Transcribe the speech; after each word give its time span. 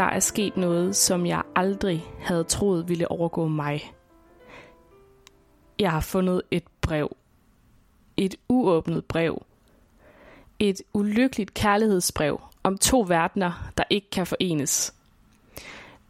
der 0.00 0.06
er 0.06 0.20
sket 0.20 0.56
noget, 0.56 0.96
som 0.96 1.26
jeg 1.26 1.42
aldrig 1.56 2.04
havde 2.20 2.44
troet 2.44 2.88
ville 2.88 3.10
overgå 3.10 3.48
mig. 3.48 3.92
Jeg 5.78 5.90
har 5.90 6.00
fundet 6.00 6.42
et 6.50 6.64
brev. 6.80 7.16
Et 8.16 8.34
uåbnet 8.48 9.04
brev. 9.04 9.44
Et 10.58 10.82
ulykkeligt 10.92 11.54
kærlighedsbrev 11.54 12.40
om 12.62 12.78
to 12.78 13.04
verdener, 13.08 13.70
der 13.78 13.84
ikke 13.90 14.10
kan 14.10 14.26
forenes. 14.26 14.94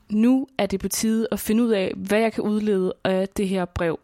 Nu 0.08 0.46
er 0.58 0.66
det 0.66 0.80
på 0.80 0.88
tide 0.88 1.28
at 1.32 1.40
finde 1.40 1.62
ud 1.62 1.70
af, 1.70 1.92
hvad 1.96 2.18
jeg 2.18 2.32
kan 2.32 2.44
udlede 2.44 2.92
af 3.04 3.28
det 3.28 3.48
her 3.48 3.64
brev. 3.64 4.00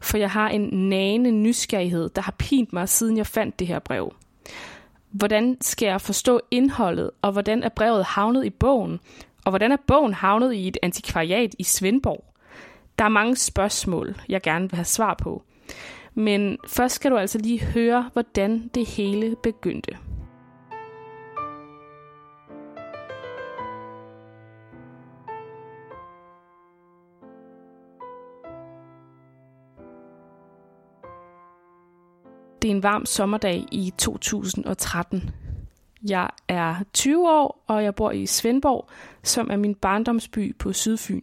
For 0.00 0.18
jeg 0.18 0.30
har 0.30 0.48
en 0.48 0.88
nane 0.88 1.30
nysgerrighed, 1.30 2.08
der 2.08 2.22
har 2.22 2.34
pint 2.38 2.72
mig, 2.72 2.88
siden 2.88 3.16
jeg 3.16 3.26
fandt 3.26 3.58
det 3.58 3.66
her 3.66 3.78
brev. 3.78 4.14
Hvordan 5.10 5.56
skal 5.60 5.86
jeg 5.86 6.00
forstå 6.00 6.40
indholdet, 6.50 7.10
og 7.22 7.32
hvordan 7.32 7.62
er 7.62 7.68
brevet 7.68 8.04
havnet 8.04 8.44
i 8.44 8.50
bogen? 8.50 9.00
Og 9.44 9.50
hvordan 9.50 9.72
er 9.72 9.76
bogen 9.86 10.14
havnet 10.14 10.54
i 10.54 10.68
et 10.68 10.78
antikvariat 10.82 11.54
i 11.58 11.64
Svendborg? 11.64 12.24
Der 12.98 13.04
er 13.04 13.08
mange 13.08 13.36
spørgsmål, 13.36 14.16
jeg 14.28 14.42
gerne 14.42 14.70
vil 14.70 14.76
have 14.76 14.84
svar 14.84 15.14
på. 15.14 15.42
Men 16.14 16.58
først 16.66 16.94
skal 16.94 17.10
du 17.10 17.16
altså 17.16 17.38
lige 17.38 17.64
høre, 17.64 18.10
hvordan 18.12 18.70
det 18.74 18.86
hele 18.86 19.36
begyndte. 19.42 19.96
Det 32.62 32.70
er 32.70 32.74
en 32.74 32.82
varm 32.82 33.06
sommerdag 33.06 33.64
i 33.72 33.92
2013. 33.98 35.30
Jeg 36.08 36.30
er 36.48 36.76
20 36.92 37.30
år, 37.30 37.64
og 37.66 37.84
jeg 37.84 37.94
bor 37.94 38.10
i 38.10 38.26
Svendborg, 38.26 38.88
som 39.22 39.50
er 39.50 39.56
min 39.56 39.74
barndomsby 39.74 40.56
på 40.56 40.72
Sydfyn. 40.72 41.22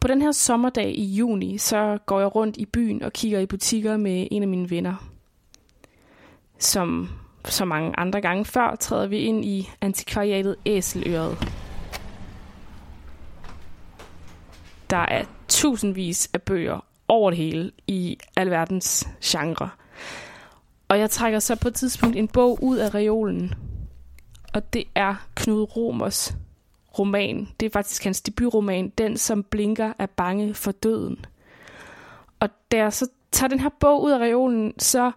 På 0.00 0.08
den 0.08 0.22
her 0.22 0.32
sommerdag 0.32 0.98
i 0.98 1.04
juni, 1.04 1.58
så 1.58 1.98
går 2.06 2.20
jeg 2.20 2.34
rundt 2.34 2.56
i 2.56 2.66
byen 2.66 3.02
og 3.02 3.12
kigger 3.12 3.40
i 3.40 3.46
butikker 3.46 3.96
med 3.96 4.28
en 4.30 4.42
af 4.42 4.48
mine 4.48 4.70
venner. 4.70 5.10
Som 6.58 7.08
så 7.44 7.64
mange 7.64 7.98
andre 7.98 8.20
gange 8.20 8.44
før, 8.44 8.76
træder 8.76 9.06
vi 9.06 9.18
ind 9.18 9.44
i 9.44 9.70
antikvariatet 9.80 10.56
Æseløret. 10.66 11.38
Der 14.90 14.96
er 14.96 15.24
tusindvis 15.48 16.30
af 16.34 16.42
bøger 16.42 16.84
over 17.08 17.30
det 17.30 17.36
hele 17.36 17.70
i 17.86 18.18
alverdens 18.36 19.08
genre. 19.24 19.70
Og 20.92 20.98
jeg 20.98 21.10
trækker 21.10 21.38
så 21.38 21.56
på 21.56 21.68
et 21.68 21.74
tidspunkt 21.74 22.16
en 22.16 22.28
bog 22.28 22.58
ud 22.62 22.76
af 22.76 22.94
reolen. 22.94 23.54
Og 24.54 24.72
det 24.72 24.84
er 24.94 25.14
Knud 25.34 25.76
Romers 25.76 26.36
roman. 26.98 27.48
Det 27.60 27.66
er 27.66 27.70
faktisk 27.70 28.04
hans 28.04 28.20
debutroman, 28.20 28.88
Den 28.88 29.16
som 29.16 29.42
blinker 29.42 29.92
er 29.98 30.06
bange 30.06 30.54
for 30.54 30.72
døden. 30.72 31.24
Og 32.40 32.48
da 32.72 32.76
jeg 32.76 32.92
så 32.92 33.08
tager 33.30 33.48
den 33.48 33.60
her 33.60 33.68
bog 33.80 34.02
ud 34.02 34.10
af 34.10 34.18
reolen, 34.18 34.74
så 34.78 35.12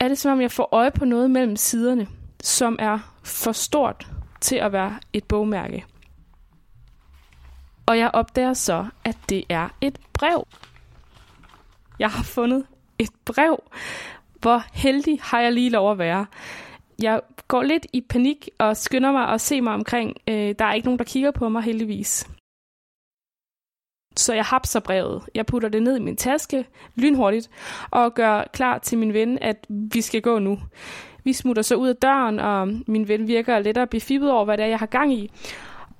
er 0.00 0.08
det 0.08 0.18
som 0.18 0.32
om 0.32 0.40
jeg 0.40 0.52
får 0.52 0.68
øje 0.72 0.90
på 0.90 1.04
noget 1.04 1.30
mellem 1.30 1.56
siderne, 1.56 2.08
som 2.42 2.76
er 2.78 3.14
for 3.22 3.52
stort 3.52 4.08
til 4.40 4.56
at 4.56 4.72
være 4.72 4.98
et 5.12 5.24
bogmærke. 5.24 5.84
Og 7.86 7.98
jeg 7.98 8.10
opdager 8.12 8.54
så, 8.54 8.86
at 9.04 9.16
det 9.28 9.44
er 9.48 9.68
et 9.80 9.98
brev. 10.12 10.46
Jeg 11.98 12.10
har 12.10 12.22
fundet 12.22 12.66
et 12.98 13.10
brev. 13.24 13.62
Hvor 14.44 14.64
heldig 14.72 15.18
har 15.22 15.40
jeg 15.40 15.52
lige 15.52 15.70
lov 15.70 15.90
at 15.90 15.98
være. 15.98 16.26
Jeg 17.02 17.20
går 17.48 17.62
lidt 17.62 17.86
i 17.92 18.00
panik 18.00 18.48
og 18.58 18.76
skynder 18.76 19.12
mig 19.12 19.28
at 19.28 19.40
se 19.40 19.60
mig 19.60 19.74
omkring. 19.74 20.16
Øh, 20.28 20.54
der 20.58 20.64
er 20.64 20.74
ikke 20.74 20.86
nogen, 20.86 20.98
der 20.98 21.04
kigger 21.04 21.30
på 21.30 21.48
mig 21.48 21.62
heldigvis. 21.62 22.28
Så 24.16 24.34
jeg 24.34 24.44
hapser 24.44 24.80
brevet. 24.80 25.22
Jeg 25.34 25.46
putter 25.46 25.68
det 25.68 25.82
ned 25.82 25.96
i 25.96 26.00
min 26.00 26.16
taske 26.16 26.66
lynhurtigt 26.94 27.50
og 27.90 28.14
gør 28.14 28.44
klar 28.52 28.78
til 28.78 28.98
min 28.98 29.12
ven, 29.12 29.38
at 29.38 29.66
vi 29.68 30.00
skal 30.00 30.22
gå 30.22 30.38
nu. 30.38 30.58
Vi 31.24 31.32
smutter 31.32 31.62
så 31.62 31.74
ud 31.74 31.88
af 31.88 31.96
døren, 31.96 32.38
og 32.38 32.68
min 32.86 33.08
ven 33.08 33.28
virker 33.28 33.58
lettere 33.58 33.86
befippet 33.86 34.30
over, 34.30 34.44
hvad 34.44 34.56
det 34.56 34.64
er, 34.64 34.68
jeg 34.68 34.78
har 34.78 34.86
gang 34.86 35.12
i. 35.12 35.30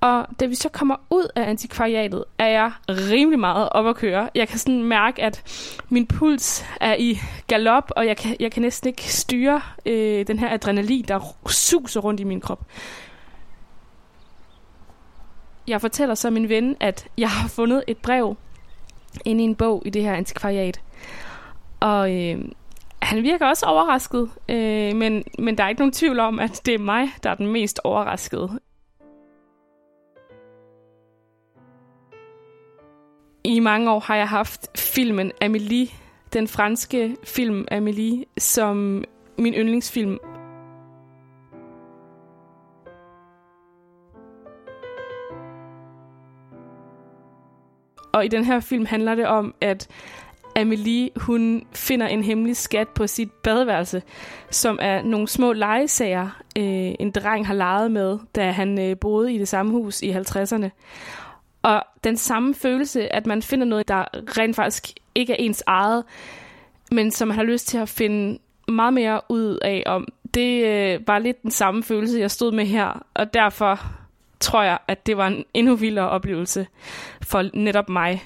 Og 0.05 0.27
da 0.39 0.45
vi 0.45 0.55
så 0.55 0.69
kommer 0.69 0.95
ud 1.09 1.27
af 1.35 1.49
antikvariatet, 1.49 2.23
er 2.37 2.47
jeg 2.47 2.71
rimelig 2.89 3.39
meget 3.39 3.69
op 3.71 3.87
at 3.87 3.95
køre. 3.95 4.29
Jeg 4.35 4.47
kan 4.47 4.59
sådan 4.59 4.83
mærke, 4.83 5.23
at 5.23 5.43
min 5.89 6.07
puls 6.07 6.65
er 6.81 6.95
i 6.99 7.19
galop, 7.47 7.91
og 7.95 8.07
jeg 8.07 8.17
kan, 8.17 8.35
jeg 8.39 8.51
kan 8.51 8.61
næsten 8.61 8.87
ikke 8.87 9.13
styre 9.13 9.61
øh, 9.85 10.27
den 10.27 10.39
her 10.39 10.53
adrenalin, 10.53 11.05
der 11.07 11.35
suser 11.47 11.99
rundt 11.99 12.19
i 12.19 12.23
min 12.23 12.41
krop. 12.41 12.65
Jeg 15.67 15.81
fortæller 15.81 16.15
så 16.15 16.29
min 16.29 16.49
ven, 16.49 16.75
at 16.79 17.07
jeg 17.17 17.29
har 17.29 17.47
fundet 17.47 17.83
et 17.87 17.97
brev 17.97 18.37
inde 19.25 19.43
i 19.43 19.45
en 19.45 19.55
bog 19.55 19.83
i 19.85 19.89
det 19.89 20.01
her 20.01 20.13
antikvariat. 20.13 20.81
Og 21.79 22.15
øh, 22.15 22.45
han 23.01 23.23
virker 23.23 23.47
også 23.47 23.65
overrasket, 23.65 24.29
øh, 24.49 24.95
men, 24.95 25.23
men 25.39 25.57
der 25.57 25.63
er 25.63 25.69
ikke 25.69 25.81
nogen 25.81 25.93
tvivl 25.93 26.19
om, 26.19 26.39
at 26.39 26.61
det 26.65 26.73
er 26.73 26.79
mig, 26.79 27.09
der 27.23 27.29
er 27.29 27.35
den 27.35 27.47
mest 27.47 27.79
overraskede. 27.83 28.59
I 33.45 33.59
mange 33.59 33.91
år 33.91 33.99
har 33.99 34.15
jeg 34.15 34.29
haft 34.29 34.79
filmen 34.79 35.31
Amélie, 35.43 35.93
den 36.33 36.47
franske 36.47 37.15
film 37.23 37.65
Amélie, 37.71 38.23
som 38.37 39.03
min 39.37 39.53
yndlingsfilm. 39.53 40.17
Og 48.13 48.25
i 48.25 48.27
den 48.27 48.43
her 48.43 48.59
film 48.59 48.85
handler 48.85 49.15
det 49.15 49.27
om, 49.27 49.55
at 49.61 49.87
Amelie, 50.55 51.09
hun 51.15 51.67
finder 51.73 52.07
en 52.07 52.23
hemmelig 52.23 52.57
skat 52.57 52.87
på 52.87 53.07
sit 53.07 53.31
badeværelse, 53.31 54.01
som 54.51 54.79
er 54.81 55.01
nogle 55.01 55.27
små 55.27 55.53
legesager, 55.53 56.41
øh, 56.57 56.93
en 56.99 57.11
dreng 57.11 57.47
har 57.47 57.53
leget 57.53 57.91
med, 57.91 58.19
da 58.35 58.51
han 58.51 58.79
øh, 58.79 58.97
boede 58.97 59.33
i 59.33 59.37
det 59.37 59.47
samme 59.47 59.71
hus 59.71 60.01
i 60.01 60.11
50'erne. 60.11 60.69
Og 61.65 61.83
den 62.03 62.17
samme 62.17 62.55
følelse, 62.55 63.13
at 63.15 63.25
man 63.25 63.41
finder 63.41 63.65
noget, 63.65 63.87
der 63.87 64.05
rent 64.37 64.55
faktisk 64.55 64.93
ikke 65.15 65.33
er 65.33 65.37
ens 65.39 65.63
eget, 65.67 66.03
men 66.91 67.11
som 67.11 67.27
man 67.27 67.37
har 67.37 67.43
lyst 67.43 67.67
til 67.67 67.77
at 67.77 67.89
finde 67.89 68.39
meget 68.67 68.93
mere 68.93 69.21
ud 69.29 69.57
af 69.61 69.83
om, 69.85 70.07
det 70.33 70.65
øh, 70.65 71.07
var 71.07 71.19
lidt 71.19 71.43
den 71.43 71.51
samme 71.51 71.83
følelse, 71.83 72.19
jeg 72.19 72.31
stod 72.31 72.51
med 72.51 72.65
her, 72.65 73.05
og 73.13 73.33
derfor 73.33 73.85
tror 74.39 74.63
jeg, 74.63 74.77
at 74.87 75.07
det 75.07 75.17
var 75.17 75.27
en 75.27 75.45
endnu 75.53 75.75
vildere 75.75 76.09
oplevelse 76.09 76.67
for 77.21 77.49
netop 77.53 77.89
mig. 77.89 78.23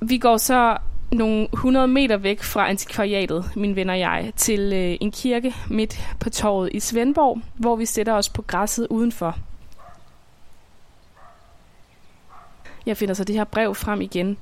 Vi 0.00 0.18
går 0.18 0.36
så 0.36 0.76
nogle 1.12 1.48
100 1.52 1.88
meter 1.88 2.16
væk 2.16 2.42
fra 2.42 2.68
antikvariatet, 2.68 3.44
min 3.56 3.76
venner 3.76 3.94
og 3.94 4.00
jeg, 4.00 4.32
til 4.36 4.72
øh, 4.72 4.96
en 5.00 5.12
kirke 5.12 5.54
midt 5.70 6.00
på 6.20 6.30
torvet 6.30 6.70
i 6.72 6.80
Svendborg, 6.80 7.40
hvor 7.54 7.76
vi 7.76 7.86
sætter 7.86 8.12
os 8.12 8.28
på 8.28 8.42
græsset 8.42 8.86
udenfor. 8.90 9.38
Jeg 12.86 12.96
finder 12.96 13.14
så 13.14 13.24
det 13.24 13.34
her 13.34 13.44
brev 13.44 13.74
frem 13.74 14.00
igen, 14.00 14.36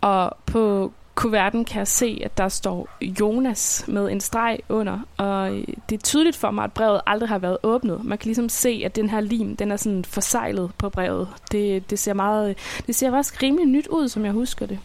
og 0.00 0.36
på 0.46 0.92
kuverten 1.14 1.64
kan 1.64 1.78
jeg 1.78 1.88
se, 1.88 2.20
at 2.24 2.38
der 2.38 2.48
står 2.48 2.88
Jonas 3.20 3.84
med 3.88 4.10
en 4.10 4.20
streg 4.20 4.58
under, 4.68 4.98
og 5.16 5.54
øh, 5.54 5.64
det 5.88 5.94
er 5.94 6.02
tydeligt 6.02 6.36
for 6.36 6.50
mig, 6.50 6.64
at 6.64 6.72
brevet 6.72 7.00
aldrig 7.06 7.28
har 7.28 7.38
været 7.38 7.58
åbnet. 7.62 8.04
Man 8.04 8.18
kan 8.18 8.26
ligesom 8.26 8.48
se, 8.48 8.82
at 8.84 8.96
den 8.96 9.10
her 9.10 9.20
lim, 9.20 9.56
den 9.56 9.72
er 9.72 9.76
sådan 9.76 10.04
forsejlet 10.04 10.70
på 10.78 10.88
brevet. 10.88 11.28
Det, 11.52 11.90
det 11.90 11.98
ser 11.98 12.14
meget, 12.14 12.50
øh, 12.50 12.54
det 12.86 12.94
ser 12.94 13.10
faktisk 13.10 13.42
rimelig 13.42 13.66
nyt 13.66 13.86
ud, 13.86 14.08
som 14.08 14.24
jeg 14.24 14.32
husker 14.32 14.66
det. 14.66 14.78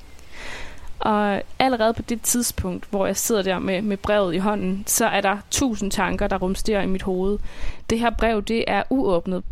Og 1.00 1.42
allerede 1.60 1.94
på 1.94 2.02
det 2.02 2.22
tidspunkt, 2.22 2.88
hvor 2.90 3.06
jeg 3.06 3.18
sidder 3.18 3.42
der 3.42 3.60
med, 3.60 3.82
med 3.82 3.98
brevet 3.98 4.36
i 4.36 4.38
hånden, 4.38 4.84
så 4.88 5.06
er 5.06 5.22
der 5.22 5.38
tusind 5.52 5.92
tanker, 5.92 6.28
der 6.28 6.38
rumsterer 6.38 6.82
i 6.82 6.88
mit 6.88 7.02
hoved. 7.02 7.40
Det 7.90 8.00
her 8.00 8.10
brev, 8.10 8.42
det 8.42 8.64
er 8.68 8.84
uåbnet. 8.90 9.44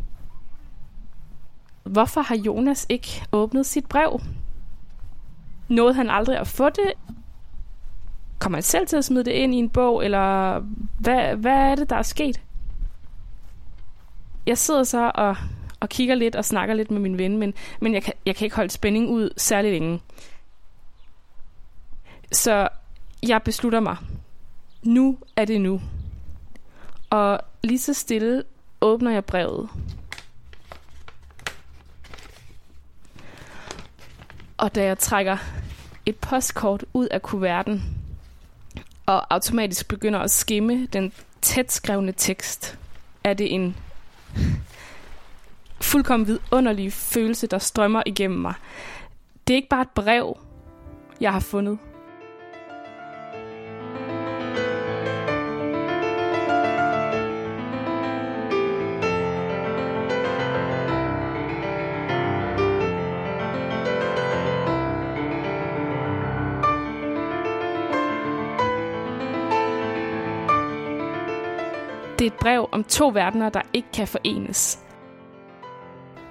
Hvorfor 1.85 2.21
har 2.21 2.35
Jonas 2.35 2.85
ikke 2.89 3.25
åbnet 3.31 3.65
sit 3.65 3.85
brev? 3.85 4.21
Nåede 5.67 5.93
han 5.93 6.09
aldrig 6.09 6.37
at 6.37 6.47
få 6.47 6.69
det? 6.69 6.93
Kommer 8.39 8.57
han 8.57 8.63
selv 8.63 8.87
til 8.87 8.97
at 8.97 9.05
smide 9.05 9.25
det 9.25 9.31
ind 9.31 9.53
i 9.53 9.57
en 9.57 9.69
bog, 9.69 10.05
eller 10.05 10.59
hvad, 10.99 11.35
hvad 11.35 11.53
er 11.71 11.75
det, 11.75 11.89
der 11.89 11.95
er 11.95 12.01
sket? 12.01 12.41
Jeg 14.45 14.57
sidder 14.57 14.83
så 14.83 15.11
og, 15.15 15.35
og 15.79 15.89
kigger 15.89 16.15
lidt 16.15 16.35
og 16.35 16.45
snakker 16.45 16.75
lidt 16.75 16.91
med 16.91 16.99
min 16.99 17.17
ven, 17.17 17.37
men, 17.37 17.53
men 17.79 17.93
jeg, 17.93 18.03
kan, 18.03 18.13
jeg 18.25 18.35
kan 18.35 18.45
ikke 18.45 18.55
holde 18.55 18.69
spænding 18.69 19.09
ud 19.09 19.29
særlig 19.37 19.71
længe. 19.71 20.01
Så 22.31 22.67
jeg 23.27 23.41
beslutter 23.43 23.79
mig. 23.79 23.97
Nu 24.83 25.17
er 25.35 25.45
det 25.45 25.61
nu. 25.61 25.81
Og 27.09 27.39
lige 27.63 27.79
så 27.79 27.93
stille 27.93 28.43
åbner 28.81 29.11
jeg 29.11 29.25
brevet. 29.25 29.69
Og 34.57 34.75
da 34.75 34.83
jeg 34.83 34.99
trækker 34.99 35.37
et 36.05 36.15
postkort 36.15 36.85
ud 36.93 37.07
af 37.07 37.21
kuverten, 37.21 37.83
og 39.05 39.33
automatisk 39.33 39.87
begynder 39.87 40.19
at 40.19 40.31
skimme 40.31 40.85
den 40.85 41.11
tæt 41.41 41.71
skrevne 41.71 42.13
tekst, 42.17 42.77
er 43.23 43.33
det 43.33 43.53
en, 43.53 43.75
fuldkommen 45.81 46.27
vidunderlig 46.27 46.93
følelse, 46.93 47.47
der 47.47 47.57
strømmer 47.57 48.03
igennem 48.05 48.39
mig. 48.39 48.53
Det 49.47 49.53
er 49.53 49.57
ikke 49.57 49.69
bare 49.69 49.81
et 49.81 49.89
brev, 49.89 50.37
jeg 51.21 51.33
har 51.33 51.39
fundet. 51.39 51.79
Det 72.25 72.31
er 72.31 72.35
et 72.35 72.41
brev 72.41 72.69
om 72.71 72.83
to 72.83 73.07
verdener, 73.07 73.49
der 73.49 73.61
ikke 73.73 73.87
kan 73.93 74.07
forenes. 74.07 74.79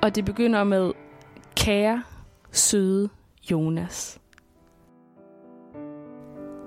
Og 0.02 0.14
det 0.14 0.25
begynder 0.25 0.64
med, 0.64 0.93
kære, 1.56 2.02
søde 2.50 3.08
Jonas. 3.50 4.20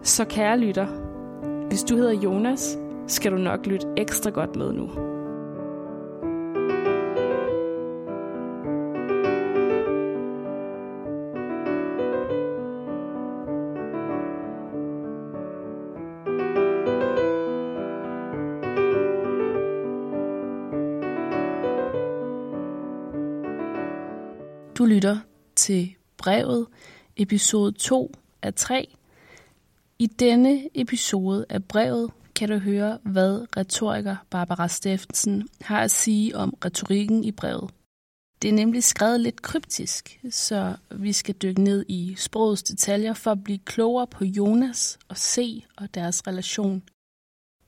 Så 0.04 0.26
kære 0.26 0.60
lytter, 0.60 0.88
hvis 1.68 1.84
du 1.84 1.96
hedder 1.96 2.14
Jonas, 2.14 2.78
skal 3.08 3.32
du 3.32 3.38
nok 3.38 3.66
lytte 3.66 3.88
ekstra 3.98 4.30
godt 4.30 4.56
med 4.56 4.74
nu. 4.74 5.17
Du 24.78 24.86
lytter 24.86 25.20
til 25.56 25.96
brevet, 26.18 26.68
episode 27.16 27.72
2 27.72 28.16
af 28.42 28.54
3. 28.54 28.96
I 30.00 30.08
denne 30.08 30.70
episode 30.74 31.46
af 31.50 31.64
brevet 31.64 32.12
kan 32.36 32.50
du 32.50 32.58
høre, 32.58 33.00
hvad 33.04 33.58
retoriker 33.58 34.16
Barbara 34.30 34.68
Steffensen 34.68 35.48
har 35.62 35.82
at 35.82 35.92
sige 35.92 36.36
om 36.36 36.58
retorikken 36.66 37.24
i 37.24 37.32
brevet. 37.32 37.72
Det 38.42 38.50
er 38.50 38.54
nemlig 38.54 38.84
skrevet 38.84 39.20
lidt 39.20 39.42
kryptisk, 39.42 40.20
så 40.30 40.76
vi 40.92 41.14
skal 41.14 41.36
dykke 41.36 41.62
ned 41.62 41.86
i 41.88 42.16
sprogets 42.18 42.64
detaljer 42.64 43.14
for 43.14 43.32
at 43.32 43.44
blive 43.44 43.60
klogere 43.66 44.08
på 44.08 44.26
Jonas 44.26 45.00
og 45.08 45.18
C 45.18 45.64
og 45.78 45.94
deres 45.94 46.28
relation. 46.28 46.84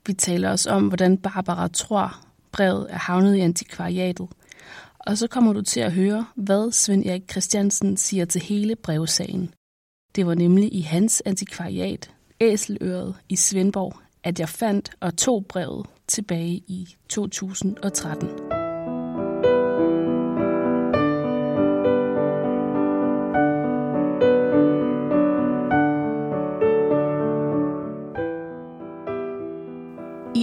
Vi 0.06 0.12
taler 0.12 0.50
også 0.50 0.70
om, 0.70 0.88
hvordan 0.88 1.18
Barbara 1.18 1.68
tror, 1.68 2.26
brevet 2.52 2.86
er 2.90 2.98
havnet 2.98 3.36
i 3.36 3.40
antikvariatet– 3.40 4.28
og 5.06 5.18
så 5.18 5.26
kommer 5.26 5.52
du 5.52 5.62
til 5.62 5.80
at 5.80 5.92
høre, 5.92 6.26
hvad 6.34 6.72
Svend 6.72 7.06
Erik 7.06 7.30
Christiansen 7.30 7.96
siger 7.96 8.24
til 8.24 8.42
hele 8.42 8.76
brevsagen. 8.76 9.54
Det 10.14 10.26
var 10.26 10.34
nemlig 10.34 10.74
i 10.74 10.80
hans 10.80 11.22
antikvariat, 11.26 12.10
Æseløret 12.40 13.14
i 13.28 13.36
Svendborg, 13.36 13.94
at 14.24 14.40
jeg 14.40 14.48
fandt 14.48 14.90
og 15.00 15.16
tog 15.16 15.46
brevet 15.48 15.86
tilbage 16.08 16.54
i 16.54 16.96
2013. 17.08 18.49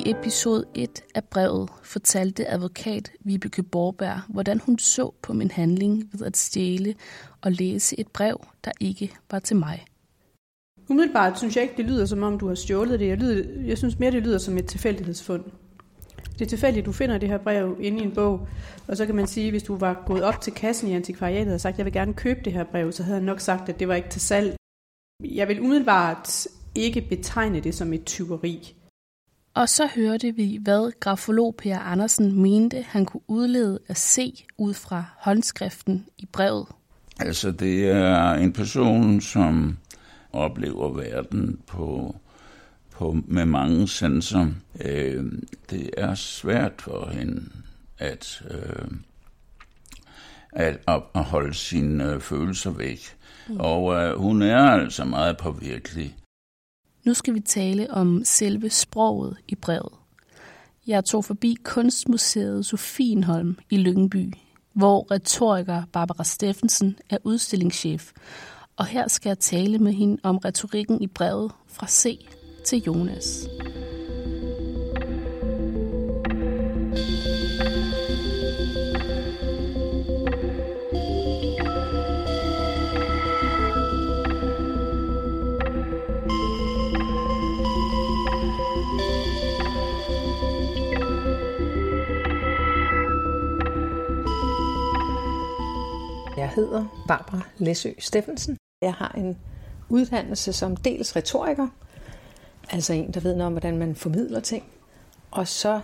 I 0.07 0.09
episode 0.09 0.65
1 0.75 1.03
af 1.15 1.23
brevet 1.23 1.69
fortalte 1.83 2.47
advokat 2.47 3.11
Vibeke 3.19 3.63
Borberg, 3.63 4.21
hvordan 4.29 4.59
hun 4.59 4.79
så 4.79 5.11
på 5.21 5.33
min 5.33 5.51
handling 5.51 6.09
ved 6.13 6.27
at 6.27 6.37
stjæle 6.37 6.95
og 7.41 7.51
læse 7.51 7.99
et 7.99 8.07
brev, 8.07 8.47
der 8.65 8.71
ikke 8.79 9.13
var 9.31 9.39
til 9.39 9.55
mig. 9.55 9.85
Umiddelbart 10.89 11.37
synes 11.37 11.55
jeg 11.55 11.63
ikke, 11.63 11.77
det 11.77 11.85
lyder 11.85 12.05
som 12.05 12.23
om, 12.23 12.39
du 12.39 12.47
har 12.47 12.55
stjålet 12.55 12.99
det. 12.99 13.07
Jeg, 13.07 13.17
lyder, 13.17 13.61
jeg 13.61 13.77
synes 13.77 13.99
mere, 13.99 14.11
det 14.11 14.23
lyder 14.23 14.37
som 14.37 14.57
et 14.57 14.65
tilfældighedsfund. 14.65 15.43
Det 16.33 16.41
er 16.41 16.49
tilfældigt, 16.49 16.85
du 16.85 16.91
finder 16.91 17.17
det 17.17 17.29
her 17.29 17.37
brev 17.37 17.77
inde 17.81 17.99
i 17.99 18.03
en 18.03 18.13
bog, 18.13 18.47
og 18.87 18.97
så 18.97 19.05
kan 19.05 19.15
man 19.15 19.27
sige, 19.27 19.51
hvis 19.51 19.63
du 19.63 19.75
var 19.75 20.03
gået 20.05 20.23
op 20.23 20.41
til 20.41 20.53
kassen 20.53 20.89
i 20.89 20.95
antikvariatet 20.95 21.53
og 21.53 21.61
sagt, 21.61 21.77
jeg 21.77 21.85
vil 21.85 21.93
gerne 21.93 22.13
købe 22.13 22.39
det 22.45 22.53
her 22.53 22.63
brev, 22.63 22.91
så 22.91 23.03
havde 23.03 23.17
han 23.17 23.25
nok 23.25 23.39
sagt, 23.39 23.69
at 23.69 23.79
det 23.79 23.87
var 23.87 23.95
ikke 23.95 24.09
til 24.09 24.21
salg. 24.21 24.55
Jeg 25.23 25.47
vil 25.47 25.61
umiddelbart 25.61 26.47
ikke 26.75 27.01
betegne 27.09 27.59
det 27.59 27.75
som 27.75 27.93
et 27.93 28.05
tyveri. 28.05 28.76
Og 29.57 29.69
så 29.69 29.89
hørte 29.95 30.35
vi, 30.35 30.59
hvad 30.61 30.91
grafolog 30.99 31.55
Per 31.55 31.79
Andersen 31.79 32.41
mente, 32.41 32.81
han 32.81 33.05
kunne 33.05 33.21
udlede 33.27 33.79
at 33.87 33.97
se 33.97 34.33
ud 34.57 34.73
fra 34.73 35.03
håndskriften 35.17 36.05
i 36.17 36.25
brevet. 36.25 36.67
Altså, 37.19 37.51
det 37.51 37.89
er 37.89 38.33
en 38.33 38.53
person, 38.53 39.21
som 39.21 39.77
oplever 40.33 40.93
verden 40.93 41.59
på, 41.67 42.15
på 42.91 43.17
med 43.27 43.45
mange 43.45 43.87
sanser. 43.87 44.47
Øh, 44.85 45.25
det 45.69 45.89
er 45.97 46.15
svært 46.15 46.81
for 46.81 47.09
hende 47.09 47.43
at, 47.97 48.43
øh, 48.51 48.87
at, 50.51 50.79
at 51.15 51.23
holde 51.23 51.53
sine 51.53 52.13
øh, 52.13 52.19
følelser 52.19 52.71
væk. 52.71 52.99
Mm. 53.47 53.57
Og 53.59 53.95
øh, 53.95 54.17
hun 54.17 54.41
er 54.41 54.59
altså 54.59 55.05
meget 55.05 55.37
påvirkelig. 55.37 56.15
Nu 57.07 57.13
skal 57.13 57.33
vi 57.33 57.39
tale 57.39 57.91
om 57.91 58.21
selve 58.25 58.69
sproget 58.69 59.37
i 59.47 59.55
brevet. 59.55 59.93
Jeg 60.87 61.05
tog 61.05 61.25
forbi 61.25 61.55
Kunstmuseet 61.63 62.65
Sofienholm 62.65 63.57
i 63.69 63.77
Lyngby, 63.77 64.33
hvor 64.73 65.11
retoriker 65.11 65.83
Barbara 65.93 66.23
Steffensen 66.23 66.97
er 67.09 67.17
udstillingschef, 67.23 68.11
og 68.75 68.85
her 68.85 69.07
skal 69.07 69.29
jeg 69.29 69.39
tale 69.39 69.79
med 69.79 69.93
hende 69.93 70.17
om 70.23 70.37
retorikken 70.37 71.01
i 71.01 71.07
brevet 71.07 71.51
fra 71.67 71.87
C 71.87 72.27
til 72.65 72.83
Jonas. 72.87 73.47
Hedder 96.57 97.03
Barbara 97.07 97.41
Læsø 97.57 97.89
Steffensen. 97.99 98.57
Jeg 98.81 98.93
har 98.93 99.11
en 99.17 99.37
uddannelse 99.89 100.53
som 100.53 100.75
dels 100.75 101.15
retoriker, 101.15 101.67
altså 102.69 102.93
en, 102.93 103.13
der 103.13 103.19
ved 103.19 103.35
noget 103.35 103.47
om, 103.47 103.53
hvordan 103.53 103.77
man 103.77 103.95
formidler 103.95 104.39
ting, 104.39 104.63
og 105.31 105.47
så 105.47 105.81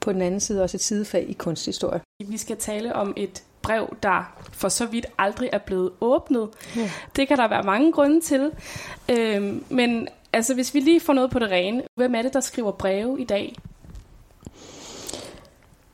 på 0.00 0.12
den 0.12 0.22
anden 0.22 0.40
side 0.40 0.62
også 0.62 0.76
et 0.76 0.80
sidefag 0.80 1.28
i 1.28 1.32
kunsthistorie. 1.32 2.00
Vi 2.26 2.36
skal 2.36 2.56
tale 2.56 2.94
om 2.94 3.14
et 3.16 3.42
brev, 3.62 3.96
der 4.02 4.34
for 4.52 4.68
så 4.68 4.86
vidt 4.86 5.06
aldrig 5.18 5.50
er 5.52 5.58
blevet 5.58 5.90
åbnet. 6.00 6.48
Ja. 6.76 6.90
Det 7.16 7.28
kan 7.28 7.36
der 7.36 7.48
være 7.48 7.62
mange 7.62 7.92
grunde 7.92 8.20
til. 8.20 8.50
Øhm, 9.08 9.64
men 9.68 10.08
altså, 10.32 10.54
hvis 10.54 10.74
vi 10.74 10.80
lige 10.80 11.00
får 11.00 11.12
noget 11.12 11.30
på 11.30 11.38
det 11.38 11.50
rene, 11.50 11.82
hvem 11.96 12.14
er 12.14 12.22
det, 12.22 12.34
der 12.34 12.40
skriver 12.40 12.72
breve 12.72 13.20
i 13.20 13.24
dag? 13.24 13.56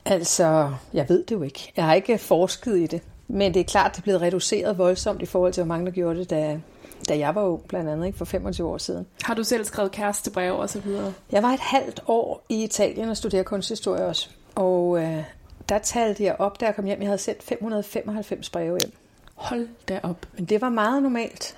Altså, 0.04 0.72
jeg 0.92 1.08
ved 1.08 1.24
det 1.24 1.34
jo 1.34 1.42
ikke. 1.42 1.72
Jeg 1.76 1.84
har 1.84 1.94
ikke 1.94 2.18
forsket 2.18 2.78
i 2.78 2.86
det. 2.86 3.02
Men 3.28 3.54
det 3.54 3.60
er 3.60 3.64
klart, 3.64 3.92
det 3.92 3.98
er 3.98 4.02
blevet 4.02 4.22
reduceret 4.22 4.78
voldsomt 4.78 5.22
i 5.22 5.26
forhold 5.26 5.52
til, 5.52 5.62
hvor 5.62 5.68
mange 5.68 5.86
der 5.86 5.92
gjorde 5.92 6.18
det, 6.18 6.30
da, 6.30 6.60
da 7.08 7.18
jeg 7.18 7.34
var 7.34 7.42
ung, 7.42 7.62
blandt 7.68 7.90
andet 7.90 8.06
ikke, 8.06 8.18
for 8.18 8.24
25 8.24 8.68
år 8.68 8.78
siden. 8.78 9.06
Har 9.22 9.34
du 9.34 9.44
selv 9.44 9.64
skrevet 9.64 9.92
kærestebrev 9.92 10.58
og 10.58 10.70
så 10.70 10.80
videre? 10.80 11.12
Jeg 11.32 11.42
var 11.42 11.48
et 11.48 11.60
halvt 11.60 12.02
år 12.06 12.44
i 12.48 12.64
Italien 12.64 13.08
og 13.08 13.16
studerede 13.16 13.44
kunsthistorie 13.44 14.06
også. 14.06 14.28
Og 14.54 15.02
øh, 15.02 15.22
der 15.68 15.78
talte 15.78 16.24
jeg 16.24 16.36
op, 16.38 16.60
da 16.60 16.66
jeg 16.66 16.74
kom 16.74 16.84
hjem. 16.84 17.00
Jeg 17.00 17.08
havde 17.08 17.18
sendt 17.18 17.42
595 17.42 18.50
breve 18.50 18.78
hjem. 18.82 18.92
Hold 19.34 19.68
da 19.88 20.00
op. 20.02 20.26
Men 20.36 20.44
det 20.44 20.60
var 20.60 20.68
meget 20.68 21.02
normalt. 21.02 21.56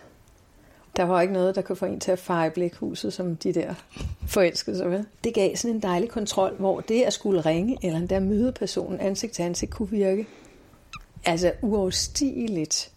Der 0.97 1.05
var 1.05 1.21
ikke 1.21 1.33
noget, 1.33 1.55
der 1.55 1.63
kunne 1.63 1.77
få 1.77 1.87
en 1.87 2.01
til 2.01 2.13
at 2.13 2.19
fare 2.19 2.51
blikhuset, 2.51 3.13
som 3.13 3.37
de 3.37 3.53
der 3.53 3.75
forelskede 4.27 4.77
sig 4.77 4.91
ved. 4.91 5.05
Det 5.25 5.35
gav 5.35 5.57
sådan 5.57 5.77
en 5.77 5.83
dejlig 5.83 6.09
kontrol, 6.09 6.55
hvor 6.59 6.81
det 6.81 7.03
at 7.03 7.13
skulle 7.13 7.41
ringe, 7.41 7.79
eller 7.83 8.07
der 8.07 8.21
møde 8.21 8.53
personen 8.53 9.01
ansigt 9.01 9.33
til 9.33 9.43
ansigt, 9.43 9.71
kunne 9.71 9.91
virke 9.91 10.27
altså 11.31 11.53
uoverstigeligt 11.63 12.91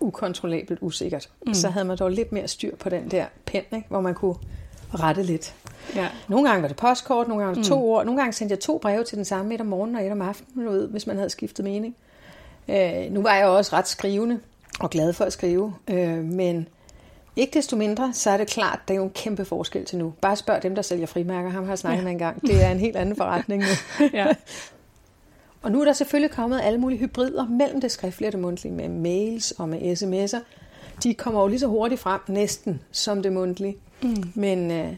ukontrollabelt 0.00 0.78
usikkert. 0.82 1.28
Mm. 1.46 1.54
Så 1.54 1.68
havde 1.68 1.84
man 1.84 1.98
dog 1.98 2.10
lidt 2.10 2.32
mere 2.32 2.48
styr 2.48 2.76
på 2.76 2.88
den 2.88 3.10
der 3.10 3.26
pen, 3.46 3.62
ikke? 3.72 3.86
hvor 3.88 4.00
man 4.00 4.14
kunne 4.14 4.36
rette 4.94 5.22
lidt. 5.22 5.54
Ja. 5.94 6.08
Nogle 6.28 6.48
gange 6.48 6.62
var 6.62 6.68
det 6.68 6.76
postkort, 6.76 7.28
nogle 7.28 7.44
gange 7.44 7.56
var 7.56 7.62
det 7.62 7.68
to 7.70 7.78
mm. 7.78 7.84
ord. 7.84 8.04
Nogle 8.04 8.20
gange 8.20 8.32
sendte 8.32 8.52
jeg 8.52 8.60
to 8.60 8.78
breve 8.78 9.04
til 9.04 9.16
den 9.16 9.24
samme 9.24 9.54
et 9.54 9.60
om 9.60 9.66
morgenen 9.66 9.96
og 9.96 10.06
et 10.06 10.12
om 10.12 10.22
aftenen, 10.22 10.66
ved, 10.66 10.88
hvis 10.88 11.06
man 11.06 11.16
havde 11.16 11.30
skiftet 11.30 11.64
mening. 11.64 11.96
Øh, 12.68 13.10
nu 13.10 13.22
var 13.22 13.34
jeg 13.34 13.46
også 13.46 13.76
ret 13.76 13.88
skrivende 13.88 14.40
og 14.80 14.90
glad 14.90 15.12
for 15.12 15.24
at 15.24 15.32
skrive, 15.32 15.74
øh, 15.88 16.24
men 16.24 16.68
ikke 17.36 17.54
desto 17.54 17.76
mindre, 17.76 18.12
så 18.12 18.30
er 18.30 18.36
det 18.36 18.46
klart, 18.46 18.80
der 18.88 18.94
er 18.94 18.98
jo 18.98 19.04
en 19.04 19.10
kæmpe 19.10 19.44
forskel 19.44 19.84
til 19.84 19.98
nu. 19.98 20.14
Bare 20.20 20.36
spørg 20.36 20.62
dem, 20.62 20.74
der 20.74 20.82
sælger 20.82 21.06
frimærker. 21.06 21.50
Ham 21.50 21.64
har 21.64 21.70
jeg 21.70 21.78
snakket 21.78 21.98
ja. 21.98 22.04
med 22.04 22.12
en 22.12 22.18
gang. 22.18 22.42
Det 22.42 22.64
er 22.64 22.70
en 22.70 22.78
helt 22.78 22.96
anden 22.96 23.16
forretning 23.16 23.62
nu. 23.62 23.68
ja. 24.18 24.26
Og 25.64 25.72
nu 25.72 25.80
er 25.80 25.84
der 25.84 25.92
selvfølgelig 25.92 26.30
kommet 26.30 26.60
alle 26.62 26.80
mulige 26.80 26.98
hybrider 26.98 27.46
mellem 27.48 27.80
det 27.80 27.92
skriftlige 27.92 28.28
og 28.28 28.32
det 28.32 28.40
mundtlige, 28.40 28.72
med 28.72 28.88
mails 28.88 29.50
og 29.50 29.68
med 29.68 29.78
sms'er. 29.78 30.38
De 31.02 31.14
kommer 31.14 31.40
jo 31.40 31.46
lige 31.46 31.58
så 31.58 31.66
hurtigt 31.66 32.00
frem, 32.00 32.20
næsten, 32.28 32.80
som 32.92 33.22
det 33.22 33.32
mundtlige. 33.32 33.76
Mm. 34.02 34.24
Men, 34.34 34.70
øh, 34.70 34.88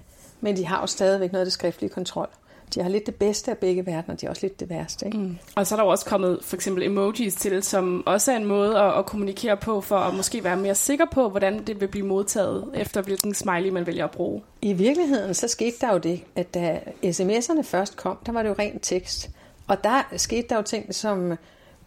men 0.40 0.56
de 0.56 0.66
har 0.66 0.80
jo 0.80 0.86
stadigvæk 0.86 1.32
noget 1.32 1.40
af 1.40 1.46
det 1.46 1.52
skriftlige 1.52 1.90
kontrol. 1.90 2.28
De 2.74 2.82
har 2.82 2.88
lidt 2.88 3.06
det 3.06 3.14
bedste 3.14 3.50
af 3.50 3.58
begge 3.58 3.86
verdener, 3.86 4.16
de 4.16 4.26
har 4.26 4.30
også 4.30 4.42
lidt 4.42 4.60
det 4.60 4.70
værste. 4.70 5.06
Ikke? 5.06 5.18
Mm. 5.18 5.38
Og 5.54 5.66
så 5.66 5.74
er 5.74 5.76
der 5.76 5.84
jo 5.84 5.90
også 5.90 6.04
kommet 6.04 6.38
for 6.42 6.56
eksempel 6.56 6.82
emojis 6.82 7.34
til, 7.34 7.62
som 7.62 8.02
også 8.06 8.32
er 8.32 8.36
en 8.36 8.44
måde 8.44 8.78
at, 8.78 8.98
at 8.98 9.06
kommunikere 9.06 9.56
på, 9.56 9.80
for 9.80 9.96
at 9.96 10.14
måske 10.14 10.44
være 10.44 10.56
mere 10.56 10.74
sikker 10.74 11.04
på, 11.12 11.28
hvordan 11.28 11.62
det 11.66 11.80
vil 11.80 11.88
blive 11.88 12.06
modtaget, 12.06 12.64
efter 12.74 13.02
hvilken 13.02 13.34
smiley 13.34 13.70
man 13.70 13.86
vælger 13.86 14.04
at 14.04 14.10
bruge. 14.10 14.42
I 14.62 14.72
virkeligheden, 14.72 15.34
så 15.34 15.48
skete 15.48 15.76
der 15.80 15.92
jo 15.92 15.98
det, 15.98 16.20
at 16.36 16.54
da 16.54 16.80
sms'erne 17.04 17.62
først 17.62 17.96
kom, 17.96 18.18
der 18.26 18.32
var 18.32 18.42
det 18.42 18.48
jo 18.48 18.54
rent 18.58 18.82
tekst. 18.82 19.30
Og 19.66 19.84
der 19.84 20.02
skete 20.16 20.48
der 20.48 20.56
jo 20.56 20.62
ting 20.62 20.94
som 20.94 21.32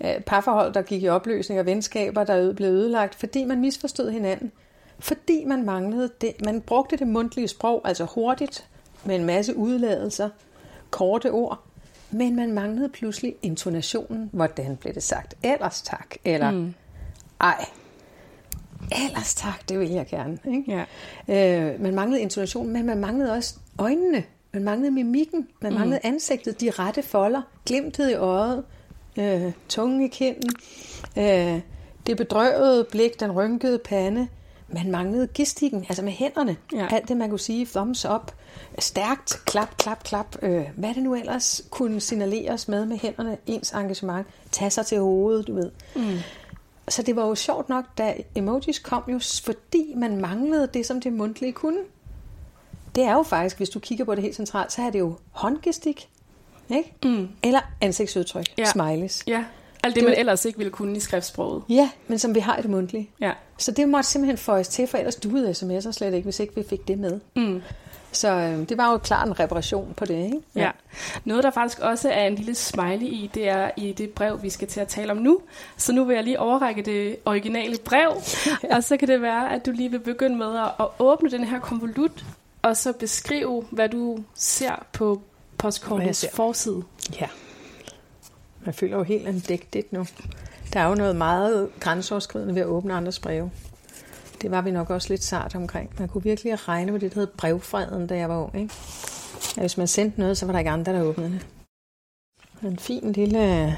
øh, 0.02 0.22
parforhold, 0.26 0.74
der 0.74 0.82
gik 0.82 1.04
i 1.04 1.08
opløsning, 1.08 1.60
og 1.60 1.66
venskaber, 1.66 2.24
der 2.24 2.54
blev 2.54 2.70
ødelagt, 2.70 3.16
fordi 3.16 3.46
man 3.46 3.62
misforstod 3.62 4.12
hinanden. 4.12 4.52
Fordi 5.00 5.46
man 5.46 5.66
manglede 5.66 6.10
det. 6.22 6.46
Man 6.46 6.62
brugte 6.62 6.98
det 6.98 7.08
mundtlige 7.08 7.48
sprog, 7.48 7.82
altså 7.86 8.06
hurtigt, 8.06 8.68
med 9.06 9.16
en 9.16 9.26
masse 9.26 9.56
udladelser, 9.56 10.30
korte 10.90 11.32
ord, 11.32 11.64
men 12.12 12.36
man 12.36 12.54
manglede 12.54 12.90
pludselig 12.90 13.36
intonationen. 13.42 14.30
Hvordan 14.34 14.78
blev 14.78 14.94
det 14.94 15.04
sagt? 15.04 15.36
Ellers 15.44 15.82
tak. 15.82 16.16
Eller 16.26 16.52
mm. 16.52 16.74
ej. 17.42 17.66
Ellers 19.06 19.36
tak, 19.36 19.70
det 19.70 19.80
vil 19.80 19.90
jeg 19.90 20.08
gerne. 20.08 20.40
Ikke? 20.52 20.86
Ja. 21.28 21.72
Øh, 21.72 21.82
man 21.82 21.96
manglede 21.96 22.22
intonationen, 22.22 22.74
men 22.74 22.86
man 22.86 22.98
manglede 22.98 23.34
også 23.34 23.56
øjnene. 23.78 24.24
Man 24.54 24.64
manglede 24.64 24.92
mimikken. 24.92 25.48
Man 25.62 25.72
mm. 25.72 25.80
manglede 25.80 26.00
ansigtet, 26.04 26.62
de 26.62 26.70
rette 26.70 27.04
folder, 27.04 27.42
glimtet 27.66 28.10
i 28.10 28.14
øjet, 28.14 28.64
øh, 29.20 29.52
tungen 29.70 30.02
i 30.02 30.08
kinden, 30.08 30.50
øh, 31.18 31.62
det 32.08 32.18
bedrøvede 32.18 32.84
blik, 32.92 33.20
den 33.20 33.32
rynkede 33.32 33.80
pande. 33.80 34.28
Man 34.68 34.92
manglede 34.92 35.28
gistikken, 35.28 35.86
altså 35.90 36.04
med 36.04 36.12
hænderne. 36.12 36.58
Ja. 36.74 36.88
Alt 36.92 37.08
det, 37.08 37.18
man 37.18 37.30
kunne 37.30 37.40
sige, 37.40 37.66
thumbs 37.66 38.06
up, 38.06 38.32
stærkt, 38.80 39.42
klap, 39.46 39.78
klap, 39.78 40.04
klap. 40.04 40.36
Øh, 40.42 40.64
hvad 40.76 40.94
det 40.94 41.04
nu 41.04 41.16
ellers 41.16 41.62
kunne 41.70 42.00
signaleres 42.00 42.68
med 42.68 42.86
med 42.86 42.98
hænderne, 42.98 43.38
ens 43.48 43.72
engagement, 43.72 44.28
tage 44.52 44.72
sig 44.72 44.86
til 44.86 45.00
hovedet, 45.00 45.48
du 45.48 45.54
ved. 45.54 45.72
Mm. 45.96 46.18
Så 46.88 47.02
det 47.02 47.16
var 47.16 47.28
jo 47.28 47.36
sjovt 47.36 47.70
nok, 47.70 47.86
da 47.98 48.14
emojis 48.36 48.80
kom 48.80 49.04
jo, 49.08 49.20
fordi 49.44 49.94
man 49.96 50.18
manglede 50.18 50.70
det, 50.74 50.86
som 50.86 51.02
det 51.02 51.14
mundtlige 51.14 51.52
kunne. 51.54 51.80
Det 53.00 53.08
er 53.08 53.14
jo 53.14 53.24
faktisk, 53.24 53.58
hvis 53.58 53.70
du 53.70 53.80
kigger 53.80 54.06
på 54.06 54.16
det 54.16 54.24
helt 54.24 54.36
centralt, 54.36 54.72
så 54.72 54.82
er 54.82 54.90
det 54.90 55.00
jo 55.00 55.16
håndgestik, 55.32 56.10
ikke? 56.70 56.94
Mm. 57.04 57.28
Eller 57.44 57.60
ansigtsudtryk, 57.82 58.46
ja. 58.58 58.66
smileys. 58.66 59.24
Ja, 59.28 59.44
alt 59.84 59.96
det, 59.96 60.02
det 60.02 60.10
man 60.10 60.20
ellers 60.20 60.46
ikke 60.46 60.58
ville 60.58 60.72
kunne 60.72 60.98
i 60.98 61.00
skriftsproget. 61.00 61.64
Ja, 61.70 61.90
men 62.08 62.20
som 62.20 62.36
vi 62.36 62.40
har 62.40 62.58
i 62.58 62.62
det 62.62 62.70
mundtlige. 62.70 63.10
Ja. 63.22 63.32
Så 63.58 63.72
det 63.72 63.90
måtte 63.90 64.10
simpelthen 64.10 64.38
føjes 64.38 64.68
til, 64.68 64.88
for 64.88 64.98
ellers 64.98 65.16
duede 65.16 65.52
sms'er 65.52 65.92
slet 65.92 66.14
ikke, 66.14 66.24
hvis 66.24 66.40
ikke 66.40 66.56
vi 66.56 66.64
fik 66.70 66.88
det 66.88 67.00
med. 67.00 67.20
Mm. 67.36 67.62
Så 68.12 68.32
øh, 68.32 68.70
det 68.70 68.78
var 68.78 68.92
jo 68.92 68.98
klart 68.98 69.28
en 69.28 69.40
reparation 69.40 69.94
på 69.98 70.06
det, 70.06 70.24
ikke? 70.26 70.40
Ja. 70.56 70.62
ja. 70.62 70.72
Noget, 71.26 71.44
der 71.44 71.52
faktisk 71.52 71.80
også 71.80 72.10
er 72.10 72.28
en 72.28 72.36
lille 72.36 72.56
smiley 72.56 73.08
i, 73.08 73.30
det 73.34 73.50
er 73.50 73.72
i 73.78 73.92
det 73.92 74.10
brev, 74.10 74.44
vi 74.44 74.50
skal 74.50 74.68
til 74.68 74.80
at 74.80 74.88
tale 74.88 75.12
om 75.12 75.18
nu. 75.18 75.40
Så 75.78 75.94
nu 75.94 76.04
vil 76.04 76.14
jeg 76.14 76.24
lige 76.24 76.40
overrække 76.40 76.82
det 76.82 77.16
originale 77.26 77.78
brev, 77.86 78.14
ja. 78.64 78.76
og 78.76 78.84
så 78.84 78.98
kan 78.98 79.08
det 79.08 79.22
være, 79.22 79.54
at 79.54 79.66
du 79.66 79.72
lige 79.72 79.92
vil 79.92 80.00
begynde 80.00 80.38
med 80.38 80.58
at, 80.58 80.72
at 80.80 80.88
åbne 81.00 81.32
den 81.32 81.44
her 81.44 81.60
konvolut, 81.60 82.26
og 82.62 82.78
så 82.78 82.94
beskrive, 82.94 83.66
hvad 83.72 83.90
du 83.90 84.18
ser 84.36 84.86
på 84.94 85.22
postkortets 85.58 86.26
forside. 86.34 86.84
Ja. 87.20 87.28
Man 88.66 88.74
føler 88.74 88.98
jo 88.98 89.04
helt 89.04 89.28
andægtigt 89.28 89.94
nu. 89.94 90.06
Der 90.74 90.80
er 90.80 90.88
jo 90.88 90.96
noget 90.96 91.16
meget 91.16 91.70
grænseoverskridende 91.80 92.56
ved 92.56 92.62
at 92.62 92.68
åbne 92.68 92.94
andres 92.94 93.20
breve. 93.20 93.52
Det 94.42 94.52
var 94.52 94.62
vi 94.62 94.72
nok 94.72 94.90
også 94.90 95.10
lidt 95.10 95.24
sart 95.24 95.56
omkring. 95.56 95.90
Man 96.00 96.08
kunne 96.08 96.24
virkelig 96.24 96.68
regne 96.68 96.92
med 96.92 97.00
det, 97.00 97.14
der 97.14 97.20
hed 97.20 97.28
brevfreden, 97.28 98.08
da 98.08 98.18
jeg 98.18 98.30
var 98.30 98.44
ung. 98.44 98.62
Ikke? 98.62 98.74
Ja, 99.58 99.62
hvis 99.62 99.78
man 99.78 99.88
sendte 99.88 100.20
noget, 100.20 100.38
så 100.38 100.46
var 100.46 100.52
der 100.52 100.60
ikke 100.60 100.72
andre, 100.72 100.94
der 100.94 101.02
åbnede 101.02 101.32
det. 101.32 101.46
En 102.64 102.80
fin 102.80 103.12
lille 103.12 103.78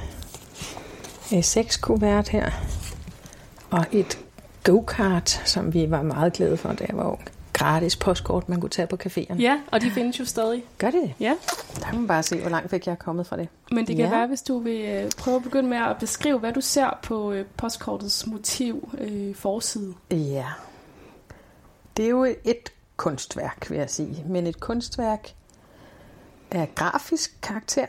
A6-kuvert 1.31 2.29
her. 2.29 2.51
Og 3.69 3.85
et 3.91 4.19
go-kart, 4.63 5.29
som 5.29 5.73
vi 5.73 5.91
var 5.91 6.01
meget 6.01 6.33
glade 6.33 6.57
for, 6.57 6.73
da 6.73 6.85
jeg 6.89 6.97
var 6.97 7.11
ung 7.11 7.21
gratis 7.61 7.95
postkort, 7.95 8.49
man 8.49 8.61
kunne 8.61 8.69
tage 8.69 8.87
på 8.87 8.97
caféerne. 9.05 9.41
Ja, 9.41 9.59
og 9.71 9.81
de 9.81 9.91
findes 9.91 10.19
jo 10.19 10.25
stadig. 10.25 10.63
Gør 10.77 10.91
det? 10.91 11.13
Ja. 11.19 11.35
Der 11.79 11.85
kan 11.85 11.95
man 11.95 12.07
bare 12.07 12.23
se, 12.23 12.41
hvor 12.41 12.49
langt 12.49 12.71
væk 12.71 12.85
jeg 12.85 12.91
er 12.91 12.95
kommet 12.95 13.27
fra 13.27 13.37
det. 13.37 13.47
Men 13.71 13.87
det 13.87 13.95
kan 13.95 14.05
ja. 14.05 14.11
være, 14.11 14.27
hvis 14.27 14.41
du 14.41 14.59
vil 14.59 14.81
øh, 14.81 15.11
prøve 15.17 15.37
at 15.37 15.43
begynde 15.43 15.69
med 15.69 15.77
at 15.77 15.97
beskrive, 15.99 16.39
hvad 16.39 16.53
du 16.53 16.61
ser 16.61 16.99
på 17.03 17.31
øh, 17.31 17.45
postkortets 17.57 18.27
motiv 18.27 18.95
øh, 18.97 19.35
forside. 19.35 19.93
Ja. 20.11 20.45
Det 21.97 22.05
er 22.05 22.09
jo 22.09 22.23
et 22.23 22.71
kunstværk, 22.97 23.69
vil 23.69 23.77
jeg 23.77 23.89
sige. 23.89 24.23
Men 24.27 24.47
et 24.47 24.59
kunstværk 24.59 25.33
af 26.51 26.71
grafisk 26.75 27.37
karakter. 27.41 27.87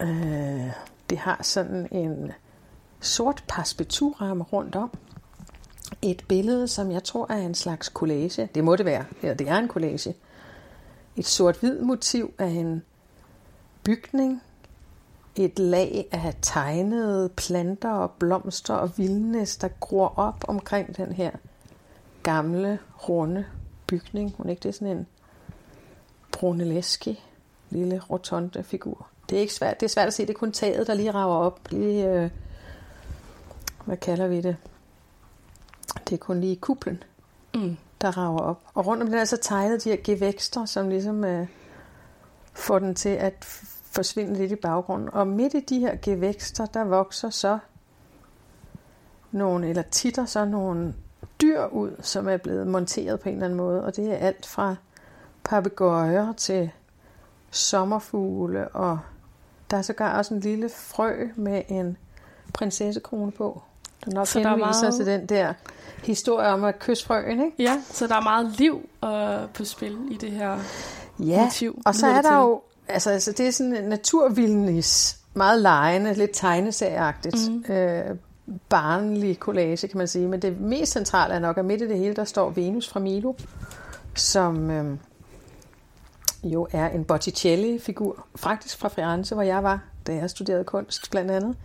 Øh, 0.00 0.70
det 1.10 1.18
har 1.18 1.38
sådan 1.42 1.88
en 1.90 2.32
sort 3.00 3.44
perspektivramme 3.48 4.44
rundt 4.44 4.76
om 4.76 4.90
et 6.02 6.24
billede, 6.28 6.68
som 6.68 6.90
jeg 6.90 7.04
tror 7.04 7.32
er 7.32 7.36
en 7.36 7.54
slags 7.54 7.86
collage. 7.86 8.48
Det 8.54 8.64
må 8.64 8.76
det 8.76 8.86
være. 8.86 9.04
Ja, 9.22 9.34
det 9.34 9.48
er 9.48 9.56
en 9.56 9.68
collage. 9.68 10.14
Et 11.16 11.26
sort-hvid 11.26 11.80
motiv 11.80 12.34
af 12.38 12.46
en 12.46 12.82
bygning. 13.84 14.42
Et 15.36 15.58
lag 15.58 16.08
af 16.12 16.34
tegnede 16.42 17.28
planter 17.28 17.90
og 17.90 18.10
blomster 18.10 18.74
og 18.74 18.90
vildnæs, 18.96 19.56
der 19.56 19.68
gror 19.80 20.12
op 20.16 20.44
omkring 20.48 20.96
den 20.96 21.12
her 21.12 21.30
gamle, 22.22 22.78
runde 23.08 23.44
bygning. 23.86 24.34
Hun 24.36 24.46
er 24.46 24.50
ikke 24.50 24.60
det 24.60 24.68
er 24.68 24.72
sådan 24.72 24.96
en 24.96 25.06
brunelleski, 26.32 27.20
lille 27.70 28.00
rotonde 28.10 28.62
figur. 28.62 29.06
Det 29.30 29.36
er 29.36 29.40
ikke 29.40 29.54
svært. 29.54 29.80
Det 29.80 29.86
er 29.86 29.90
svært 29.90 30.06
at 30.06 30.14
se. 30.14 30.22
Det 30.22 30.30
er 30.30 30.38
kun 30.38 30.52
taget, 30.52 30.86
der 30.86 30.94
lige 30.94 31.10
rager 31.10 31.36
op. 31.36 31.60
Lige, 31.70 32.08
øh, 32.08 32.30
hvad 33.84 33.96
kalder 33.96 34.26
vi 34.26 34.40
det? 34.40 34.56
Det 35.94 36.12
er 36.12 36.18
kun 36.18 36.40
lige 36.40 36.56
kuplen, 36.56 37.02
mm. 37.54 37.76
der 38.00 38.18
rager 38.18 38.38
op. 38.38 38.62
Og 38.74 38.86
rundt 38.86 39.02
om 39.02 39.08
den 39.08 39.18
er 39.18 39.24
så 39.24 39.36
tegnet 39.36 39.84
de 39.84 39.90
her 39.90 39.96
gevækster, 40.04 40.64
som 40.64 40.88
ligesom 40.88 41.24
øh, 41.24 41.46
får 42.52 42.78
den 42.78 42.94
til 42.94 43.08
at 43.08 43.34
forsvinde 43.84 44.34
lidt 44.34 44.52
i 44.52 44.56
baggrunden. 44.56 45.08
Og 45.12 45.26
midt 45.26 45.54
i 45.54 45.60
de 45.60 45.78
her 45.78 45.96
gevækster, 46.02 46.66
der 46.66 46.84
vokser 46.84 47.30
så 47.30 47.58
nogle, 49.32 49.68
eller 49.68 49.82
titter 49.82 50.24
så 50.24 50.44
nogle 50.44 50.94
dyr 51.40 51.66
ud, 51.66 51.96
som 52.00 52.28
er 52.28 52.36
blevet 52.36 52.66
monteret 52.66 53.20
på 53.20 53.28
en 53.28 53.34
eller 53.34 53.44
anden 53.44 53.56
måde. 53.56 53.84
Og 53.84 53.96
det 53.96 54.12
er 54.12 54.16
alt 54.16 54.46
fra 54.46 54.76
papegøjer 55.44 56.32
til 56.32 56.70
sommerfugle, 57.50 58.68
og 58.68 58.98
der 59.70 59.76
er 59.76 59.82
sågar 59.82 60.18
også 60.18 60.34
en 60.34 60.40
lille 60.40 60.68
frø 60.68 61.28
med 61.36 61.62
en 61.68 61.96
prinsessekrone 62.54 63.32
på. 63.32 63.62
Der 64.04 64.12
nok 64.12 64.26
så 64.26 64.38
der 64.38 64.50
er 64.50 64.56
meget... 64.56 64.94
til 64.94 65.06
den 65.06 65.26
der 65.26 65.52
historie 66.04 66.48
om 66.48 66.64
at 66.64 66.78
kysse 66.78 67.06
frøen, 67.06 67.44
ikke? 67.44 67.52
Ja, 67.58 67.82
så 67.90 68.06
der 68.06 68.14
er 68.14 68.20
meget 68.20 68.52
liv 68.58 68.88
uh, 69.02 69.50
på 69.54 69.64
spil 69.64 69.96
i 70.10 70.16
det 70.16 70.30
her 70.30 70.58
ja, 71.18 71.44
motiv. 71.44 71.82
og 71.86 71.94
så 71.94 72.06
er 72.06 72.22
der 72.22 72.36
jo, 72.38 72.60
altså, 72.88 73.10
altså 73.10 73.32
det 73.32 73.48
er 73.48 73.50
sådan 73.50 73.76
en 73.76 73.84
naturvildnis, 73.84 75.18
meget 75.34 75.62
lejende, 75.62 76.14
lidt 76.14 76.30
tegneserieagtigt. 76.34 77.50
Mm. 77.50 77.74
Øh, 77.74 78.16
barnlig 78.68 79.36
collage, 79.36 79.88
kan 79.88 79.98
man 79.98 80.08
sige. 80.08 80.28
Men 80.28 80.42
det 80.42 80.60
mest 80.60 80.92
centrale 80.92 81.34
er 81.34 81.38
nok, 81.38 81.58
at 81.58 81.64
midt 81.64 81.82
i 81.82 81.88
det 81.88 81.98
hele, 81.98 82.14
der 82.16 82.24
står 82.24 82.50
Venus 82.50 82.88
fra 82.88 83.00
Milo, 83.00 83.34
som 84.14 84.70
øh, 84.70 84.96
jo 86.44 86.68
er 86.72 86.88
en 86.88 87.04
Botticelli-figur, 87.04 88.26
faktisk 88.36 88.78
fra 88.78 88.88
Firenze, 88.88 89.34
hvor 89.34 89.42
jeg 89.42 89.62
var, 89.62 89.80
da 90.06 90.14
jeg 90.14 90.30
studerede 90.30 90.64
kunst, 90.64 91.10
blandt 91.10 91.30
andet. 91.30 91.56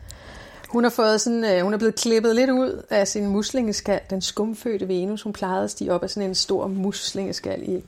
Hun 0.69 0.83
har 0.83 0.91
fået 0.91 1.21
sådan, 1.21 1.43
øh, 1.43 1.63
hun 1.63 1.73
er 1.73 1.77
blevet 1.77 1.95
klippet 1.95 2.35
lidt 2.35 2.49
ud 2.49 2.83
af 2.89 3.07
sin 3.07 3.27
muslingeskal, 3.27 3.99
den 4.09 4.21
skumfødte 4.21 4.87
Venus. 4.87 5.21
Hun 5.21 5.33
plejede 5.33 5.63
at 5.63 5.71
stige 5.71 5.93
op 5.93 6.03
af 6.03 6.09
sådan 6.09 6.29
en 6.29 6.35
stor 6.35 6.67
muslingeskal 6.67 7.63
i 7.69 7.83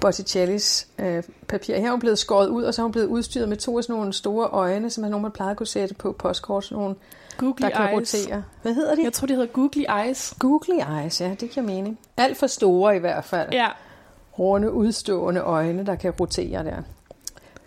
Botticellis 0.00 0.88
øh, 0.98 1.22
papir. 1.48 1.76
Her 1.76 1.86
er 1.86 1.90
hun 1.90 2.00
blevet 2.00 2.18
skåret 2.18 2.48
ud, 2.48 2.62
og 2.62 2.74
så 2.74 2.82
er 2.82 2.84
hun 2.84 2.92
blevet 2.92 3.06
udstyret 3.06 3.48
med 3.48 3.56
to 3.56 3.78
af 3.78 3.84
sådan 3.84 3.96
nogle 3.96 4.12
store 4.12 4.46
øjne, 4.46 4.90
som 4.90 5.02
man 5.02 5.10
normalt 5.10 5.34
plejede 5.34 5.50
at 5.50 5.56
kunne 5.56 5.66
sætte 5.66 5.94
på 5.94 6.12
postkort, 6.12 6.64
sådan 6.64 6.78
nogle, 6.78 6.94
Googly 7.36 7.62
der 7.62 7.70
kan 7.70 7.98
eyes. 7.98 8.14
rotere. 8.14 8.42
Hvad 8.62 8.74
hedder 8.74 8.94
de? 8.94 9.04
Jeg 9.04 9.12
tror, 9.12 9.26
de 9.26 9.34
hedder 9.34 9.48
Googly 9.48 9.84
Eyes. 10.04 10.34
Googly 10.38 11.00
Eyes, 11.00 11.20
ja, 11.20 11.34
det 11.40 11.50
giver 11.50 11.66
mening. 11.66 11.98
Alt 12.16 12.36
for 12.36 12.46
store 12.46 12.96
i 12.96 12.98
hvert 12.98 13.24
fald. 13.24 13.48
Ja. 13.52 13.68
Runde, 14.38 14.72
udstående 14.72 15.40
øjne, 15.40 15.86
der 15.86 15.94
kan 15.94 16.10
rotere 16.20 16.64
der. 16.64 16.82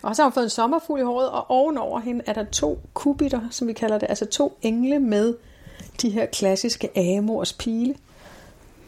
Og 0.06 0.16
så 0.16 0.22
har 0.22 0.30
hun 0.30 0.34
fået 0.34 0.44
en 0.44 0.50
sommerfugl 0.50 1.00
i 1.00 1.04
håret, 1.04 1.30
og 1.30 1.52
ovenover 1.52 2.00
hende 2.00 2.22
er 2.26 2.34
der 2.34 2.44
to 2.44 2.80
kubitter, 2.94 3.40
som 3.52 3.68
vi 3.68 3.74
kalder 3.74 3.98
det, 3.98 4.10
altså 4.10 4.26
to 4.26 4.58
engle 4.62 5.00
med 5.00 5.34
de 6.02 6.10
her 6.10 6.26
klassiske 6.26 7.18
amors 7.18 7.54
pile 7.54 7.96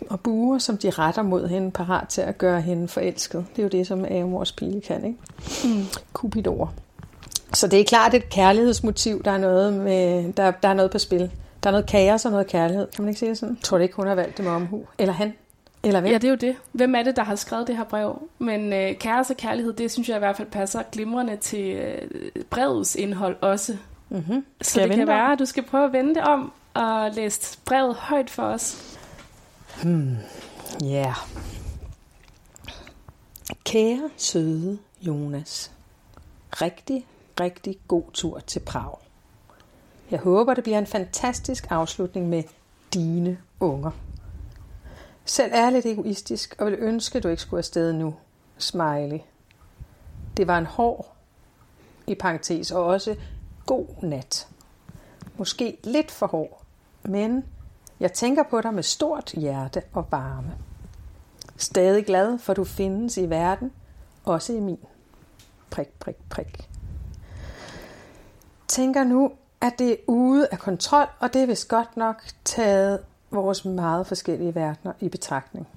og 0.09 0.19
buer, 0.19 0.57
som 0.57 0.77
de 0.77 0.89
retter 0.89 1.21
mod 1.21 1.47
hende, 1.47 1.71
parat 1.71 2.07
til 2.07 2.21
at 2.21 2.37
gøre 2.37 2.61
hende 2.61 2.87
forelsket. 2.87 3.45
Det 3.55 3.59
er 3.59 3.63
jo 3.63 3.69
det, 3.69 3.87
som 3.87 4.05
amors 4.05 4.51
pile 4.51 4.81
kan, 4.81 5.05
ikke? 5.05 5.17
Mm. 5.63 5.85
Kubidorer. 6.13 6.67
Så 7.53 7.67
det 7.67 7.79
er 7.79 7.83
klart 7.83 8.13
et 8.13 8.29
kærlighedsmotiv, 8.29 9.23
der 9.23 9.31
er 9.31 9.37
noget, 9.37 9.73
med, 9.73 10.33
der, 10.33 10.51
der 10.51 10.69
er 10.69 10.73
noget 10.73 10.91
på 10.91 10.99
spil. 10.99 11.31
Der 11.63 11.69
er 11.69 11.71
noget 11.71 11.85
kaos 11.85 12.25
og 12.25 12.31
noget 12.31 12.47
kærlighed. 12.47 12.87
Kan 12.95 13.03
man 13.03 13.09
ikke 13.09 13.19
sige 13.19 13.29
det 13.29 13.37
sådan? 13.37 13.55
Jeg 13.55 13.63
tror 13.63 13.77
det 13.77 13.83
ikke, 13.83 13.95
hun 13.95 14.07
har 14.07 14.15
valgt 14.15 14.37
det 14.37 14.45
med 14.45 14.51
omhu. 14.51 14.85
Eller 14.97 15.13
han. 15.13 15.33
Eller 15.87 16.01
hvem? 16.01 16.11
Ja, 16.11 16.17
det 16.17 16.23
er 16.23 16.29
jo 16.29 16.35
det. 16.35 16.55
Hvem 16.71 16.95
er 16.95 17.03
det, 17.03 17.15
der 17.15 17.23
har 17.23 17.35
skrevet 17.35 17.67
det 17.67 17.77
her 17.77 17.83
brev? 17.83 18.29
Men 18.39 18.73
øh, 18.73 18.95
kæreste 18.95 19.31
og 19.31 19.37
kærlighed, 19.37 19.73
det 19.73 19.91
synes 19.91 20.09
jeg 20.09 20.15
i 20.15 20.19
hvert 20.19 20.37
fald 20.37 20.47
passer 20.47 20.83
glimrende 20.91 21.37
til 21.37 21.75
øh, 21.75 22.01
brevets 22.49 22.95
indhold 22.95 23.35
også. 23.41 23.77
Mm-hmm. 24.09 24.45
Så 24.61 24.79
det 24.79 24.95
kan 24.95 25.07
være, 25.07 25.31
at 25.31 25.39
du 25.39 25.45
skal 25.45 25.63
prøve 25.63 25.85
at 25.85 25.93
vende 25.93 26.15
det 26.15 26.23
om 26.23 26.51
og 26.73 27.11
læse 27.13 27.57
brevet 27.65 27.95
højt 27.95 28.29
for 28.29 28.43
os. 28.43 28.97
Hmm. 29.83 30.15
Ja. 30.83 30.87
Yeah. 30.87 31.15
Kære 33.63 34.09
søde 34.17 34.77
Jonas. 35.01 35.71
Rigtig, 36.49 37.05
rigtig 37.39 37.77
god 37.87 38.03
tur 38.13 38.39
til 38.39 38.59
Prag. 38.59 38.97
Jeg 40.11 40.19
håber, 40.19 40.53
det 40.53 40.63
bliver 40.63 40.79
en 40.79 40.87
fantastisk 40.87 41.67
afslutning 41.69 42.29
med 42.29 42.43
dine 42.93 43.37
unger. 43.59 43.91
Selv 45.27 45.51
er 45.53 45.69
lidt 45.69 45.85
egoistisk 45.85 46.55
og 46.59 46.65
vil 46.65 46.75
ønske, 46.79 47.19
du 47.19 47.27
ikke 47.27 47.41
skulle 47.41 47.57
afsted 47.57 47.93
nu. 47.93 48.15
Smiley. 48.57 49.19
Det 50.37 50.47
var 50.47 50.57
en 50.57 50.65
hård, 50.65 51.15
i 52.07 52.15
parentes, 52.15 52.71
og 52.71 52.85
også 52.85 53.15
god 53.65 53.87
nat. 54.01 54.47
Måske 55.37 55.77
lidt 55.83 56.11
for 56.11 56.27
hård, 56.27 56.61
men 57.03 57.45
jeg 57.99 58.13
tænker 58.13 58.43
på 58.43 58.61
dig 58.61 58.73
med 58.73 58.83
stort 58.83 59.31
hjerte 59.31 59.81
og 59.93 60.05
varme. 60.11 60.55
Stadig 61.57 62.05
glad, 62.05 62.39
for 62.39 62.53
du 62.53 62.63
findes 62.63 63.17
i 63.17 63.29
verden, 63.29 63.71
også 64.25 64.53
i 64.53 64.59
min. 64.59 64.79
Prik, 65.69 65.87
prik, 65.99 66.15
prik. 66.29 66.69
Tænker 68.67 69.03
nu, 69.03 69.31
at 69.61 69.73
det 69.79 69.91
er 69.91 69.97
ude 70.07 70.47
af 70.51 70.59
kontrol, 70.59 71.07
og 71.19 71.33
det 71.33 71.41
er 71.41 71.45
vist 71.45 71.67
godt 71.67 71.97
nok 71.97 72.23
taget 72.45 72.99
vores 73.31 73.65
meget 73.65 74.07
forskellige 74.07 74.55
verdener 74.55 74.93
i 74.99 75.09
betragtning. 75.09 75.67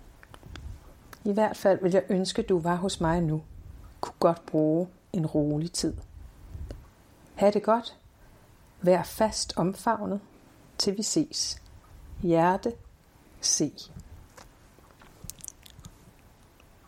I 1.25 1.33
hvert 1.33 1.57
fald 1.57 1.83
vil 1.83 1.93
jeg 1.93 2.03
ønske, 2.09 2.43
du 2.43 2.59
var 2.59 2.75
hos 2.75 3.01
mig 3.01 3.21
nu. 3.21 3.43
Kunne 4.01 4.15
godt 4.19 4.47
bruge 4.47 4.89
en 5.13 5.27
rolig 5.27 5.73
tid. 5.73 5.95
Ha' 7.35 7.51
det 7.51 7.63
godt. 7.63 7.97
Vær 8.83 9.03
fast 9.03 9.53
omfavnet, 9.57 10.21
til 10.79 10.97
vi 10.97 11.03
ses. 11.03 11.63
Hjerte, 12.23 12.73
se. 13.41 13.73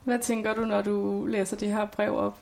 Hvad 0.05 0.19
tænker 0.19 0.55
du, 0.55 0.65
når 0.65 0.83
du 0.83 1.27
læser 1.27 1.57
det 1.57 1.69
her 1.69 1.87
brev 1.87 2.17
op? 2.17 2.39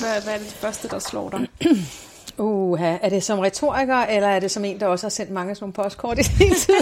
Hvad, 0.00 0.22
hvad 0.22 0.34
er 0.34 0.38
det 0.38 0.46
første, 0.46 0.88
der 0.88 0.98
slår 0.98 1.30
dig? 1.30 1.48
Uha, 2.38 2.96
er 3.02 3.08
det 3.08 3.22
som 3.22 3.38
retoriker, 3.38 3.96
eller 3.96 4.28
er 4.28 4.40
det 4.40 4.50
som 4.50 4.64
en, 4.64 4.80
der 4.80 4.86
også 4.86 5.06
har 5.06 5.10
sendt 5.10 5.30
mange 5.30 5.54
sådan 5.54 5.64
nogle 5.64 5.72
postkort 5.72 6.18
i 6.18 6.22
sin 6.22 6.54
tid? 6.64 6.74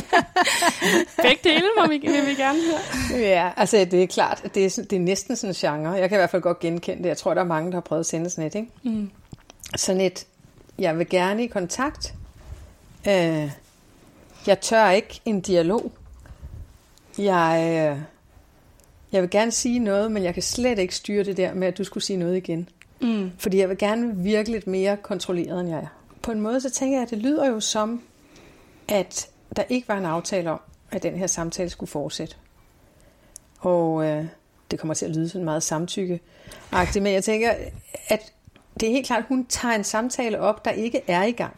Begge 1.22 1.40
dele 1.44 1.64
må 1.78 1.86
vi, 1.86 1.98
vil 1.98 2.26
vi 2.26 2.34
gerne 2.34 2.58
høre. 2.70 3.20
Ja, 3.20 3.50
altså 3.56 3.76
det 3.76 4.02
er 4.02 4.06
klart, 4.06 4.42
det 4.54 4.64
er, 4.64 4.82
det 4.90 4.96
er 4.96 5.00
næsten 5.00 5.36
sådan 5.36 5.50
en 5.50 5.54
genre. 5.54 5.90
Jeg 5.90 6.08
kan 6.08 6.16
i 6.16 6.20
hvert 6.20 6.30
fald 6.30 6.42
godt 6.42 6.60
genkende 6.60 7.02
det. 7.02 7.08
Jeg 7.08 7.16
tror, 7.16 7.34
der 7.34 7.40
er 7.40 7.46
mange, 7.46 7.70
der 7.70 7.76
har 7.76 7.80
prøvet 7.80 8.00
at 8.00 8.06
sende 8.06 8.30
sådan 8.30 8.46
et. 8.46 8.54
Ikke? 8.54 8.68
Mm. 8.82 9.10
Sådan 9.76 10.00
et, 10.00 10.26
jeg 10.78 10.98
vil 10.98 11.08
gerne 11.08 11.44
i 11.44 11.46
kontakt. 11.46 12.14
Øh, 13.08 13.50
jeg 14.46 14.60
tør 14.60 14.90
ikke 14.90 15.20
en 15.24 15.40
dialog. 15.40 15.92
Jeg, 17.18 17.58
øh, 17.62 17.98
jeg 19.12 19.22
vil 19.22 19.30
gerne 19.30 19.50
sige 19.50 19.78
noget, 19.78 20.12
men 20.12 20.22
jeg 20.22 20.34
kan 20.34 20.42
slet 20.42 20.78
ikke 20.78 20.94
styre 20.94 21.24
det 21.24 21.36
der 21.36 21.54
med, 21.54 21.68
at 21.68 21.78
du 21.78 21.84
skulle 21.84 22.04
sige 22.04 22.16
noget 22.16 22.36
igen. 22.36 22.68
Mm. 23.02 23.30
Fordi 23.38 23.58
jeg 23.58 23.68
vil 23.68 23.78
gerne 23.78 24.16
virke 24.16 24.50
lidt 24.50 24.66
mere 24.66 24.96
kontrolleret, 24.96 25.60
end 25.60 25.68
jeg 25.68 25.78
er. 25.78 25.86
På 26.22 26.32
en 26.32 26.40
måde, 26.40 26.60
så 26.60 26.70
tænker 26.70 26.96
jeg, 26.96 27.02
at 27.02 27.10
det 27.10 27.18
lyder 27.18 27.48
jo 27.48 27.60
som, 27.60 28.02
at 28.88 29.28
der 29.56 29.62
ikke 29.68 29.88
var 29.88 29.98
en 29.98 30.04
aftale 30.04 30.50
om, 30.50 30.60
at 30.90 31.02
den 31.02 31.14
her 31.14 31.26
samtale 31.26 31.70
skulle 31.70 31.90
fortsætte. 31.90 32.36
Og 33.60 34.04
øh, 34.04 34.24
det 34.70 34.78
kommer 34.78 34.94
til 34.94 35.06
at 35.06 35.16
lyde 35.16 35.28
sådan 35.28 35.44
meget 35.44 35.62
samtykke 35.62 36.20
men 36.94 37.06
jeg 37.06 37.24
tænker, 37.24 37.54
at 38.08 38.32
det 38.80 38.88
er 38.88 38.92
helt 38.92 39.06
klart, 39.06 39.18
at 39.18 39.28
hun 39.28 39.46
tager 39.46 39.74
en 39.74 39.84
samtale 39.84 40.40
op, 40.40 40.64
der 40.64 40.70
ikke 40.70 41.02
er 41.06 41.22
i 41.22 41.32
gang. 41.32 41.56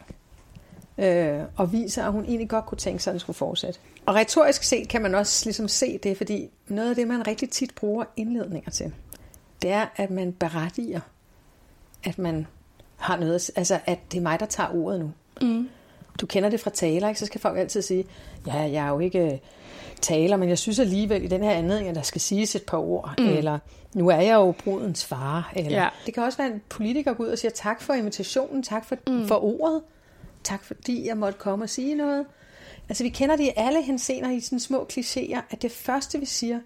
Øh, 0.97 1.39
og 1.55 1.71
viser, 1.71 2.05
at 2.05 2.11
hun 2.11 2.25
egentlig 2.25 2.49
godt 2.49 2.65
kunne 2.65 2.77
tænke 2.77 3.03
sig, 3.03 3.11
at 3.11 3.13
den 3.13 3.19
skulle 3.19 3.37
fortsætte. 3.37 3.79
Og 4.05 4.15
retorisk 4.15 4.63
set 4.63 4.87
kan 4.87 5.01
man 5.01 5.15
også 5.15 5.45
ligesom 5.45 5.67
se 5.67 5.97
det, 5.97 6.17
fordi 6.17 6.49
noget 6.67 6.89
af 6.89 6.95
det, 6.95 7.07
man 7.07 7.27
rigtig 7.27 7.49
tit 7.49 7.75
bruger 7.75 8.05
indledninger 8.15 8.71
til, 8.71 8.93
det 9.61 9.71
er, 9.71 9.85
at 9.95 10.11
man 10.11 10.33
berettiger 10.33 10.99
at 12.05 12.17
man 12.17 12.47
har 12.95 13.17
noget, 13.17 13.51
altså 13.55 13.79
at 13.85 13.99
det 14.11 14.17
er 14.17 14.21
mig, 14.21 14.39
der 14.39 14.45
tager 14.45 14.69
ordet 14.69 14.99
nu. 14.99 15.11
Mm. 15.41 15.69
Du 16.21 16.25
kender 16.25 16.49
det 16.49 16.59
fra 16.59 16.69
taler, 16.69 17.07
ikke? 17.07 17.19
så 17.19 17.25
skal 17.25 17.41
folk 17.41 17.57
altid 17.57 17.81
sige, 17.81 18.05
ja, 18.47 18.53
jeg 18.53 18.85
er 18.85 18.89
jo 18.89 18.99
ikke 18.99 19.31
øh, 19.31 19.37
taler, 20.01 20.37
men 20.37 20.49
jeg 20.49 20.57
synes 20.57 20.79
alligevel 20.79 21.23
i 21.23 21.27
den 21.27 21.43
her 21.43 21.51
anledning, 21.51 21.89
at 21.89 21.95
der 21.95 22.01
skal 22.01 22.21
siges 22.21 22.55
et 22.55 22.63
par 22.63 22.77
ord, 22.77 23.13
mm. 23.17 23.27
eller 23.27 23.59
nu 23.93 24.09
er 24.09 24.21
jeg 24.21 24.33
jo 24.33 24.53
brudens 24.63 25.05
far. 25.05 25.51
Eller. 25.55 25.81
Ja. 25.81 25.89
Det 26.05 26.13
kan 26.13 26.23
også 26.23 26.37
være 26.37 26.47
en 26.47 26.61
politiker 26.69 27.13
går 27.13 27.23
ud 27.23 27.29
og 27.29 27.37
siger, 27.37 27.51
tak 27.51 27.81
for 27.81 27.93
invitationen, 27.93 28.63
tak 28.63 28.85
for, 28.85 28.95
mm. 29.07 29.27
for 29.27 29.43
ordet, 29.43 29.81
tak 30.43 30.63
fordi 30.63 31.07
jeg 31.07 31.17
måtte 31.17 31.39
komme 31.39 31.65
og 31.65 31.69
sige 31.69 31.95
noget. 31.95 32.25
Altså 32.89 33.03
vi 33.03 33.09
kender 33.09 33.35
det 33.35 33.43
i 33.43 33.51
alle 33.55 33.83
hensener 33.83 34.31
i 34.31 34.39
sådan 34.39 34.59
små 34.59 34.87
klichéer, 34.93 35.39
at 35.49 35.61
det 35.61 35.71
første 35.71 36.19
vi 36.19 36.25
siger, 36.25 36.59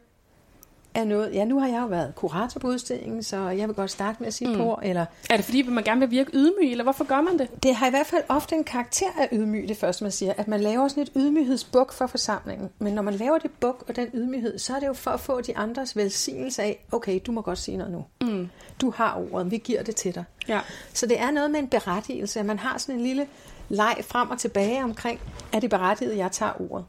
er 0.99 1.05
noget... 1.05 1.33
Ja, 1.33 1.45
nu 1.45 1.59
har 1.59 1.67
jeg 1.67 1.81
jo 1.81 1.85
været 1.85 2.15
kurator 2.15 2.59
på 2.59 2.67
udstillingen, 2.67 3.23
så 3.23 3.49
jeg 3.49 3.67
vil 3.67 3.75
godt 3.75 3.91
starte 3.91 4.17
med 4.19 4.27
at 4.27 4.33
sige 4.33 4.49
mm. 4.49 4.57
på, 4.57 4.79
eller... 4.83 5.05
Er 5.29 5.35
det 5.35 5.45
fordi, 5.45 5.63
man 5.63 5.83
gerne 5.83 5.99
vil 5.99 6.12
virke 6.12 6.31
ydmyg, 6.33 6.71
eller 6.71 6.83
hvorfor 6.83 7.03
gør 7.03 7.21
man 7.21 7.39
det? 7.39 7.63
Det 7.63 7.75
har 7.75 7.88
i 7.88 7.89
hvert 7.89 8.05
fald 8.05 8.23
ofte 8.29 8.55
en 8.55 8.63
karakter 8.63 9.07
af 9.19 9.29
ydmyg, 9.31 9.67
det 9.67 9.77
første 9.77 10.03
man 10.03 10.12
siger, 10.12 10.33
at 10.38 10.47
man 10.47 10.59
laver 10.59 10.88
sådan 10.88 11.03
et 11.03 11.12
ydmyghedsbuk 11.15 11.93
for 11.93 12.07
forsamlingen. 12.07 12.69
Men 12.79 12.93
når 12.93 13.01
man 13.01 13.13
laver 13.13 13.38
det 13.38 13.51
buk 13.59 13.83
og 13.88 13.95
den 13.95 14.07
ydmyghed, 14.13 14.59
så 14.59 14.75
er 14.75 14.79
det 14.79 14.88
jo 14.88 14.93
for 14.93 15.12
at 15.12 15.19
få 15.19 15.41
de 15.41 15.57
andres 15.57 15.95
velsignelse 15.95 16.63
af, 16.63 16.85
okay, 16.91 17.19
du 17.27 17.31
må 17.31 17.41
godt 17.41 17.57
sige 17.57 17.77
noget 17.77 17.93
nu. 17.93 18.05
Mm. 18.21 18.49
Du 18.81 18.93
har 18.95 19.21
ordet, 19.31 19.51
vi 19.51 19.57
giver 19.57 19.83
det 19.83 19.95
til 19.95 20.15
dig. 20.15 20.23
Ja. 20.47 20.59
Så 20.93 21.05
det 21.05 21.19
er 21.19 21.31
noget 21.31 21.51
med 21.51 21.59
en 21.59 21.67
berettigelse, 21.67 22.39
at 22.39 22.45
man 22.45 22.59
har 22.59 22.77
sådan 22.77 22.95
en 22.95 23.01
lille 23.01 23.27
leg 23.69 23.95
frem 24.01 24.29
og 24.29 24.39
tilbage 24.39 24.83
omkring, 24.83 25.19
er 25.53 25.59
det 25.59 25.69
berettiget, 25.69 26.17
jeg 26.17 26.31
tager 26.31 26.62
ordet. 26.71 26.85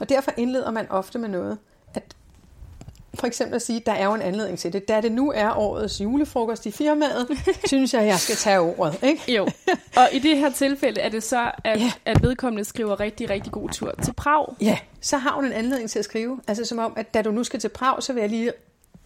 Og 0.00 0.08
derfor 0.08 0.32
indleder 0.36 0.70
man 0.70 0.86
ofte 0.90 1.18
med 1.18 1.28
noget, 1.28 1.58
for 3.14 3.26
eksempel 3.26 3.56
at 3.56 3.62
sige, 3.62 3.76
at 3.80 3.86
der 3.86 3.92
er 3.92 4.04
jo 4.04 4.14
en 4.14 4.22
anledning 4.22 4.58
til 4.58 4.72
det. 4.72 4.88
Da 4.88 5.00
det 5.00 5.12
nu 5.12 5.32
er 5.34 5.58
årets 5.58 6.00
julefrokost 6.00 6.66
i 6.66 6.70
firmaet, 6.70 7.28
synes 7.66 7.94
jeg, 7.94 8.06
jeg 8.06 8.18
skal 8.18 8.36
tage 8.36 8.60
ordet. 8.60 9.02
Ikke? 9.02 9.32
Jo, 9.34 9.48
og 9.96 10.08
i 10.12 10.18
det 10.18 10.38
her 10.38 10.50
tilfælde 10.50 11.00
er 11.00 11.08
det 11.08 11.22
så, 11.22 11.50
at, 11.64 11.80
ja. 11.80 11.92
at 12.04 12.22
vedkommende 12.22 12.64
skriver 12.64 13.00
rigtig, 13.00 13.30
rigtig 13.30 13.52
god 13.52 13.70
tur 13.70 13.92
til 14.02 14.12
Prag. 14.12 14.46
Ja, 14.60 14.78
så 15.00 15.16
har 15.16 15.34
hun 15.34 15.44
en 15.44 15.52
anledning 15.52 15.90
til 15.90 15.98
at 15.98 16.04
skrive. 16.04 16.40
Altså 16.48 16.64
som 16.64 16.78
om, 16.78 16.92
at 16.96 17.14
da 17.14 17.22
du 17.22 17.30
nu 17.30 17.44
skal 17.44 17.60
til 17.60 17.68
Prag, 17.68 18.02
så 18.02 18.12
vil 18.12 18.20
jeg 18.20 18.30
lige 18.30 18.52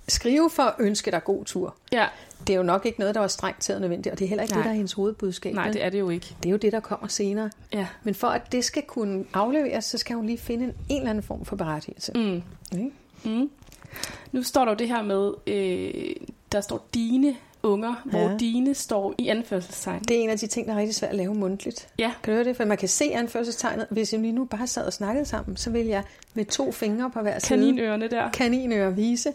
skrive 0.09 0.51
for 0.51 0.63
at 0.63 0.75
ønske 0.79 1.11
dig 1.11 1.25
god 1.25 1.45
tur. 1.45 1.75
Ja. 1.93 2.07
Det 2.47 2.53
er 2.53 2.57
jo 2.57 2.63
nok 2.63 2.87
ikke 2.87 2.99
noget, 3.01 3.15
der 3.15 3.21
var 3.21 3.29
strengt 3.29 3.61
taget 3.61 3.81
nødvendigt, 3.81 4.13
og 4.13 4.19
det 4.19 4.25
er 4.25 4.29
heller 4.29 4.43
ikke 4.43 4.55
Nej. 4.55 4.59
det, 4.59 4.65
der 4.65 4.71
er 4.71 4.77
hendes 4.77 4.93
hovedbudskab. 4.93 5.55
Nej, 5.55 5.71
det 5.71 5.85
er 5.85 5.91
det 5.91 5.99
jo 5.99 6.11
ikke. 6.11 6.37
Det 6.43 6.49
er 6.49 6.51
jo 6.51 6.57
det, 6.57 6.73
der 6.73 6.81
kommer 6.81 7.09
senere. 7.09 7.51
Ja. 7.73 7.87
Men 8.03 8.15
for 8.15 8.27
at 8.27 8.53
det 8.53 8.65
skal 8.65 8.83
kunne 8.83 9.25
afleveres, 9.33 9.85
så 9.85 9.99
skal 9.99 10.17
hun 10.17 10.27
lige 10.27 10.39
finde 10.39 10.65
en, 10.65 10.73
en 10.89 10.97
eller 10.97 11.11
anden 11.11 11.23
form 11.23 11.45
for 11.45 11.57
berettigelse. 11.57 12.13
Mm. 12.15 12.43
Okay? 12.73 12.91
Mm. 13.25 13.51
Nu 14.33 14.43
står 14.43 14.65
der 14.65 14.73
jo 14.73 14.77
det 14.77 14.89
her 14.89 15.03
med, 15.03 15.33
øh, 15.47 16.17
der 16.53 16.61
står 16.61 16.89
dine 16.95 17.37
unger, 17.63 17.95
ja. 18.07 18.11
hvor 18.11 18.39
dine 18.39 18.75
står 18.75 19.15
i 19.19 19.29
anførselstegn. 19.29 20.03
Det 20.03 20.17
er 20.17 20.21
en 20.21 20.31
af 20.31 20.39
de 20.39 20.47
ting, 20.47 20.67
der 20.69 20.75
er 20.75 20.79
rigtig 20.79 20.95
svært 20.95 21.11
at 21.11 21.17
lave 21.17 21.35
mundtligt. 21.35 21.89
Ja. 21.99 22.13
Kan 22.23 22.33
du 22.33 22.37
høre 22.37 22.45
det? 22.45 22.57
For 22.57 22.65
man 22.65 22.77
kan 22.77 22.89
se 22.89 23.05
anførselstegnet. 23.15 23.87
Hvis 23.91 24.13
jeg 24.13 24.21
lige 24.21 24.33
nu 24.33 24.45
bare 24.45 24.67
sad 24.67 24.87
og 24.87 24.93
snakkede 24.93 25.25
sammen, 25.25 25.57
så 25.57 25.71
vil 25.71 25.87
jeg 25.87 26.03
med 26.35 26.45
to 26.45 26.73
fingre 26.73 27.11
på 27.11 27.21
hver 27.21 27.39
side... 27.39 27.59
Kaninørerne 27.59 28.09
der. 28.09 28.31
Kaninører 28.31 28.91
vise, 28.91 29.33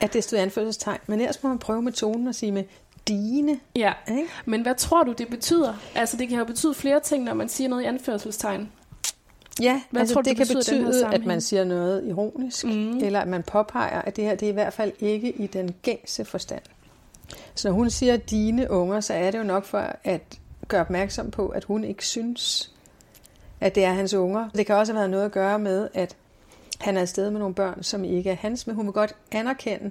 at 0.00 0.12
det 0.12 0.24
stod 0.24 0.38
anførselstegn. 0.38 0.98
Men 1.06 1.20
ellers 1.20 1.42
må 1.42 1.48
man 1.48 1.58
prøve 1.58 1.82
med 1.82 1.92
tonen 1.92 2.28
og 2.28 2.34
sige 2.34 2.52
med 2.52 2.64
dine. 3.08 3.60
Ja, 3.76 3.92
ikke? 4.10 4.28
men 4.44 4.62
hvad 4.62 4.74
tror 4.74 5.02
du, 5.02 5.12
det 5.12 5.28
betyder? 5.28 5.74
Altså, 5.94 6.16
det 6.16 6.28
kan 6.28 6.38
jo 6.38 6.44
betyde 6.44 6.74
flere 6.74 7.00
ting, 7.00 7.24
når 7.24 7.34
man 7.34 7.48
siger 7.48 7.68
noget 7.68 7.82
i 7.82 7.86
anførselstegn. 7.86 8.70
Ja, 9.62 9.82
Hvad 9.90 10.00
altså 10.00 10.14
tror 10.14 10.22
det, 10.22 10.38
det 10.38 10.46
kan 10.46 10.56
betyde, 10.56 11.06
at 11.06 11.24
man 11.26 11.40
siger 11.40 11.64
noget 11.64 12.04
ironisk, 12.08 12.64
Mm. 12.64 12.98
eller 12.98 13.20
at 13.20 13.28
man 13.28 13.42
påpeger, 13.42 14.02
at 14.02 14.16
det 14.16 14.24
her 14.24 14.34
det 14.34 14.46
er 14.46 14.50
i 14.50 14.54
hvert 14.54 14.72
fald 14.72 14.92
ikke 15.00 15.32
i 15.32 15.46
den 15.46 15.74
gængse 15.82 16.24
forstand. 16.24 16.62
Så 17.54 17.68
når 17.68 17.74
hun 17.74 17.90
siger 17.90 18.16
dine 18.16 18.70
unger, 18.70 19.00
så 19.00 19.14
er 19.14 19.30
det 19.30 19.38
jo 19.38 19.42
nok 19.44 19.64
for 19.64 19.96
at 20.04 20.38
gøre 20.68 20.80
opmærksom 20.80 21.30
på, 21.30 21.48
at 21.48 21.64
hun 21.64 21.84
ikke 21.84 22.06
synes, 22.06 22.72
at 23.60 23.74
det 23.74 23.84
er 23.84 23.92
hans 23.92 24.14
unger. 24.14 24.48
Det 24.48 24.66
kan 24.66 24.74
også 24.74 24.92
have 24.92 24.98
været 24.98 25.10
noget 25.10 25.24
at 25.24 25.32
gøre 25.32 25.58
med, 25.58 25.88
at 25.94 26.16
han 26.80 26.96
er 26.96 27.00
afsted 27.00 27.30
med 27.30 27.38
nogle 27.38 27.54
børn, 27.54 27.82
som 27.82 28.04
ikke 28.04 28.30
er 28.30 28.34
hans, 28.34 28.66
men 28.66 28.76
hun 28.76 28.86
vil 28.86 28.92
godt 28.92 29.14
anerkende, 29.32 29.90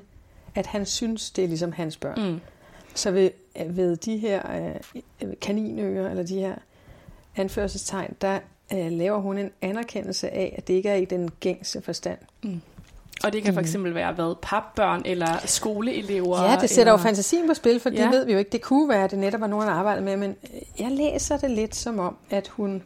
at 0.56 0.66
han 0.66 0.86
synes, 0.86 1.32
det 1.32 1.44
er 1.44 1.48
ligesom 1.48 1.72
hans 1.72 1.98
børn. 1.98 2.32
Mm. 2.32 2.40
Så 2.96 3.12
ved, 3.12 3.30
ved 3.70 3.98
de 3.98 4.18
her 4.18 4.42
øh, 5.22 5.34
kaninører, 5.42 6.10
eller 6.10 6.24
de 6.24 6.36
her 6.40 6.56
anførselstegn, 7.36 8.14
der 8.22 8.40
øh, 8.74 8.92
laver 8.92 9.18
hun 9.20 9.38
en 9.38 9.52
anerkendelse 9.62 10.30
af, 10.30 10.56
at 10.58 10.68
det 10.68 10.74
ikke 10.74 10.90
er 10.90 10.96
i 10.96 11.06
den 11.06 11.30
gængse 11.40 11.82
forstand. 11.82 12.18
Mm. 12.44 12.62
Og 13.24 13.34
det 13.34 13.44
kan 13.44 13.54
for 13.54 13.62
eksempel 13.62 13.96
være 13.96 14.14
hvad, 14.14 14.36
papbørn 14.42 15.02
eller 15.06 15.28
skoleelever. 15.46 16.44
Ja, 16.52 16.58
det 16.62 16.70
sætter 16.70 16.92
jo 16.92 16.96
eller... 16.96 17.04
fantasien 17.04 17.48
på 17.48 17.54
spil, 17.54 17.80
for 17.80 17.90
ja. 17.90 18.04
Det 18.04 18.12
ved 18.12 18.26
vi 18.26 18.32
jo 18.32 18.38
ikke. 18.38 18.52
Det 18.52 18.62
kunne 18.62 18.90
være, 18.90 19.04
at 19.04 19.12
det 19.12 19.20
netop 19.20 19.42
var 19.42 19.48
nogen, 19.48 19.68
han 19.68 19.78
arbejdede 19.78 20.06
med, 20.06 20.18
men 20.18 20.36
øh, 20.54 20.82
jeg 20.82 20.92
læser 20.92 21.38
det 21.38 21.52
lidt 21.52 21.76
som 21.76 22.00
om, 22.00 22.16
at 22.30 22.48
hun... 22.48 22.84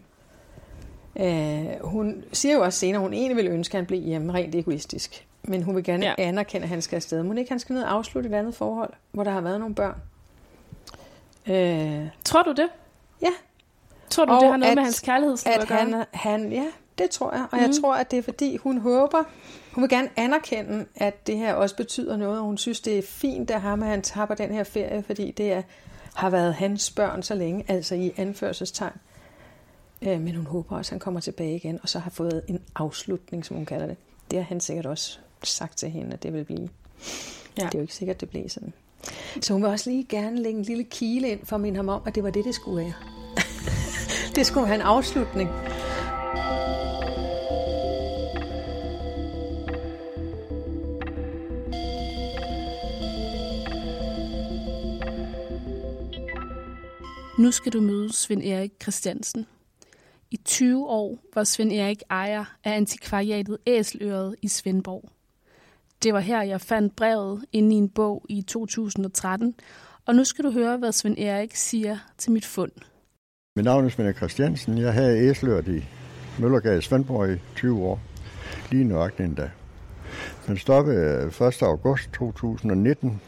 Øh, 1.20 1.66
hun 1.82 2.24
siger 2.34 2.56
jo 2.56 2.63
også 2.63 2.80
senere, 2.80 2.96
at 2.96 3.02
hun 3.02 3.13
egentlig 3.13 3.36
ville 3.36 3.52
ønske, 3.52 3.74
at 3.74 3.80
han 3.80 3.86
blev 3.86 4.02
hjemme 4.02 4.34
rent 4.34 4.56
egoistisk. 4.56 5.28
Men 5.44 5.63
hun 5.63 5.76
vil 5.76 5.84
gerne. 5.84 6.06
Ja. 6.06 6.13
anerkende, 6.18 6.63
at 6.63 6.70
han 6.70 6.82
skal 6.82 6.96
afsted. 6.96 7.24
Må 7.24 7.34
ikke 7.34 7.52
han 7.52 7.60
skal 7.60 7.74
ned 7.74 7.84
og 7.84 7.94
afslutte 7.94 8.30
et 8.30 8.36
andet 8.36 8.56
forhold, 8.56 8.94
hvor 9.12 9.24
der 9.24 9.32
har 9.32 9.42
været 9.42 9.60
nogle 9.60 9.76
børn? 9.76 9.96
Øh, 11.48 12.08
Tror 12.26 12.44
du 12.44 12.52
det? 12.52 12.70
Ja. 13.22 13.32
Tror 14.10 14.26
du, 14.26 14.34
Og 14.34 14.41
det 14.41 14.50
har 14.50 14.58
noget 14.58 14.72
at- 14.72 14.78
med 14.78 14.84
hans 14.84 15.00
kærlighedsliv 15.00 15.54
at, 15.54 15.62
at 15.62 15.67
gøre? 15.67 15.78
han, 15.78 16.04
han, 16.13 16.52
ja, 16.52 16.65
det 16.98 17.10
tror 17.10 17.32
jeg. 17.34 17.41
Og 17.52 17.58
mm. 17.58 17.63
jeg 17.63 17.70
tror, 17.82 17.96
at 17.96 18.12
det 18.12 18.20
er 18.20 18.24
fordi, 18.24 18.58
hun 18.58 18.78
håber, 18.78 19.24
hun 19.72 19.82
vil 19.82 19.89
gerne 19.89 20.10
anerkende, 20.15 20.86
at 20.96 21.28
det 21.28 21.38
her 21.38 21.54
også 21.54 21.76
betyder 21.76 22.17
noget, 22.17 22.39
og 22.39 22.46
hun 22.46 22.58
synes, 22.58 22.80
det 22.82 22.98
er 22.98 23.02
fint 23.02 23.52
af 23.52 23.62
ham, 23.62 23.84
at 23.84 23.89
han 23.89 24.02
tager 24.02 24.26
på 24.26 24.34
den 24.34 24.54
her 24.54 24.63
ferie, 24.63 25.04
fordi 25.04 25.32
det 25.32 25.52
er, 25.54 25.62
har 26.15 26.30
været 26.30 26.54
hans 26.54 26.91
børn 26.91 27.24
så 27.24 27.36
længe, 27.36 27.65
altså 27.67 27.96
i 27.96 28.12
anførselstegn. 28.17 28.93
Øh, 30.02 30.22
men 30.22 30.36
hun 30.36 30.46
håber 30.46 30.78
også, 30.78 30.89
at 30.89 30.93
han 30.93 31.00
kommer 31.00 31.20
tilbage 31.20 31.56
igen, 31.56 31.80
og 31.84 31.89
så 31.89 32.00
har 32.00 32.10
fået 32.10 32.41
en 32.48 32.60
afslutning, 32.76 33.46
som 33.46 33.56
hun 33.56 33.65
kalder 33.65 33.86
det. 33.88 33.98
Det 34.32 34.39
har 34.39 34.46
han 34.46 34.60
sikkert 34.60 34.86
også 34.86 35.20
sagt 35.43 35.78
til 35.78 35.89
hende, 35.89 36.13
at 36.13 36.24
det 36.24 36.34
vil 36.34 36.43
blive. 36.43 36.60
Ja. 37.58 37.62
Ja. 37.63 37.65
Det 37.65 37.76
er 37.76 37.80
jo 37.80 37.82
ikke 37.82 37.93
sikkert, 37.96 38.22
det 38.22 38.30
bliver 38.30 38.50
sådan. 38.50 38.74
Så 39.41 39.54
hun 39.54 39.62
vil 39.62 39.70
også 39.72 39.89
lige 39.89 40.04
gerne 40.10 40.43
lægge 40.43 40.60
en 40.60 40.65
lille 40.65 40.84
kile 40.84 41.30
ind 41.30 41.39
for 41.46 41.56
at 41.56 41.62
minde 41.62 41.76
ham 41.78 41.89
om, 41.89 42.02
at 42.06 42.15
det 42.15 42.24
var 42.24 42.30
det, 42.30 42.46
det 42.46 42.56
skulle 42.56 42.84
være 42.86 42.93
det 44.38 44.45
skulle 44.45 44.67
have 44.67 44.76
en 44.76 44.82
afslutning. 44.82 45.50
Nu 57.39 57.52
skal 57.52 57.73
du 57.73 57.82
møde 57.82 58.13
Svend 58.13 58.43
Erik 58.43 58.71
Christiansen. 58.82 59.45
I 60.32 60.38
20 60.38 60.88
år 60.88 61.19
var 61.34 61.43
Svend 61.43 61.71
Erik 61.71 62.04
ejer 62.10 62.45
af 62.63 62.76
antikvariatet 62.76 63.58
Æseløret 63.67 64.36
i 64.41 64.47
Svendborg. 64.47 65.10
Det 66.04 66.13
var 66.13 66.19
her, 66.19 66.41
jeg 66.41 66.62
fandt 66.62 66.95
brevet 66.95 67.45
inde 67.52 67.76
i 67.76 67.78
en 67.78 67.89
bog 67.89 68.26
i 68.30 68.41
2013, 68.41 69.56
og 70.06 70.15
nu 70.15 70.23
skal 70.23 70.45
du 70.45 70.52
høre, 70.52 70.78
hvad 70.78 70.91
Svend 70.91 71.17
Erik 71.17 71.56
siger 71.56 71.97
til 72.17 72.32
mit 72.32 72.45
fund. 72.45 72.71
Mit 73.58 73.65
navn 73.65 73.86
er 73.86 73.89
Svend 73.89 74.15
Christiansen. 74.15 74.78
Jeg 74.78 74.93
havde 74.93 75.30
æslet 75.30 75.67
i 75.67 75.86
Møllergade 76.39 76.82
Svendborg 76.82 77.30
i 77.30 77.38
20 77.56 77.84
år. 77.84 78.00
Lige 78.72 78.84
nøjagtigt 78.84 79.28
endda. 79.28 79.50
Men 80.48 80.58
stoppede 80.58 81.32
øh, 81.41 81.48
1. 81.48 81.62
august 81.62 82.10
2019 82.13 83.22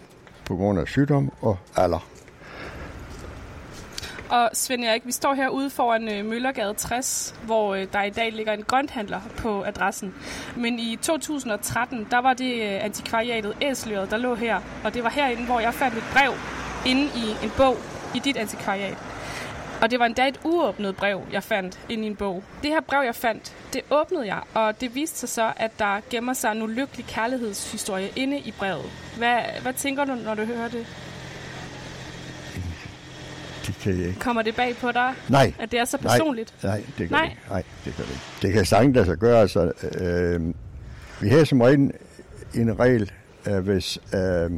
på 0.46 0.56
grund 0.56 0.80
af 0.80 0.88
sygdom 0.88 1.32
og 1.42 1.58
alder. 1.76 2.08
Og 4.30 4.50
Svend 4.54 4.84
Erik, 4.84 5.06
vi 5.06 5.12
står 5.12 5.34
herude 5.34 5.70
foran 5.70 6.10
øh, 6.10 6.26
Møllergade 6.26 6.74
60, 6.74 7.36
hvor 7.46 7.76
øh, 7.76 7.88
der 7.94 8.04
i 8.04 8.10
dag 8.10 8.32
ligger 8.32 8.54
en 8.54 8.64
grønthandler 8.64 9.22
på 9.38 9.64
adressen. 9.64 10.14
Men 10.58 10.80
i 10.80 10.98
2013, 11.02 12.08
der 12.12 12.22
var 12.22 12.34
det 12.34 12.62
antikvariatet 12.62 13.54
Æsløret, 13.62 14.12
der 14.12 14.18
lå 14.18 14.36
her. 14.36 14.62
Og 14.84 14.94
det 14.94 15.04
var 15.04 15.10
herinde, 15.10 15.46
hvor 15.46 15.60
jeg 15.60 15.74
fandt 15.74 15.98
et 15.98 16.04
brev 16.14 16.32
inde 16.86 17.04
i 17.04 17.46
en 17.46 17.52
bog 17.58 17.78
i 18.16 18.20
dit 18.20 18.38
antikvariat. 18.38 19.09
Og 19.82 19.92
det 19.92 20.00
var 20.00 20.06
endda 20.06 20.28
et 20.28 20.40
uåbnet 20.44 20.96
brev, 20.96 21.22
jeg 21.32 21.44
fandt 21.44 21.80
i 21.90 21.94
en 21.94 22.16
bog. 22.16 22.44
Det 22.64 22.70
her 22.70 22.82
brev, 22.82 23.02
jeg 23.06 23.16
fandt, 23.16 23.54
det 23.74 23.82
åbnede 23.92 24.28
jeg, 24.28 24.40
og 24.54 24.82
det 24.82 24.96
viste 24.96 25.18
sig 25.20 25.30
så, 25.30 25.52
at 25.58 25.72
der 25.80 26.00
gemmer 26.10 26.34
sig 26.34 26.52
en 26.52 26.62
ulykkelig 26.62 27.06
kærlighedshistorie 27.06 28.10
inde 28.16 28.40
i 28.40 28.54
brevet. 28.60 28.86
Hvad, 29.18 29.38
hvad 29.62 29.74
tænker 29.74 30.06
du, 30.06 30.16
når 30.16 30.36
du 30.36 30.46
hører 30.46 30.68
det? 30.70 30.86
Det 33.68 33.76
kan 33.82 34.00
jeg 34.00 34.08
ikke. 34.08 34.20
Kommer 34.20 34.42
det 34.42 34.56
bag 34.56 34.76
på 34.76 34.92
dig, 34.92 35.14
Nej, 35.30 35.54
at 35.60 35.72
det 35.72 35.80
er 35.80 35.86
så 35.86 35.98
personligt? 35.98 36.54
nej, 36.64 36.72
nej, 36.72 36.84
det 36.98 37.10
kan 37.10 37.12
Nej. 37.12 37.22
det 37.24 37.30
ikke. 37.32 37.42
Nej, 37.50 37.64
det 37.86 37.94
kan 37.96 38.06
det 38.06 38.12
ikke. 38.12 38.24
Det 38.42 38.54
kan 38.54 38.66
sagtens 38.66 38.96
lade 38.96 39.06
sig 39.06 39.18
gøre. 39.18 39.42
Altså, 39.42 39.72
øh, 40.02 40.54
vi 41.22 41.30
har 41.30 41.44
som 41.44 41.62
regel 41.62 41.92
en 42.56 42.80
regel, 42.80 43.12
at 43.46 43.62
hvis 43.64 44.00
øh, 44.14 44.52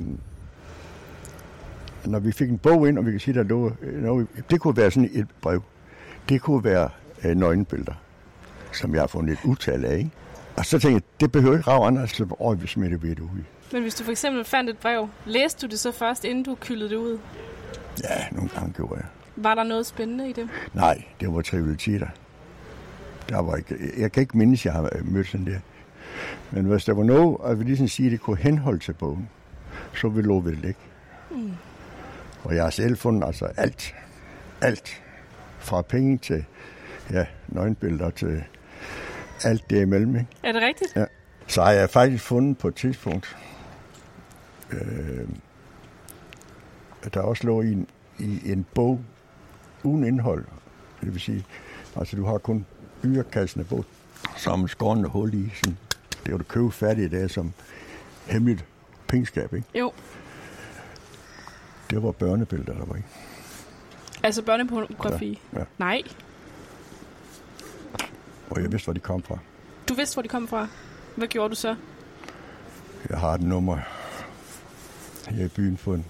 når 2.06 2.20
vi 2.20 2.32
fik 2.32 2.50
en 2.50 2.58
bog 2.58 2.88
ind, 2.88 2.98
og 2.98 3.06
vi 3.06 3.12
kan 3.12 3.20
sige, 3.20 3.34
der 3.34 3.44
lå 3.44 3.72
noget, 3.82 4.28
det 4.50 4.60
kunne 4.60 4.78
være 4.78 4.92
sådan 4.92 5.10
et 5.14 5.28
brev. 5.42 5.64
Det 6.30 6.42
kunne 6.42 6.64
være 6.64 6.90
øh, 7.26 7.36
nøgenbilleder, 7.36 7.94
som 8.74 8.94
jeg 8.94 9.02
har 9.02 9.08
fundet 9.08 9.34
et 9.34 9.40
utal 9.46 9.86
af. 9.86 9.98
Ikke? 9.98 10.12
Og 10.58 10.66
så 10.66 10.80
tænkte 10.80 10.94
jeg, 10.94 11.02
det 11.20 11.32
behøver 11.32 11.58
ikke 11.58 11.70
rave 11.70 11.86
andre, 11.88 12.08
så 12.08 12.36
åh, 12.40 12.62
vi 12.62 12.68
smitter 12.68 12.98
vi 12.98 13.10
det 13.10 13.20
ud. 13.20 13.44
Men 13.74 13.82
hvis 13.82 13.96
du 13.96 14.04
for 14.04 14.12
eksempel 14.12 14.46
fandt 14.46 14.70
et 14.70 14.78
brev, 14.78 15.10
læste 15.26 15.68
du 15.68 15.72
det 15.72 15.80
så 15.80 15.92
først, 15.92 16.26
inden 16.26 16.44
du 16.44 16.58
kyldede 16.62 16.90
det 16.90 16.96
ud? 16.96 17.20
Ja, 18.04 18.28
nogle 18.32 18.50
gange 18.50 18.74
gjorde 18.74 18.96
jeg. 18.96 19.06
Var 19.36 19.56
der 19.56 19.64
noget 19.64 19.86
spændende 19.86 20.30
i 20.30 20.34
det? 20.34 20.50
Nej, 20.74 21.04
det 21.20 21.34
var 21.34 21.42
trivialiteter. 21.42 22.08
Der 23.30 23.42
var 23.42 23.56
ikke, 23.56 23.76
jeg 23.98 24.12
kan 24.12 24.22
ikke 24.22 24.38
mindes, 24.38 24.66
jeg 24.66 24.74
har 24.74 24.90
mødt 25.04 25.28
sådan 25.28 25.46
der. 25.46 25.60
Men 26.52 26.66
hvis 26.66 26.86
der 26.86 26.94
var 26.94 27.04
noget, 27.04 27.38
og 27.38 27.60
vi 27.60 27.64
ligesom 27.64 27.88
sige, 27.88 28.06
at 28.06 28.12
det 28.12 28.22
kunne 28.22 28.38
henholde 28.38 28.80
til 28.80 28.94
bogen, 28.94 29.30
så 29.96 30.10
ville 30.10 30.42
vi 30.44 30.56
det 30.56 30.66
ikke. 30.66 30.80
Mm. 31.32 31.52
Og 32.44 32.56
jeg 32.56 32.64
har 32.64 32.70
selv 32.70 32.98
fundet 32.98 33.28
altså 33.28 33.46
alt. 33.46 33.96
Alt. 34.62 35.04
Fra 35.60 35.82
penge 35.82 36.18
til 36.18 36.46
ja, 37.12 37.26
nøgenbilleder 37.48 38.10
til 38.10 38.44
alt 39.44 39.70
det 39.70 39.82
imellem. 39.82 40.16
Ikke? 40.16 40.28
Er 40.44 40.52
det 40.52 40.62
rigtigt? 40.62 40.96
Ja. 40.96 41.06
Så 41.48 41.64
har 41.64 41.72
jeg 41.72 41.90
faktisk 41.90 42.24
fundet 42.24 42.58
på 42.58 42.68
et 42.68 42.76
tidspunkt, 42.76 43.38
øh, 44.72 45.28
der 47.14 47.22
også 47.22 47.48
lå 47.48 47.62
i 47.62 47.72
en, 47.72 47.88
i 48.20 48.52
en 48.52 48.66
bog 48.74 49.00
uden 49.84 50.04
indhold. 50.04 50.46
Det 51.02 51.14
vil 51.14 51.22
sige, 51.22 51.46
altså 51.96 52.16
du 52.16 52.26
har 52.26 52.38
kun 52.38 52.66
yrekassen 53.06 53.62
af 53.62 53.68
bog, 53.68 53.86
som 54.38 54.68
skårende 54.68 55.10
hul 55.10 55.34
i. 55.34 55.52
Sådan, 55.56 55.78
det 56.26 56.32
var 56.32 56.38
du 56.38 56.44
købe 56.44 56.72
færdigt 56.72 57.14
i 57.14 57.18
dag 57.18 57.30
som 57.30 57.54
hemmeligt 58.26 58.66
pengeskab, 59.08 59.54
ikke? 59.54 59.68
Jo. 59.80 59.92
Det 61.92 62.04
var 62.04 62.12
børnebilleder, 62.12 62.74
der 62.74 62.86
var 62.86 62.96
i. 62.96 63.02
Altså 64.24 64.42
børnepornografi? 64.42 65.40
Ja, 65.54 65.60
ja. 65.60 65.66
Nej. 65.78 66.02
Og 68.50 68.62
jeg 68.62 68.72
vidste, 68.72 68.86
hvor 68.86 68.94
de 68.94 69.00
kom 69.00 69.24
fra. 69.24 69.38
Du 69.90 69.94
vidste, 69.94 70.16
hvor 70.16 70.22
de 70.22 70.28
kom 70.28 70.48
fra. 70.48 70.68
Hvad 71.16 71.28
gjorde 71.28 71.50
du 71.50 71.56
så? 71.56 71.76
Jeg 73.10 73.20
har 73.20 73.34
et 73.34 73.42
nummer 73.42 73.78
her 75.30 75.46
i 75.46 75.48
byen 75.48 75.78
på 75.78 75.94
en 75.94 76.06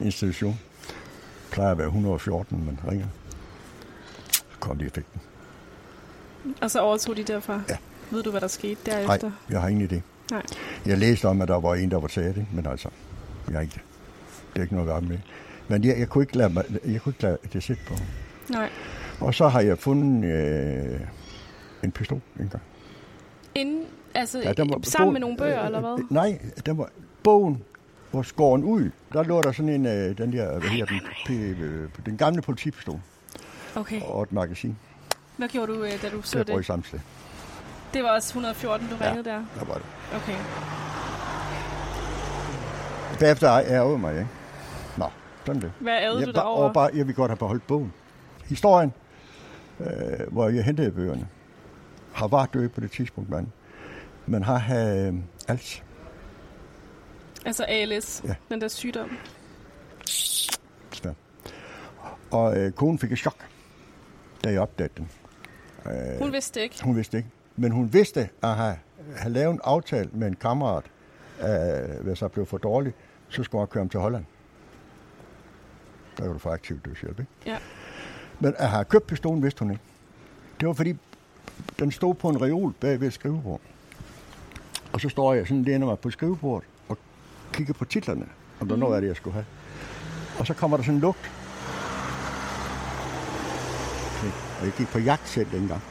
institution. 0.00 0.60
Det 0.86 0.94
plejer 1.50 1.70
at 1.70 1.78
være 1.78 1.86
114, 1.86 2.64
men 2.64 2.80
ringer. 2.90 3.06
Så 4.32 4.42
kom 4.60 4.78
de 4.78 4.86
og 4.86 4.92
fik 4.94 5.04
den. 5.12 5.20
Og 6.60 6.70
så 6.70 6.80
overtog 6.80 7.16
de 7.16 7.22
derfra? 7.24 7.60
Ja. 7.68 7.76
Ved 8.10 8.22
du, 8.22 8.30
hvad 8.30 8.40
der 8.40 8.46
skete 8.48 8.80
Nej, 8.86 9.00
derefter? 9.06 9.30
jeg 9.50 9.60
har 9.60 9.68
ingen 9.68 9.88
idé. 9.90 10.00
Nej. 10.30 10.42
Jeg 10.86 10.98
læste 10.98 11.28
om, 11.28 11.40
at 11.42 11.48
der 11.48 11.60
var 11.60 11.74
en, 11.74 11.90
der 11.90 12.00
var 12.00 12.08
taget, 12.08 12.36
ikke? 12.36 12.48
men 12.52 12.66
altså, 12.66 12.88
jeg 13.48 13.54
har 13.54 13.60
ikke 13.60 13.74
det. 13.74 13.82
Det 14.52 14.58
er 14.58 14.62
ikke 14.62 14.74
noget 14.74 15.08
med. 15.08 15.18
Men 15.68 15.84
jeg, 15.84 15.98
jeg, 15.98 16.08
kunne 16.08 16.22
ikke 16.24 16.36
lade 16.36 16.52
mig, 16.52 16.64
jeg 16.86 17.00
kunne 17.00 17.10
ikke 17.10 17.22
lade 17.22 17.38
det 17.52 17.62
sætte 17.62 17.82
på. 17.86 17.94
Nej. 18.50 18.70
Og 19.20 19.34
så 19.34 19.48
har 19.48 19.60
jeg 19.60 19.78
fundet 19.78 20.28
øh, 20.30 21.00
en 21.84 21.92
pistol 21.92 22.20
en 22.40 22.48
gang. 22.48 22.62
Inden, 23.54 23.84
altså 24.14 24.38
Ja, 24.38 24.48
var- 24.48 24.54
sammen 24.54 24.72
med 24.72 24.86
bogen- 24.86 25.20
nogle 25.20 25.36
bøger, 25.36 25.60
øh, 25.60 25.66
eller 25.66 25.80
hvad? 25.80 25.98
øh, 25.98 26.12
Nej, 26.12 26.38
den 26.66 26.78
var 26.78 26.88
bogen 27.22 27.62
var 28.12 28.22
skåren 28.22 28.64
ud. 28.64 28.90
Der 29.12 29.22
lå 29.22 29.40
der 29.42 29.52
sådan 29.52 29.68
en, 29.68 29.86
øh, 29.86 30.18
den 30.18 30.32
der, 30.32 30.58
hvad 30.58 30.68
hedder 30.70 30.86
den, 30.86 31.00
p, 31.26 31.30
øh, 31.30 31.88
den 32.06 32.16
gamle 32.16 32.42
politipistol 32.42 33.00
Okay. 33.76 34.00
og 34.02 34.22
et 34.22 34.32
magasin. 34.32 34.76
Hvad 35.36 35.48
gjorde 35.48 35.72
du, 35.72 35.84
øh, 35.84 36.02
da 36.02 36.08
du 36.08 36.22
så 36.22 36.38
Det 36.38 36.46
det? 36.46 36.66
samme 36.66 36.84
sted. 36.84 36.98
Det 37.94 38.02
var 38.02 38.08
også 38.08 38.28
114, 38.28 38.88
du 38.88 38.96
Ja. 39.00 39.08
ringede 39.10 39.28
der? 39.30 39.44
Der 39.58 39.64
var 39.64 39.74
det. 39.74 39.84
Okay. 40.16 40.36
Bagefter 43.20 43.48
ærgede 43.58 43.98
mig, 43.98 44.12
ikke? 44.14 44.28
Sådan 45.46 45.62
det. 45.62 45.72
Hvad 45.80 45.92
ærede 45.92 46.26
du 46.26 46.30
derovre? 46.32 46.64
og 46.64 46.72
bare, 46.74 46.90
jeg 46.94 47.06
vil 47.06 47.14
godt 47.14 47.30
have 47.30 47.36
beholdt 47.36 47.66
bogen. 47.66 47.92
Historien, 48.44 48.92
øh, 49.80 49.86
hvor 50.32 50.48
jeg 50.48 50.64
hentede 50.64 50.90
bøgerne, 50.90 51.28
har 52.12 52.28
var 52.28 52.46
død 52.46 52.68
på 52.68 52.80
det 52.80 52.90
tidspunkt, 52.90 53.30
mand. 53.30 53.46
Men 54.26 54.42
har 54.42 54.56
øh, 54.56 55.14
alt. 55.48 55.84
Altså 57.46 57.64
ALS, 57.68 58.22
Ja. 58.24 58.34
den 58.48 58.60
der 58.60 58.68
sygdom. 58.68 59.10
Svært. 60.92 61.14
Og 62.30 62.56
øh, 62.58 62.72
konen 62.72 62.98
fik 62.98 63.12
et 63.12 63.18
chok, 63.18 63.36
da 64.44 64.50
jeg 64.50 64.60
opdagede 64.60 64.92
den. 64.96 65.08
Øh, 65.86 66.18
Hun 66.18 66.32
vidste 66.32 66.62
ikke. 66.62 66.84
hun 66.84 66.96
vidste 66.96 67.16
ikke. 67.16 67.28
Men 67.56 67.72
hun 67.72 67.92
vidste 67.92 68.28
at 68.42 68.48
have, 68.56 68.76
have 69.16 69.32
lavet 69.32 69.52
en 69.52 69.60
aftale 69.64 70.10
med 70.12 70.28
en 70.28 70.36
kammerat, 70.36 70.84
øh, 71.42 72.04
hvis 72.04 72.22
jeg 72.22 72.30
blev 72.32 72.46
for 72.46 72.58
dårlig, 72.58 72.92
så 73.28 73.42
skulle 73.42 73.60
jeg 73.60 73.68
køre 73.68 73.80
ham 73.82 73.88
til 73.88 74.00
Holland. 74.00 74.24
Der 76.16 76.22
kan 76.22 76.32
du 76.32 76.38
få 76.38 76.48
aktiv 76.48 76.80
dødshjælp, 76.84 77.20
ikke? 77.20 77.32
Ja. 77.46 77.58
Men 78.40 78.54
at 78.58 78.68
have 78.68 78.84
købt 78.84 79.06
pistolen, 79.06 79.42
vidste 79.42 79.58
hun 79.58 79.70
ikke. 79.70 79.82
Det 80.60 80.68
var 80.68 80.74
fordi, 80.74 80.96
den 81.78 81.92
stod 81.92 82.14
på 82.14 82.28
en 82.28 82.42
reol 82.42 82.72
bag 82.72 83.00
ved 83.00 83.08
et 83.08 83.12
skrivebord. 83.12 83.60
Og 84.92 85.00
så 85.00 85.08
står 85.08 85.34
jeg 85.34 85.46
sådan, 85.46 85.62
læner 85.62 85.86
mig 85.86 85.98
på 85.98 86.10
skrivebordet 86.10 86.68
og 86.88 86.98
kigger 87.52 87.74
på 87.74 87.84
titlerne, 87.84 88.26
om 88.60 88.68
der 88.68 88.74
er 88.74 88.78
noget 88.78 88.94
af 88.94 89.00
det, 89.00 89.08
jeg 89.08 89.16
skulle 89.16 89.34
have. 89.34 89.46
Og 90.38 90.46
så 90.46 90.54
kommer 90.54 90.76
der 90.76 90.84
sådan 90.84 90.94
en 90.94 91.00
lugt. 91.00 91.30
Og 94.60 94.66
jeg 94.66 94.74
gik 94.76 94.88
på 94.88 94.98
jagt 94.98 95.28
selv 95.28 95.50
dengang. 95.52 95.82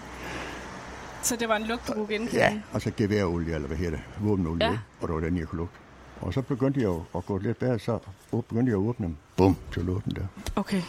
Så 1.21 1.35
det 1.35 1.49
var 1.49 1.55
en 1.55 1.63
lugt, 1.63 1.87
du 1.87 1.93
kunne 1.93 2.07
genkende? 2.07 2.41
Ja, 2.41 2.61
og 2.73 2.81
så 2.81 2.91
geværolie, 2.97 3.55
eller 3.55 3.67
hvad 3.67 3.77
hedder 3.77 3.91
det, 3.91 4.01
våbenolie, 4.19 4.65
ja. 4.67 4.77
og 5.01 5.07
det 5.07 5.15
var 5.15 5.21
den, 5.21 5.37
jeg 5.37 5.47
kunne 5.47 5.57
lugte. 5.57 5.77
Og 6.21 6.33
så 6.33 6.41
begyndte 6.41 6.79
jeg 6.79 6.85
jo 6.85 7.03
at 7.15 7.25
gå 7.25 7.37
lidt 7.37 7.59
bedre, 7.59 7.79
så 7.79 7.99
begyndte 8.31 8.71
jeg 8.71 8.79
at 8.79 8.87
åbne 8.87 9.07
dem. 9.07 9.15
Bum, 9.37 9.55
så 9.71 9.81
lå 9.81 10.01
den 10.05 10.15
der. 10.15 10.25
Okay. 10.55 10.81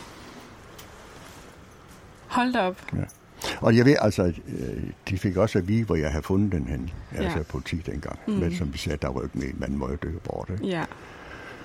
Hold 2.26 2.52
da 2.52 2.60
op. 2.60 2.76
Og 3.60 3.76
jeg 3.76 3.84
ved 3.84 3.96
altså, 4.00 4.22
øh, 4.48 4.82
de 5.08 5.18
fik 5.18 5.36
også 5.36 5.58
at 5.58 5.68
vide, 5.68 5.84
hvor 5.84 5.96
jeg 5.96 6.10
havde 6.10 6.22
fundet 6.22 6.52
den 6.52 6.66
hen. 6.66 6.90
Ja. 7.14 7.22
Altså 7.22 7.42
politi 7.42 7.76
dengang. 7.76 8.18
Mm. 8.26 8.32
Men 8.32 8.54
som 8.56 8.72
vi 8.72 8.78
sagde, 8.78 8.98
der 9.02 9.08
var 9.08 9.22
ikke 9.22 9.38
med, 9.38 9.52
man 9.54 9.78
må 9.78 9.88
jo 9.90 9.96
dø 10.02 10.10
bort. 10.24 10.50
Ikke? 10.50 10.66
Ja. 10.66 10.84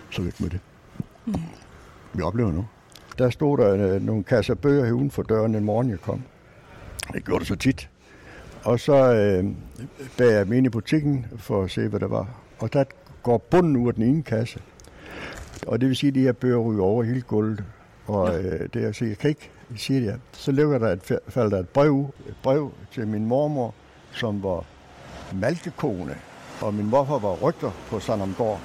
Så 0.10 0.22
væk 0.22 0.42
med 0.42 0.50
det. 0.50 0.60
Mm. 1.26 1.34
Vi 2.14 2.22
oplever 2.22 2.52
nu. 2.52 2.66
Der 3.18 3.30
stod 3.30 3.58
der 3.58 3.96
øh, 3.96 4.02
nogle 4.02 4.24
kasser 4.24 4.54
bøger 4.54 4.86
her 4.86 4.92
uden 4.92 5.12
for 5.12 5.24
døren 5.24 5.56
en 5.56 5.64
morgen, 5.64 5.90
jeg 5.90 6.02
kom. 6.02 6.22
Det 7.14 7.26
gjorde 7.26 7.40
det 7.40 7.48
så 7.48 7.56
tit. 7.56 7.90
Og 8.64 8.80
så 8.80 9.14
øh, 9.14 9.46
bag 10.18 10.32
jeg 10.32 10.48
mig 10.48 10.58
ind 10.58 10.66
i 10.66 10.70
butikken 10.70 11.26
for 11.38 11.64
at 11.64 11.72
se, 11.72 11.88
hvad 11.88 12.00
der 12.00 12.08
var. 12.08 12.28
Og 12.60 12.74
der 12.74 12.84
går 13.28 13.38
bunden 13.38 13.78
ud 13.78 13.88
af 13.88 13.94
den 13.94 14.04
ene 14.04 14.24
kasse. 14.24 14.60
Og 15.68 15.82
det 15.82 15.90
vil 15.90 15.96
sige, 15.96 16.08
at 16.08 16.16
de 16.16 16.22
her 16.22 16.32
bøger 16.32 16.58
ryger 16.58 16.84
over 16.84 17.04
hele 17.04 17.22
gulvet. 17.22 17.64
Og 18.06 18.40
øh, 18.40 18.70
det 18.74 18.84
er, 18.86 18.92
så 18.92 19.06
jeg 19.06 19.18
kan 19.18 19.30
ikke 19.30 19.52
sige 19.76 20.02
det. 20.02 20.20
Så 20.32 20.52
ligger 20.52 20.78
der 20.78 20.92
et, 20.92 21.20
falder 21.28 21.50
der 21.50 21.60
et 21.60 21.70
brev, 21.70 22.14
et 22.28 22.36
brev 22.44 22.72
til 22.92 23.08
min 23.08 23.26
mormor, 23.26 23.74
som 24.12 24.44
var 24.44 24.64
malkekone. 25.34 26.16
Og 26.62 26.74
min 26.74 26.90
morfar 26.90 27.18
var 27.18 27.36
rygter 27.36 27.72
på 27.90 28.00
Sandamgård. 28.00 28.60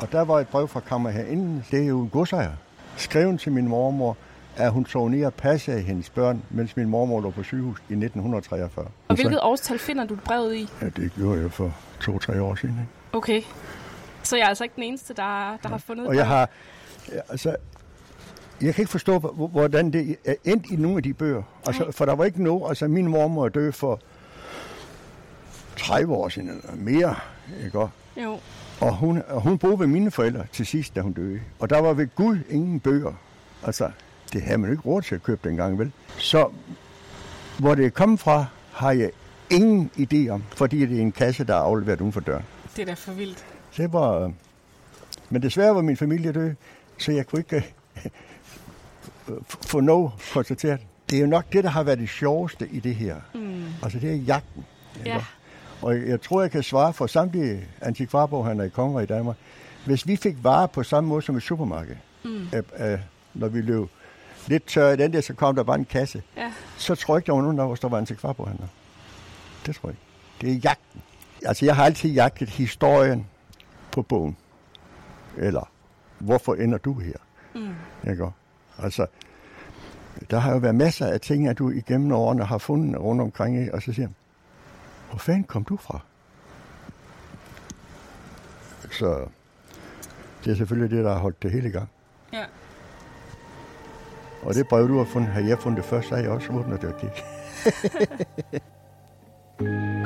Og 0.00 0.12
der 0.12 0.20
var 0.20 0.40
et 0.40 0.48
brev 0.48 0.68
fra 0.68 0.80
kammer 0.80 1.10
herinde. 1.10 1.62
Det 1.70 1.82
er 1.82 1.86
jo 1.86 2.00
en 2.00 2.08
godsejer. 2.08 2.52
Skreven 2.96 3.38
til 3.38 3.52
min 3.52 3.68
mormor, 3.68 4.16
at 4.56 4.70
hun 4.70 4.84
tog 4.84 5.10
ned 5.10 5.24
og 5.24 5.34
passede 5.34 5.80
hendes 5.80 6.10
børn, 6.10 6.42
mens 6.50 6.76
min 6.76 6.88
mormor 6.88 7.20
lå 7.20 7.30
på 7.30 7.42
sygehus 7.42 7.78
i 7.78 7.92
1943. 7.92 8.86
Og 9.08 9.14
hvilket 9.14 9.40
årstal 9.42 9.78
finder 9.78 10.04
du 10.04 10.16
brevet 10.24 10.54
i? 10.54 10.68
Ja, 10.82 10.86
det 10.86 11.12
gjorde 11.16 11.40
jeg 11.40 11.52
for 11.52 11.76
to-tre 12.00 12.42
år 12.42 12.54
siden. 12.54 12.74
Ikke? 12.80 13.16
Okay. 13.16 13.42
Så 14.22 14.36
jeg 14.36 14.44
er 14.44 14.48
altså 14.48 14.64
ikke 14.64 14.76
den 14.76 14.82
eneste, 14.84 15.14
der, 15.14 15.56
der 15.62 15.68
har 15.68 15.78
fundet 15.78 16.06
Og 16.06 16.16
jeg 16.16 16.26
har, 16.26 16.48
ja, 17.12 17.20
altså, 17.28 17.56
jeg 18.60 18.74
kan 18.74 18.82
ikke 18.82 18.90
forstå, 18.90 19.18
hvor- 19.18 19.46
hvordan 19.48 19.92
det 19.92 20.16
er 20.24 20.34
endt 20.44 20.66
i 20.70 20.76
nogle 20.76 20.96
af 20.96 21.02
de 21.02 21.14
bøger. 21.14 21.42
Altså, 21.66 21.92
for 21.92 22.04
der 22.04 22.14
var 22.14 22.24
ikke 22.24 22.42
noget, 22.42 22.68
altså 22.68 22.88
min 22.88 23.08
mormor 23.08 23.44
er 23.44 23.48
død 23.48 23.72
for 23.72 24.00
30 25.76 26.14
år 26.14 26.28
siden 26.28 26.48
eller 26.48 26.74
mere, 26.76 27.14
ikke? 27.64 27.78
Jo. 28.16 28.38
Og 28.80 28.96
hun, 28.96 29.22
og 29.28 29.40
hun 29.40 29.58
boede 29.58 29.78
ved 29.78 29.86
mine 29.86 30.10
forældre 30.10 30.44
til 30.52 30.66
sidst, 30.66 30.94
da 30.96 31.00
hun 31.00 31.12
døde. 31.12 31.40
Og 31.58 31.70
der 31.70 31.80
var 31.80 31.92
ved 31.92 32.08
Gud 32.14 32.38
ingen 32.50 32.80
bøger. 32.80 33.12
Altså, 33.66 33.90
det 34.32 34.42
havde 34.42 34.58
man 34.58 34.70
ikke 34.70 34.82
råd 34.82 35.02
til 35.02 35.14
at 35.14 35.22
købe 35.22 35.48
dengang, 35.48 35.78
vel? 35.78 35.92
Så 36.18 36.48
hvor 37.58 37.74
det 37.74 37.94
kommet 37.94 38.20
fra, 38.20 38.46
har 38.72 38.92
jeg 38.92 39.10
ingen 39.50 39.90
idé 39.98 40.28
om, 40.30 40.44
fordi 40.56 40.86
det 40.86 40.96
er 40.96 41.00
en 41.00 41.12
kasse, 41.12 41.44
der 41.44 41.54
er 41.54 41.58
afleveret 41.60 42.00
uden 42.00 42.12
for 42.12 42.20
døren. 42.20 42.44
Det 42.76 42.82
er 42.82 42.86
da 42.86 42.92
for 42.94 43.12
vildt. 43.12 43.46
Det 43.76 43.92
var... 43.92 44.18
øh, 44.18 44.30
Men 45.30 45.42
desværre 45.42 45.74
var 45.74 45.82
min 45.82 45.96
familie 45.96 46.32
død, 46.32 46.54
så 46.98 47.12
jeg 47.12 47.26
kunne 47.26 47.40
ikke 47.40 47.64
øh, 49.28 49.34
få 49.46 49.80
noget 49.80 50.10
konstateret. 50.32 50.80
Det 51.10 51.16
er 51.16 51.20
jo 51.20 51.26
nok 51.26 51.52
det, 51.52 51.64
der 51.64 51.70
har 51.70 51.82
været 51.82 51.98
det 51.98 52.08
sjoveste 52.08 52.68
i 52.68 52.80
det 52.80 52.94
her. 52.94 53.16
Mm. 53.34 53.64
Altså 53.82 53.98
det 53.98 54.10
er 54.10 54.14
jagten. 54.14 54.64
Ja. 55.06 55.24
Og 55.82 56.08
jeg 56.08 56.20
tror, 56.20 56.40
jeg 56.40 56.50
kan 56.50 56.62
svare 56.62 56.92
for 56.92 57.06
samtlige 57.06 57.64
antikvarboghandler 57.80 58.64
i 58.64 58.68
Konger 58.68 59.00
i 59.00 59.06
Danmark. 59.06 59.36
Hvis 59.86 60.06
vi 60.06 60.16
fik 60.16 60.36
varer 60.42 60.66
på 60.66 60.82
samme 60.82 61.08
måde 61.08 61.22
som 61.22 61.36
et 61.36 61.42
supermarked, 61.42 61.96
mm. 62.24 62.48
øh, 62.54 62.92
øh, 62.92 62.98
når 63.34 63.48
vi 63.48 63.60
løb 63.60 63.88
lidt 64.46 64.66
tør 64.66 64.92
i 64.92 64.96
den 64.96 65.12
der, 65.12 65.20
så 65.20 65.34
kom 65.34 65.54
der 65.54 65.62
bare 65.62 65.78
en 65.78 65.84
kasse. 65.84 66.22
Ja. 66.36 66.52
Så 66.76 66.94
tror 66.94 67.14
jeg 67.14 67.18
ikke, 67.18 67.26
der 67.26 67.32
var 67.32 67.42
nogen 67.42 67.58
af 67.58 67.64
os, 67.64 67.80
der 67.80 67.88
var 67.88 67.98
antikvarboghandler. 67.98 68.66
Det 69.66 69.76
tror 69.76 69.88
jeg 69.88 69.94
ikke. 69.94 70.02
Det 70.40 70.56
er 70.56 70.60
jagten. 70.70 71.02
Altså, 71.44 71.64
jeg 71.64 71.76
har 71.76 71.84
altid 71.84 72.10
jagtet 72.10 72.48
historien 72.48 73.26
på 73.92 74.02
bogen. 74.02 74.36
Eller, 75.36 75.70
hvorfor 76.18 76.54
ender 76.54 76.78
du 76.78 76.94
her? 76.94 77.16
Mm. 77.54 78.10
Ikke? 78.10 78.30
Altså, 78.78 79.06
der 80.30 80.38
har 80.38 80.52
jo 80.52 80.58
været 80.58 80.74
masser 80.74 81.06
af 81.06 81.20
ting, 81.20 81.48
at 81.48 81.58
du 81.58 81.70
igennem 81.70 82.12
årene 82.12 82.44
har 82.44 82.58
fundet 82.58 83.00
rundt 83.00 83.22
omkring, 83.22 83.60
ikke? 83.60 83.74
og 83.74 83.82
så 83.82 83.92
siger 83.92 84.08
hvor 85.10 85.18
fanden 85.18 85.44
kom 85.44 85.64
du 85.64 85.76
fra? 85.76 86.00
Så 88.90 89.26
det 90.44 90.50
er 90.50 90.54
selvfølgelig 90.54 90.96
det, 90.96 91.04
der 91.04 91.12
har 91.12 91.18
holdt 91.18 91.42
det 91.42 91.50
hele 91.50 91.68
i 91.68 91.72
gang. 91.72 91.88
Ja. 92.32 92.44
Og 94.42 94.54
det 94.54 94.68
brev, 94.68 94.88
du 94.88 94.98
har 94.98 95.04
fundet, 95.04 95.30
har 95.30 95.40
jeg 95.40 95.58
fundet 95.58 95.76
det 95.76 95.84
først, 95.84 96.08
så 96.08 96.14
har 96.14 96.22
jeg 96.22 96.30
også 96.30 96.52
åbnet 96.52 96.80
det 96.80 96.94
og 96.94 97.00
kigget. 97.00 97.24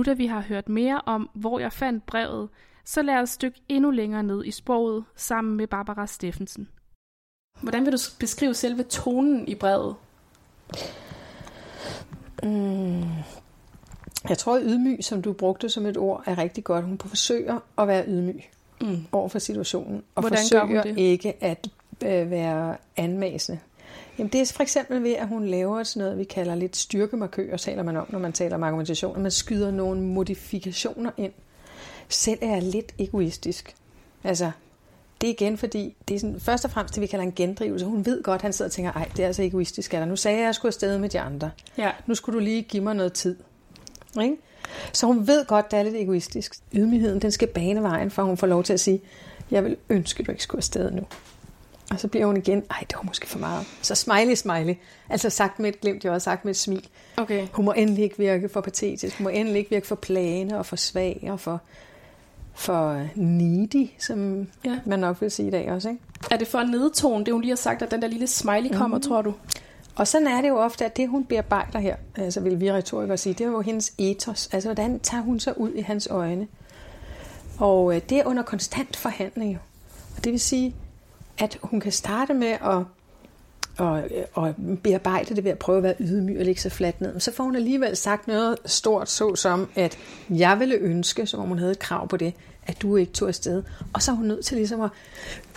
Nu 0.00 0.04
da 0.04 0.12
vi 0.12 0.26
har 0.26 0.40
hørt 0.40 0.68
mere 0.68 1.00
om, 1.06 1.30
hvor 1.34 1.58
jeg 1.58 1.72
fandt 1.72 2.06
brevet, 2.06 2.48
så 2.84 3.02
lad 3.02 3.14
os 3.14 3.36
dykke 3.36 3.60
endnu 3.68 3.90
længere 3.90 4.22
ned 4.22 4.44
i 4.44 4.50
sproget 4.50 5.04
sammen 5.16 5.56
med 5.56 5.66
Barbara 5.66 6.06
Steffensen. 6.06 6.68
Hvordan 7.60 7.84
vil 7.84 7.92
du 7.92 7.98
beskrive 8.20 8.54
selve 8.54 8.82
tonen 8.82 9.48
i 9.48 9.54
brevet? 9.54 9.94
Mm. 12.42 13.00
Jeg 14.28 14.38
tror, 14.38 14.56
at 14.56 14.62
ydmyg, 14.64 15.04
som 15.04 15.22
du 15.22 15.32
brugte 15.32 15.68
som 15.68 15.86
et 15.86 15.96
ord, 15.96 16.22
er 16.26 16.38
rigtig 16.38 16.64
godt. 16.64 16.84
Hun 16.84 16.98
forsøger 16.98 17.58
at 17.78 17.88
være 17.88 18.04
ydmyg 18.08 18.40
Mm. 18.80 19.04
over 19.12 19.28
for 19.28 19.38
situationen, 19.38 20.02
og 20.14 20.22
Hvordan 20.22 20.38
forsøger 20.38 20.82
ikke 20.96 21.44
at 21.44 21.68
øh, 22.04 22.30
være 22.30 22.76
anmasende. 22.96 23.60
Jamen, 24.20 24.32
det 24.32 24.40
er 24.40 24.52
for 24.54 24.62
eksempel 24.62 25.02
ved, 25.02 25.12
at 25.12 25.28
hun 25.28 25.46
laver 25.46 25.82
sådan 25.82 26.02
noget, 26.02 26.18
vi 26.18 26.24
kalder 26.24 26.54
lidt 26.54 26.76
styrkemarkører, 26.76 27.56
taler 27.56 27.82
man 27.82 27.96
om, 27.96 28.06
når 28.08 28.18
man 28.18 28.32
taler 28.32 28.56
om 28.56 28.62
argumentation, 28.62 29.16
at 29.16 29.22
man 29.22 29.30
skyder 29.30 29.70
nogle 29.70 30.00
modifikationer 30.00 31.10
ind. 31.16 31.32
Selv 32.08 32.38
er 32.42 32.54
jeg 32.54 32.62
lidt 32.62 32.92
egoistisk. 32.98 33.74
Altså, 34.24 34.50
det 35.20 35.26
er 35.26 35.30
igen, 35.30 35.58
fordi 35.58 35.96
det 36.08 36.14
er 36.14 36.18
sådan, 36.20 36.40
først 36.40 36.64
og 36.64 36.70
fremmest 36.70 36.94
det, 36.94 37.00
vi 37.00 37.06
kalder 37.06 37.24
en 37.24 37.32
gendrivelse. 37.32 37.86
Hun 37.86 38.06
ved 38.06 38.22
godt, 38.22 38.34
at 38.38 38.42
han 38.42 38.52
sidder 38.52 38.68
og 38.68 38.72
tænker, 38.72 38.92
ej, 38.92 39.08
det 39.16 39.22
er 39.22 39.26
altså 39.26 39.42
egoistisk 39.42 39.92
dig. 39.92 40.06
Nu 40.06 40.16
sagde 40.16 40.36
jeg, 40.36 40.42
at 40.42 40.46
jeg 40.46 40.54
skulle 40.54 40.70
afsted 40.70 40.98
med 40.98 41.08
de 41.08 41.20
andre. 41.20 41.50
Ja. 41.78 41.90
Nu 42.06 42.14
skulle 42.14 42.38
du 42.38 42.44
lige 42.44 42.62
give 42.62 42.82
mig 42.82 42.94
noget 42.94 43.12
tid. 43.12 43.36
Ikke? 44.22 44.36
Så 44.92 45.06
hun 45.06 45.26
ved 45.26 45.46
godt, 45.46 45.70
det 45.70 45.78
er 45.78 45.82
lidt 45.82 45.96
egoistisk. 45.96 46.54
Ydmygheden, 46.72 47.22
den 47.22 47.30
skal 47.30 47.48
bane 47.48 47.82
vejen, 47.82 48.10
for 48.10 48.22
hun 48.22 48.36
får 48.36 48.46
lov 48.46 48.62
til 48.62 48.72
at 48.72 48.80
sige, 48.80 49.00
jeg 49.50 49.64
vil 49.64 49.76
ønske, 49.88 50.22
du 50.22 50.30
ikke 50.30 50.42
skulle 50.42 50.58
afsted 50.58 50.90
nu. 50.90 51.02
Og 51.90 52.00
så 52.00 52.08
bliver 52.08 52.26
hun 52.26 52.36
igen, 52.36 52.62
ej, 52.70 52.76
det 52.80 52.96
var 52.96 53.02
måske 53.02 53.26
for 53.26 53.38
meget. 53.38 53.66
Så 53.82 53.94
smiley, 53.94 54.34
smiley. 54.34 54.74
Altså 55.08 55.30
sagt 55.30 55.58
med 55.58 55.68
et 55.68 55.80
glimt, 55.80 56.04
jeg 56.04 56.10
har 56.10 56.14
også 56.14 56.24
sagt 56.24 56.44
med 56.44 56.50
et 56.50 56.56
smil. 56.56 56.88
Okay. 57.16 57.46
Hun 57.52 57.64
må 57.64 57.72
endelig 57.72 58.04
ikke 58.04 58.18
virke 58.18 58.48
for 58.48 58.60
patetisk. 58.60 59.18
Hun 59.18 59.24
må 59.24 59.28
endelig 59.30 59.58
ikke 59.58 59.70
virke 59.70 59.86
for 59.86 59.94
plane 59.94 60.58
og 60.58 60.66
for 60.66 60.76
svag 60.76 61.28
og 61.32 61.40
for, 61.40 61.60
for 62.54 63.06
needy, 63.14 63.90
som 63.98 64.46
Ja. 64.64 64.78
man 64.86 64.98
nok 64.98 65.20
vil 65.20 65.30
sige 65.30 65.48
i 65.48 65.50
dag 65.50 65.72
også. 65.72 65.88
Ikke? 65.88 66.00
Er 66.30 66.36
det 66.36 66.48
for 66.48 66.58
en 66.58 66.70
nedtone, 66.70 67.24
det 67.24 67.32
hun 67.34 67.40
lige 67.42 67.50
har 67.50 67.56
sagt, 67.56 67.82
at 67.82 67.90
den 67.90 68.02
der 68.02 68.08
lille 68.08 68.26
smiley 68.26 68.70
kommer, 68.76 68.96
Mhm. 68.98 69.02
tror 69.02 69.22
du? 69.22 69.34
Og 69.96 70.08
sådan 70.08 70.26
er 70.26 70.40
det 70.40 70.48
jo 70.48 70.56
ofte, 70.58 70.84
at 70.84 70.96
det 70.96 71.08
hun 71.08 71.24
bearbejder 71.24 71.78
her, 71.78 71.96
altså 72.16 72.40
vil 72.40 72.60
vi 72.60 72.72
retorikere 72.72 73.16
sige, 73.16 73.32
det 73.32 73.40
er 73.46 73.50
jo 73.50 73.60
hendes 73.60 73.92
ethos. 73.98 74.48
Altså 74.52 74.68
hvordan 74.68 75.00
tager 75.00 75.22
hun 75.22 75.40
sig 75.40 75.60
ud 75.60 75.72
i 75.72 75.80
hans 75.80 76.06
øjne? 76.10 76.46
Og 77.58 77.94
øh, 77.96 78.00
det 78.08 78.18
er 78.18 78.24
under 78.24 78.42
konstant 78.42 78.96
forhandling 78.96 79.52
jo. 79.52 79.58
Og 80.16 80.24
det 80.24 80.32
vil 80.32 80.40
sige, 80.40 80.74
at 81.40 81.58
hun 81.62 81.80
kan 81.80 81.92
starte 81.92 82.34
med 82.34 82.48
at 82.48 82.84
og, 83.78 84.02
og 84.32 84.54
bearbejde 84.82 85.36
det 85.36 85.44
ved 85.44 85.50
at 85.50 85.58
prøve 85.58 85.76
at 85.76 85.82
være 85.82 85.94
ydmyg 86.00 86.38
og 86.38 86.44
lægge 86.44 86.60
sig 86.60 86.72
fladt 86.72 87.00
ned. 87.00 87.12
Men 87.12 87.20
så 87.20 87.32
får 87.32 87.44
hun 87.44 87.56
alligevel 87.56 87.96
sagt 87.96 88.28
noget 88.28 88.56
stort, 88.66 89.10
så 89.10 89.36
som 89.36 89.68
at 89.74 89.98
jeg 90.30 90.60
ville 90.60 90.74
ønske, 90.74 91.26
som 91.26 91.40
om 91.40 91.48
hun 91.48 91.58
havde 91.58 91.72
et 91.72 91.78
krav 91.78 92.08
på 92.08 92.16
det, 92.16 92.34
at 92.66 92.82
du 92.82 92.96
ikke 92.96 93.12
tog 93.12 93.28
afsted. 93.28 93.62
Og 93.92 94.02
så 94.02 94.10
er 94.10 94.14
hun 94.14 94.26
nødt 94.26 94.44
til 94.44 94.56
ligesom 94.56 94.80
at 94.80 94.90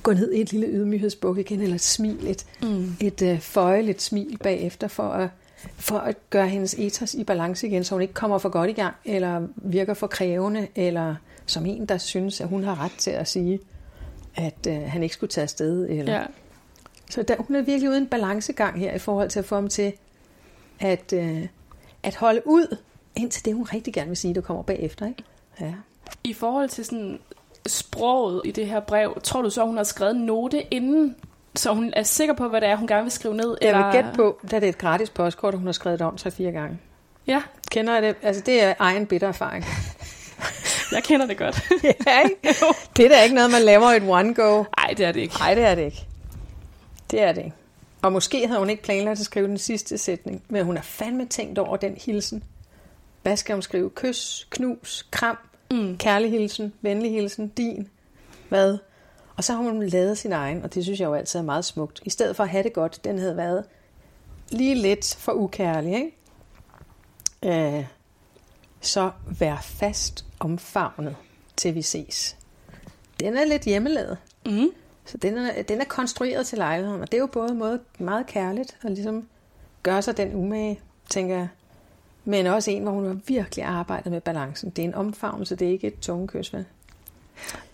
gå 0.04 0.14
ned 0.14 0.32
i 0.32 0.42
et 0.42 0.52
lille 0.52 0.68
ydmyghedsbuk 0.68 1.38
igen, 1.38 1.62
eller 1.62 1.76
et 1.76 1.82
smil, 1.82 2.28
et, 2.28 2.46
mm. 2.62 2.96
et 3.00 3.22
uh, 3.22 3.40
føjeligt 3.40 4.02
smil 4.02 4.38
bagefter, 4.44 4.88
for 4.88 5.10
at, 5.10 5.30
for 5.76 5.98
at 5.98 6.16
gøre 6.30 6.50
hendes 6.50 6.74
ethos 6.74 7.14
i 7.14 7.24
balance 7.24 7.68
igen, 7.68 7.84
så 7.84 7.96
hun 7.96 8.02
ikke 8.02 8.14
kommer 8.14 8.38
for 8.38 8.50
godt 8.50 8.70
i 8.70 8.74
gang, 8.74 8.96
eller 9.06 9.48
virker 9.56 9.94
for 9.94 10.08
krævende, 10.08 10.68
eller 10.76 11.16
som 11.46 11.66
en, 11.66 11.86
der 11.86 11.98
synes, 11.98 12.42
at 12.42 12.48
hun 12.48 12.64
har 12.64 12.84
ret 12.84 12.94
til 12.98 13.12
at 13.12 13.28
sige, 13.28 13.60
at 14.36 14.68
uh, 14.68 14.84
han 14.84 15.04
ikke 15.04 15.16
skulle 15.16 15.30
tage 15.30 15.44
afsted. 15.44 15.90
Eller, 15.90 16.14
Ja. 16.14 16.24
så 17.10 17.24
der, 17.24 17.36
hun 17.40 17.56
er 17.56 17.62
virkelig 17.62 17.90
uden 17.90 18.08
balancegang 18.08 18.80
her 18.80 18.94
i 18.94 19.00
forhold 19.00 19.30
til 19.30 19.40
at 19.40 19.46
få 19.46 19.56
ham 19.56 19.68
til 19.68 19.94
at, 20.80 21.14
øh, 21.14 21.48
at 22.04 22.16
holde 22.16 22.42
ud, 22.46 22.78
indtil 23.16 23.46
det 23.46 23.54
hun 23.56 23.64
rigtig 23.74 23.94
gerne 23.94 24.08
vil 24.08 24.18
sige, 24.18 24.36
der 24.36 24.42
kommer 24.42 24.64
bagefter. 24.64 25.08
Ikke? 25.08 25.24
Ja. 25.62 25.74
I 26.24 26.34
forhold 26.34 26.70
til 26.70 26.86
sådan 26.86 27.20
sproget 27.68 28.42
i 28.46 28.52
det 28.52 28.68
her 28.68 28.80
brev, 28.80 29.22
tror 29.24 29.42
du 29.42 29.50
så, 29.50 29.66
hun 29.66 29.78
har 29.78 29.84
skrevet 29.84 30.16
en 30.16 30.22
note 30.26 30.62
inden, 30.74 31.16
så 31.56 31.74
hun 31.74 31.94
er 31.96 32.04
sikker 32.04 32.34
på, 32.34 32.48
hvad 32.48 32.62
det 32.62 32.70
er, 32.70 32.76
hun 32.76 32.88
gerne 32.88 33.04
vil 33.04 33.12
skrive 33.12 33.36
ned? 33.36 33.58
Jeg 33.62 33.70
eller? 33.70 33.86
vil 33.86 33.94
gætte 33.94 34.10
på, 34.16 34.40
da 34.52 34.56
det 34.60 34.64
er 34.66 34.70
et 34.70 34.78
gratis 34.78 35.10
postkort, 35.10 35.54
hun 35.56 35.66
har 35.66 35.72
skrevet 35.72 36.00
det 36.00 36.08
om 36.08 36.16
3-4 36.20 36.44
gange. 36.44 36.80
Ja, 37.28 37.42
Kender 37.72 37.94
jeg 37.94 38.04
det? 38.04 38.16
Altså, 38.22 38.42
det 38.46 38.64
er 38.64 38.74
egen 38.80 39.06
bitter 39.08 39.28
erfaring. 39.28 39.66
Jeg 40.94 41.04
kender 41.04 41.26
det 41.26 41.38
godt. 41.38 41.62
ja, 42.08 42.20
ikke? 42.24 42.56
Det 42.98 43.06
er 43.06 43.10
da 43.10 43.24
ikke 43.24 43.36
noget, 43.36 43.52
man 43.52 43.62
laver 43.62 43.92
i 43.92 43.98
et 43.98 44.04
one-go. 44.04 44.64
Nej, 44.78 44.94
det 44.98 45.06
er 45.06 45.12
det 45.12 45.20
ikke. 45.22 45.36
Nej, 45.40 45.54
det 45.54 45.64
er 45.64 45.76
det 45.76 45.86
ikke. 45.86 46.08
Det 47.12 47.22
er 47.22 47.32
det 47.32 47.44
ikke. 47.46 47.56
Og 48.02 48.12
måske 48.12 48.48
havde 48.48 48.60
hun 48.60 48.70
ikke 48.70 48.84
planlagt 48.84 49.20
at 49.20 49.26
skrive 49.26 49.48
den 49.48 49.58
sidste 49.58 49.98
sætning, 49.98 50.44
men 50.50 50.66
hun 50.66 50.76
har 50.76 50.84
fandme 50.84 51.26
tænkt 51.26 51.60
over 51.60 51.78
den 51.78 51.98
hilsen. 52.06 52.44
Hvad 53.22 53.38
skal 53.38 53.56
hun 53.56 53.62
skrive? 53.62 53.90
Kys, 53.90 54.48
knus, 54.50 55.08
kram, 55.12 55.38
Mm. 55.72 55.98
kærlig 55.98 56.32
hilsen, 56.32 56.74
venlig 56.82 57.12
hilsen, 57.12 57.48
din, 57.48 57.90
hvad? 58.50 58.78
Og 59.36 59.44
så 59.44 59.54
har 59.54 59.60
hun 59.62 59.84
lavet 59.84 60.18
sin 60.18 60.32
egen, 60.32 60.64
og 60.64 60.74
det 60.74 60.84
synes 60.84 61.00
jeg 61.00 61.06
jo 61.06 61.14
altid 61.14 61.40
er 61.40 61.44
meget 61.44 61.66
smukt. 61.66 62.02
I 62.06 62.10
stedet 62.10 62.36
for 62.36 62.44
at 62.44 62.50
have 62.50 62.64
det 62.64 62.74
godt, 62.74 63.04
den 63.04 63.18
havde 63.20 63.38
været 63.38 63.64
lige 64.50 64.76
lidt 64.76 65.16
for 65.20 65.32
ukærlig, 65.32 65.94
ikke? 65.96 67.78
Øh, 67.78 67.86
så 68.82 69.12
vær 69.40 69.58
fast 69.62 70.26
omfavnet, 70.44 71.16
til 71.58 71.76
vi 71.76 71.82
ses. 71.82 72.36
Den 73.20 73.38
er 73.38 73.46
lidt 73.46 73.62
hjemmelavet. 73.64 74.18
Mm. 74.46 74.70
Så 75.06 75.18
den 75.18 75.38
er, 75.38 75.62
den 75.62 75.82
er 75.82 75.86
konstrueret 75.86 76.48
til 76.48 76.58
lejligheden, 76.58 77.02
og 77.02 77.12
det 77.12 77.18
er 77.18 77.22
jo 77.22 77.28
både 77.28 77.54
måde 77.54 77.80
meget 78.00 78.28
kærligt 78.28 78.78
at 78.84 78.92
ligesom 78.92 79.28
gøre 79.84 80.02
sig 80.02 80.18
den 80.18 80.36
umage, 80.36 80.80
tænker 81.10 81.36
jeg. 81.36 81.48
Men 82.26 82.48
også 82.48 82.72
en, 82.72 82.84
hvor 82.84 82.92
hun 82.92 83.06
har 83.06 83.18
virkelig 83.28 83.66
arbejdet 83.66 84.12
med 84.12 84.22
balancen. 84.22 84.70
Det 84.70 84.80
er 84.84 84.88
en 84.88 84.96
omfavnelse, 84.96 85.56
det 85.56 85.68
er 85.68 85.72
ikke 85.72 85.88
et 85.88 86.00
tungekys, 86.00 86.54
vel? 86.54 86.66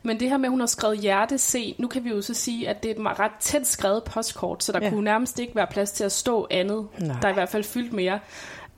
Men 0.03 0.19
det 0.19 0.29
her 0.29 0.37
med, 0.37 0.45
at 0.45 0.51
hun 0.51 0.59
har 0.59 0.67
skrevet 0.67 0.99
hjerte 0.99 1.37
C, 1.37 1.75
nu 1.77 1.87
kan 1.87 2.03
vi 2.03 2.09
jo 2.09 2.21
så 2.21 2.33
sige, 2.33 2.69
at 2.69 2.83
det 2.83 2.91
er 2.91 2.95
et 3.11 3.19
ret 3.19 3.31
tæt 3.39 3.67
skrevet 3.67 4.03
postkort, 4.03 4.63
så 4.63 4.71
der 4.71 4.79
Ja. 4.83 4.89
kunne 4.89 5.03
nærmest 5.03 5.39
ikke 5.39 5.55
være 5.55 5.67
plads 5.67 5.91
til 5.91 6.03
at 6.03 6.11
stå 6.11 6.47
andet. 6.51 6.87
Nej. 6.99 7.19
Der 7.21 7.27
er 7.27 7.31
i 7.31 7.33
hvert 7.33 7.49
fald 7.49 7.63
fyldt 7.63 7.93
mere. 7.93 8.19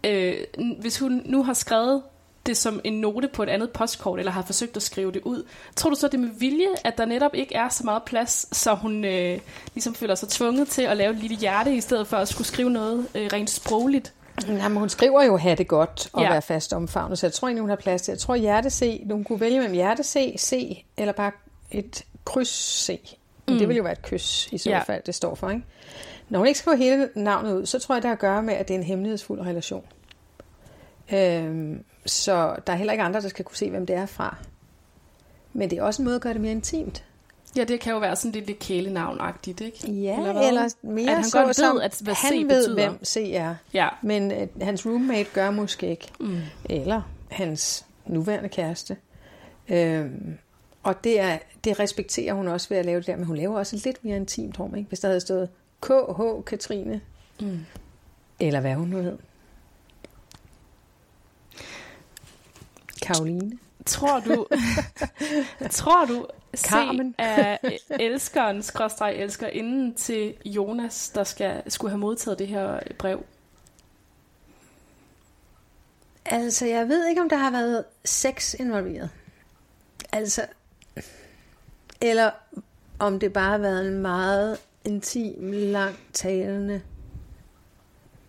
Øh, 0.03 0.35
hvis 0.79 0.99
hun 0.99 1.21
nu 1.25 1.43
har 1.43 1.53
skrevet 1.53 2.01
det 2.45 2.57
som 2.57 2.81
en 2.83 2.93
note 2.93 3.27
på 3.27 3.43
et 3.43 3.49
andet 3.49 3.69
postkort, 3.71 4.19
eller 4.19 4.31
har 4.31 4.41
forsøgt 4.41 4.77
at 4.77 4.83
skrive 4.83 5.11
det 5.11 5.21
ud, 5.23 5.43
tror 5.75 5.89
du 5.89 5.95
så, 5.95 6.07
det 6.07 6.13
er 6.13 6.17
med 6.17 6.29
vilje, 6.39 6.67
at 6.83 6.97
der 6.97 7.05
netop 7.05 7.31
ikke 7.35 7.55
er 7.55 7.69
så 7.69 7.83
meget 7.83 8.03
plads, 8.03 8.57
så 8.57 8.73
hun 8.75 9.05
øh, 9.05 9.39
ligesom 9.73 9.95
føler 9.95 10.15
sig 10.15 10.29
tvunget 10.29 10.67
til 10.67 10.81
at 10.81 10.97
lave 10.97 11.11
et 11.13 11.17
lille 11.19 11.35
hjerte, 11.37 11.75
i 11.75 11.81
stedet 11.81 12.07
for 12.07 12.17
at 12.17 12.27
skulle 12.27 12.47
skrive 12.47 12.69
noget 12.69 13.07
øh, 13.15 13.29
rent 13.33 13.49
sprogligt? 13.49 14.13
Jamen, 14.47 14.77
hun 14.77 14.89
skriver 14.89 15.23
jo, 15.23 15.37
have 15.37 15.55
det 15.55 15.67
godt 15.67 16.09
og 16.13 16.21
Ja. 16.21 16.29
være 16.29 16.41
fast 16.41 16.73
omfavnet, 16.73 17.19
så 17.19 17.25
jeg 17.27 17.33
tror 17.33 17.47
egentlig, 17.47 17.61
hun 17.61 17.69
har 17.69 17.75
plads 17.77 18.01
til. 18.01 18.11
Jeg 18.11 18.19
tror, 18.19 18.35
hjerte 18.35 18.69
C, 18.69 19.01
hun 19.11 19.23
kunne 19.23 19.39
vælge 19.39 19.57
mellem 19.59 19.75
hjerte 19.75 20.03
C, 20.37 20.83
eller 20.97 21.13
bare 21.13 21.31
et 21.71 22.03
kryds 22.25 22.83
C. 22.85 22.99
Men 23.45 23.53
Mm. 23.53 23.59
det 23.59 23.67
vil 23.67 23.77
jo 23.77 23.83
være 23.83 23.91
et 23.93 24.01
kys, 24.01 24.49
i 24.51 24.57
så 24.57 24.69
Ja. 24.69 24.79
fald, 24.79 25.01
det 25.05 25.15
står 25.15 25.35
for, 25.35 25.49
ikke? 25.49 25.63
Når 26.29 26.39
hun 26.39 26.47
ikke 26.47 26.59
skriver 26.59 26.77
hele 26.77 27.09
navnet 27.15 27.53
ud, 27.53 27.65
så 27.65 27.79
tror 27.79 27.95
jeg, 27.95 28.01
det 28.01 28.07
har 28.07 28.13
at 28.15 28.19
gøre 28.19 28.43
med, 28.43 28.53
at 28.53 28.67
det 28.67 28.73
er 28.73 28.77
en 28.77 28.83
hemmelighedsfuld 28.85 29.39
relation. 29.41 29.83
Øhm, 31.13 31.83
så 32.05 32.55
der 32.67 32.73
er 32.73 32.77
heller 32.77 32.93
ikke 32.93 33.03
andre, 33.03 33.21
der 33.21 33.29
skal 33.29 33.45
kunne 33.45 33.57
se, 33.57 33.69
hvem 33.69 33.85
det 33.85 33.95
er 33.95 34.05
fra. 34.05 34.35
Men 35.53 35.69
det 35.69 35.77
er 35.77 35.83
også 35.83 36.01
en 36.01 36.03
måde 36.05 36.15
at 36.15 36.21
gøre 36.21 36.33
det 36.33 36.41
mere 36.41 36.51
intimt. 36.51 37.03
Ja, 37.55 37.63
det 37.63 37.79
kan 37.79 37.93
jo 37.93 37.99
være 37.99 38.15
sådan 38.15 38.31
lidt, 38.31 38.47
lidt 38.47 38.59
kælenavnagtigt, 38.59 39.61
ikke? 39.61 39.91
Ja, 39.91 40.17
Eller 40.17 40.33
hvad? 40.33 40.47
eller 40.47 40.69
mere 40.81 41.09
At 41.09 41.15
han 41.15 41.23
så, 41.23 41.43
godt 41.43 41.55
som 41.55 41.75
ved, 41.75 41.81
at 41.83 41.99
hvad 42.01 42.13
han 42.13 42.31
C 42.31 42.35
ved, 42.35 42.47
betyder. 42.47 42.73
hvem 42.89 43.05
C 43.05 43.29
er. 43.33 43.55
Ja. 43.73 43.87
Men 44.01 44.31
øh, 44.31 44.47
hans 44.61 44.85
roommate 44.85 45.29
gør 45.33 45.51
måske 45.51 45.89
ikke. 45.89 46.07
Mm. 46.19 46.37
Eller 46.69 47.01
hans 47.31 47.85
nuværende 48.05 48.49
kæreste. 48.49 48.97
Øhm, 49.69 50.37
og 50.83 51.03
det, 51.03 51.19
er, 51.19 51.37
det 51.63 51.79
respekterer 51.79 52.33
hun 52.33 52.47
også 52.47 52.69
ved 52.69 52.77
at 52.77 52.85
lave 52.85 52.97
det 52.99 53.07
der, 53.07 53.15
men 53.15 53.25
hun 53.25 53.35
laver 53.37 53.57
også 53.57 53.75
et 53.75 53.85
lidt 53.85 54.05
mere 54.05 54.15
intimt 54.15 54.59
rum, 54.59 54.75
ikke? 54.75 54.87
Hvis 54.87 54.99
der 54.99 55.07
havde 55.07 55.19
stået 55.21 55.49
KH 55.81 56.43
Katrine, 56.45 57.01
Mm. 57.41 57.59
eller 58.39 58.59
hvad 58.59 58.73
hun 58.75 58.87
nu 58.87 58.97
hed. 59.01 59.17
Karoline. 63.13 63.59
Tror 63.85 64.19
du, 64.19 64.47
tror 65.71 66.05
du, 66.05 66.27
C 66.55 66.67
Carmen. 66.67 67.15
er 67.17 67.57
elskeren, 67.89 68.63
skråstreg 68.63 69.15
elsker 69.17 69.47
inden 69.47 69.93
til 69.93 70.33
Jonas, 70.45 71.09
der 71.09 71.23
skal, 71.23 71.71
skulle 71.71 71.91
have 71.91 71.99
modtaget 71.99 72.39
det 72.39 72.47
her 72.47 72.79
brev? 72.99 73.23
Altså, 76.25 76.65
jeg 76.65 76.87
ved 76.87 77.07
ikke, 77.07 77.21
om 77.21 77.29
der 77.29 77.37
har 77.37 77.51
været 77.51 77.83
sex 78.05 78.53
involveret. 78.53 79.09
Altså, 80.11 80.45
eller 82.01 82.31
om 82.99 83.19
det 83.19 83.33
bare 83.33 83.51
har 83.51 83.57
været 83.57 83.87
en 83.87 84.01
meget 84.01 84.57
intim, 84.85 85.51
lang 85.51 85.95
talende 86.13 86.81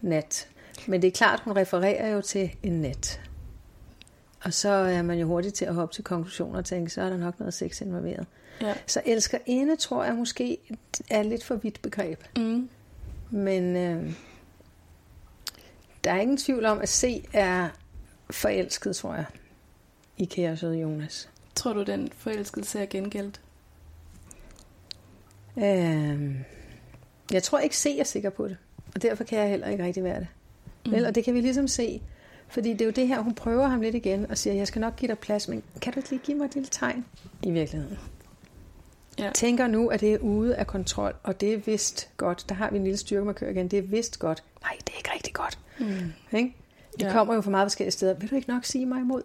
nat. 0.00 0.48
Men 0.86 1.02
det 1.02 1.08
er 1.08 1.12
klart, 1.12 1.40
hun 1.40 1.56
refererer 1.56 2.08
jo 2.08 2.20
til 2.20 2.50
en 2.62 2.80
nat. 2.80 3.21
Og 4.44 4.52
så 4.54 4.68
er 4.68 5.02
man 5.02 5.18
jo 5.18 5.26
hurtigt 5.26 5.54
til 5.54 5.64
at 5.64 5.74
hoppe 5.74 5.94
til 5.94 6.04
konklusioner 6.04 6.58
og 6.58 6.64
tænke, 6.64 6.90
så 6.90 7.02
er 7.02 7.08
der 7.08 7.16
nok 7.16 7.38
noget 7.38 7.54
sex 7.54 7.80
involveret. 7.80 8.26
Ja. 8.60 8.74
Så 8.86 9.02
elsker 9.06 9.38
inde, 9.46 9.76
tror 9.76 10.04
jeg 10.04 10.14
måske 10.14 10.58
er 11.10 11.22
lidt 11.22 11.44
for 11.44 11.54
vidt 11.54 11.82
begreb. 11.82 12.20
Mm. 12.36 12.68
Men 13.30 13.76
øh, 13.76 14.12
der 16.04 16.12
er 16.12 16.20
ingen 16.20 16.36
tvivl 16.36 16.64
om, 16.64 16.80
at 16.80 16.88
C 16.88 17.24
er 17.32 17.68
forelsket, 18.30 18.96
tror 18.96 19.14
jeg, 19.14 19.24
i 20.18 20.24
kære 20.24 20.66
Jonas. 20.66 21.28
Tror 21.54 21.72
du, 21.72 21.82
den 21.82 22.12
forelskelse 22.16 22.78
er 22.78 22.86
gengældt? 22.86 23.40
Øh, 25.56 26.36
jeg 27.32 27.42
tror 27.42 27.58
ikke 27.58 27.76
C 27.76 27.86
er 27.98 28.04
sikker 28.04 28.30
på 28.30 28.48
det, 28.48 28.56
og 28.94 29.02
derfor 29.02 29.24
kan 29.24 29.38
jeg 29.38 29.48
heller 29.48 29.68
ikke 29.68 29.84
rigtig 29.84 30.04
være 30.04 30.20
det. 30.20 30.28
Mm. 30.86 30.92
Vel, 30.92 31.06
og 31.06 31.14
det 31.14 31.24
kan 31.24 31.34
vi 31.34 31.40
ligesom 31.40 31.68
se, 31.68 32.02
fordi 32.52 32.72
det 32.72 32.80
er 32.80 32.84
jo 32.84 32.90
det 32.90 33.08
her, 33.08 33.20
hun 33.20 33.34
prøver 33.34 33.68
ham 33.68 33.80
lidt 33.80 33.94
igen 33.94 34.30
og 34.30 34.38
siger, 34.38 34.54
jeg 34.54 34.66
skal 34.66 34.80
nok 34.80 34.96
give 34.96 35.08
dig 35.08 35.18
plads, 35.18 35.48
men 35.48 35.62
kan 35.82 35.92
du 35.92 35.98
ikke 35.98 36.10
lige 36.10 36.20
give 36.24 36.36
mig 36.38 36.44
et 36.44 36.54
lille 36.54 36.68
tegn 36.70 37.04
i 37.42 37.50
virkeligheden? 37.50 37.98
Ja. 39.18 39.30
Tænker 39.34 39.66
nu, 39.66 39.88
at 39.88 40.00
det 40.00 40.14
er 40.14 40.18
ude 40.18 40.56
af 40.56 40.66
kontrol, 40.66 41.14
og 41.22 41.40
det 41.40 41.52
er 41.54 41.56
vist 41.58 42.08
godt. 42.16 42.44
Der 42.48 42.54
har 42.54 42.70
vi 42.70 42.76
en 42.76 42.84
lille 42.84 42.96
styrkemarkør 42.96 43.48
igen. 43.50 43.68
Det 43.68 43.78
er 43.78 43.82
vist 43.82 44.18
godt. 44.18 44.42
Nej, 44.62 44.72
det 44.86 44.92
er 44.92 44.96
ikke 44.96 45.10
rigtig 45.14 45.32
godt. 45.34 45.58
Mm. 45.80 46.12
Ikke? 46.38 46.54
Det 46.92 47.02
Ja. 47.02 47.12
kommer 47.12 47.34
jo 47.34 47.40
fra 47.40 47.50
meget 47.50 47.64
forskellige 47.64 47.92
steder. 47.92 48.14
Vil 48.14 48.30
du 48.30 48.34
ikke 48.36 48.50
nok 48.50 48.64
sige 48.64 48.86
mig 48.86 49.00
imod? 49.00 49.22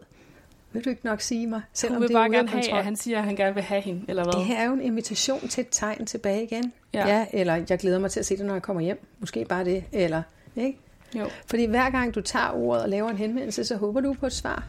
Vil 0.71 0.85
du 0.85 0.89
ikke 0.89 1.05
nok 1.05 1.21
sige 1.21 1.47
mig? 1.47 1.61
Selvom 1.73 1.95
Hun 1.95 2.01
vil 2.01 2.07
det 2.09 2.15
er 2.15 2.19
bare 2.19 2.29
ude 2.29 2.37
af 2.37 2.39
gerne 2.39 2.49
have, 2.49 2.61
kontrol. 2.63 2.79
at 2.79 2.85
han 2.85 2.95
siger, 2.95 3.17
at 3.17 3.23
han 3.23 3.35
gerne 3.35 3.53
vil 3.53 3.63
have 3.63 3.81
hende, 3.81 4.01
eller 4.07 4.23
hvad? 4.23 4.33
Det 4.33 4.45
her 4.45 4.57
er 4.57 4.65
jo 4.65 4.73
en 4.73 4.81
invitation 4.81 5.47
til 5.47 5.61
et 5.61 5.67
tegn 5.71 6.05
tilbage 6.05 6.43
igen. 6.43 6.73
Ja. 6.93 7.07
ja. 7.07 7.25
Eller 7.33 7.63
jeg 7.69 7.79
glæder 7.79 7.99
mig 7.99 8.11
til 8.11 8.19
at 8.19 8.25
se 8.25 8.37
det, 8.37 8.45
når 8.45 8.53
jeg 8.53 8.61
kommer 8.61 8.81
hjem. 8.81 9.05
Måske 9.19 9.45
bare 9.45 9.65
det. 9.65 9.83
Eller, 9.91 10.21
ikke? 10.55 10.79
Jo. 11.15 11.29
Fordi 11.45 11.65
hver 11.65 11.89
gang 11.89 12.15
du 12.15 12.21
tager 12.21 12.51
ordet 12.51 12.83
og 12.83 12.89
laver 12.89 13.09
en 13.09 13.17
henvendelse, 13.17 13.65
så 13.65 13.77
håber 13.77 14.01
du 14.01 14.13
på 14.13 14.25
et 14.25 14.33
svar. 14.33 14.65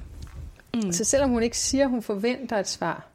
Mm. 0.74 0.93
Så 0.93 1.05
selvom 1.05 1.30
hun 1.30 1.43
ikke 1.43 1.59
siger, 1.59 1.84
at 1.84 1.91
hun 1.91 2.03
forventer 2.03 2.57
et 2.57 2.68
svar, 2.68 3.07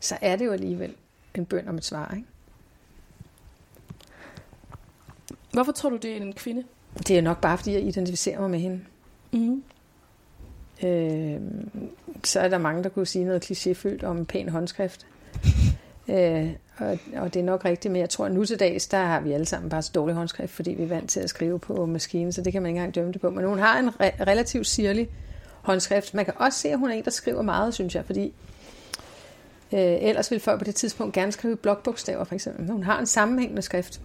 så 0.00 0.18
er 0.20 0.36
det 0.36 0.44
jo 0.44 0.52
alligevel 0.52 0.94
en 1.34 1.46
bøn 1.46 1.68
om 1.68 1.76
et 1.76 1.84
svar. 1.84 2.14
Ikke? 2.16 2.28
Hvorfor 5.52 5.72
tror 5.72 5.90
du, 5.90 5.96
det 5.96 6.12
er 6.12 6.16
en 6.16 6.32
kvinde? 6.32 6.64
Det 7.08 7.18
er 7.18 7.22
nok 7.22 7.40
bare, 7.40 7.58
fordi 7.58 7.72
jeg 7.72 7.82
identificerer 7.82 8.40
mig 8.40 8.50
med 8.50 8.58
hende. 8.58 8.80
Mm. 9.32 9.62
Øh, 10.84 11.40
så 12.24 12.40
er 12.40 12.48
der 12.48 12.58
mange, 12.58 12.82
der 12.82 12.88
kunne 12.88 13.06
sige 13.06 13.24
noget 13.24 13.50
klichéfyldt 13.50 14.04
om 14.04 14.18
en 14.18 14.26
pæn 14.26 14.48
håndskrift. 14.48 15.06
øh, 16.08 16.50
og, 16.78 16.98
og 17.16 17.34
det 17.34 17.40
er 17.40 17.44
nok 17.44 17.64
rigtigt, 17.64 17.92
men 17.92 18.00
jeg 18.00 18.10
tror, 18.10 18.26
at 18.26 18.32
nu 18.32 18.44
til 18.44 18.60
dags, 18.60 18.88
der 18.88 18.98
har 18.98 19.20
vi 19.20 19.32
alle 19.32 19.46
sammen 19.46 19.70
bare 19.70 19.82
så 19.82 19.90
dårlig 19.94 20.14
håndskrift, 20.14 20.52
fordi 20.52 20.70
vi 20.70 20.82
er 20.82 20.86
vant 20.86 21.10
til 21.10 21.20
at 21.20 21.30
skrive 21.30 21.58
på 21.58 21.86
maskinen, 21.86 22.32
så 22.32 22.42
det 22.42 22.52
kan 22.52 22.62
man 22.62 22.68
ikke 22.68 22.78
engang 22.78 22.94
dømme 22.94 23.12
det 23.12 23.20
på. 23.20 23.30
Men 23.30 23.44
hun 23.44 23.58
har 23.58 23.78
en 23.78 23.88
re- 23.88 24.24
relativt 24.26 24.66
sirlig 24.66 25.08
håndskrift. 25.62 26.14
Man 26.14 26.24
kan 26.24 26.34
også 26.36 26.58
se, 26.58 26.68
at 26.68 26.78
hun 26.78 26.90
er 26.90 26.94
en, 26.94 27.04
der 27.04 27.10
skriver 27.10 27.42
meget, 27.42 27.74
synes 27.74 27.94
jeg, 27.94 28.04
fordi 28.04 28.34
øh, 29.72 29.80
ellers 29.80 30.30
ville 30.30 30.40
folk 30.40 30.58
på 30.58 30.64
det 30.64 30.74
tidspunkt 30.74 31.14
gerne 31.14 31.32
skrive 31.32 31.56
blokbogstaver, 31.56 32.24
for 32.24 32.34
eksempel. 32.34 32.62
Men 32.62 32.70
hun 32.72 32.82
har 32.82 32.98
en 32.98 33.06
sammenhængende 33.06 33.62
skrift. 33.62 34.00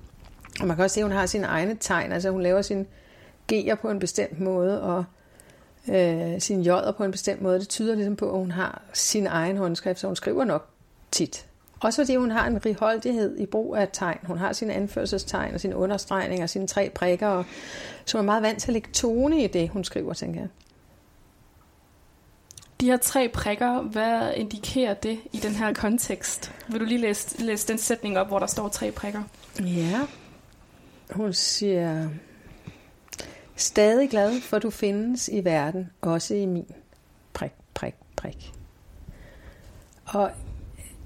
Og 0.62 0.68
man 0.68 0.76
kan 0.76 0.84
også 0.84 0.94
se, 0.94 1.00
at 1.00 1.06
hun 1.06 1.12
har 1.12 1.26
sine 1.26 1.48
egne 1.48 1.78
tegn, 1.80 2.12
altså 2.12 2.30
hun 2.30 2.42
laver 2.42 2.62
sine 2.62 2.86
G'er 3.54 3.76
på 3.76 3.90
en 3.90 4.00
bestemt 4.00 4.40
måde, 4.40 4.82
og 4.82 5.04
øh, 5.90 6.42
sine 6.42 6.74
J'er 6.74 6.92
på 6.92 7.04
en 7.04 7.12
bestemt 7.12 7.42
måde. 7.42 7.60
Det 7.60 7.70
tyder 7.70 7.96
ligesom 7.96 8.16
på, 8.16 8.32
at 8.32 8.38
hun 8.38 8.52
har 8.52 8.82
sin 8.94 9.28
egen 9.28 9.58
håndskrift, 9.58 10.00
så 10.00 10.08
hun 10.08 10.16
skriver 10.16 10.44
nok 10.44 10.70
tit. 11.12 11.46
Også 11.84 12.02
fordi 12.02 12.16
hun 12.16 12.32
har 12.32 12.48
en 12.48 12.66
righoldighed 12.66 13.38
i 13.38 13.46
brug 13.46 13.76
af 13.76 13.90
tegn. 13.94 14.18
Hun 14.24 14.38
har 14.38 14.54
sine 14.54 14.74
anførselstegn 14.74 15.54
og 15.54 15.60
sine 15.60 15.76
understregninger 15.76 16.44
og 16.44 16.50
sine 16.50 16.68
tre 16.68 16.90
prikker, 16.96 17.28
og, 17.28 17.46
hun 18.12 18.20
er 18.20 18.26
meget 18.26 18.44
vant 18.44 18.60
til 18.60 18.68
at 18.68 18.74
lægge 18.74 18.90
tone 18.94 19.44
i 19.44 19.48
det, 19.48 19.70
hun 19.70 19.84
skriver, 19.84 20.14
tænker 20.14 20.40
jeg. 20.40 20.50
De 22.82 22.86
her 22.86 22.98
tre 22.98 23.30
prikker, 23.30 23.82
hvad 23.82 24.34
indikerer 24.36 24.94
det 24.94 25.20
i 25.34 25.38
den 25.38 25.52
her 25.52 25.74
kontekst? 25.74 26.52
Vil 26.68 26.80
du 26.80 26.86
lige 26.86 27.02
læse, 27.02 27.42
læse 27.42 27.68
den 27.68 27.78
sætning 27.78 28.18
op, 28.18 28.28
hvor 28.28 28.40
der 28.40 28.48
står 28.48 28.68
tre 28.68 28.92
prikker? 28.92 29.24
Ja. 29.60 30.02
Hun 31.12 31.34
siger, 31.34 32.10
stadig 33.56 34.10
glad 34.10 34.42
for 34.42 34.60
du 34.60 34.70
findes 34.70 35.30
i 35.30 35.46
verden, 35.46 35.90
også 36.02 36.36
i 36.36 36.46
min. 36.46 36.68
Prik, 37.34 37.52
prik, 37.74 37.96
prik. 38.16 38.54
Og 40.06 40.32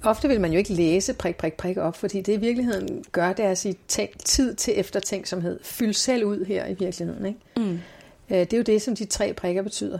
ofte 0.09 0.27
vil 0.27 0.41
man 0.41 0.51
jo 0.51 0.57
ikke 0.57 0.73
læse 0.73 1.13
prik, 1.13 1.35
prik, 1.35 1.53
prik 1.53 1.77
op, 1.77 1.95
fordi 1.95 2.21
det 2.21 2.33
i 2.33 2.37
virkeligheden 2.37 3.03
gør, 3.11 3.33
det 3.33 3.45
er 3.45 3.49
at 3.51 3.57
sige 3.57 3.75
tænk, 3.87 4.25
tid 4.25 4.55
til 4.55 4.79
eftertænksomhed. 4.79 5.59
Fyld 5.63 5.93
selv 5.93 6.25
ud 6.25 6.45
her 6.45 6.65
i 6.65 6.73
virkeligheden. 6.73 7.25
Ikke? 7.25 7.39
Mm. 7.57 7.79
Øh, 8.29 8.39
Det 8.39 8.53
er 8.53 8.57
jo 8.57 8.63
det, 8.63 8.81
som 8.81 8.95
de 8.95 9.05
tre 9.05 9.33
prikker 9.33 9.61
betyder. 9.61 9.99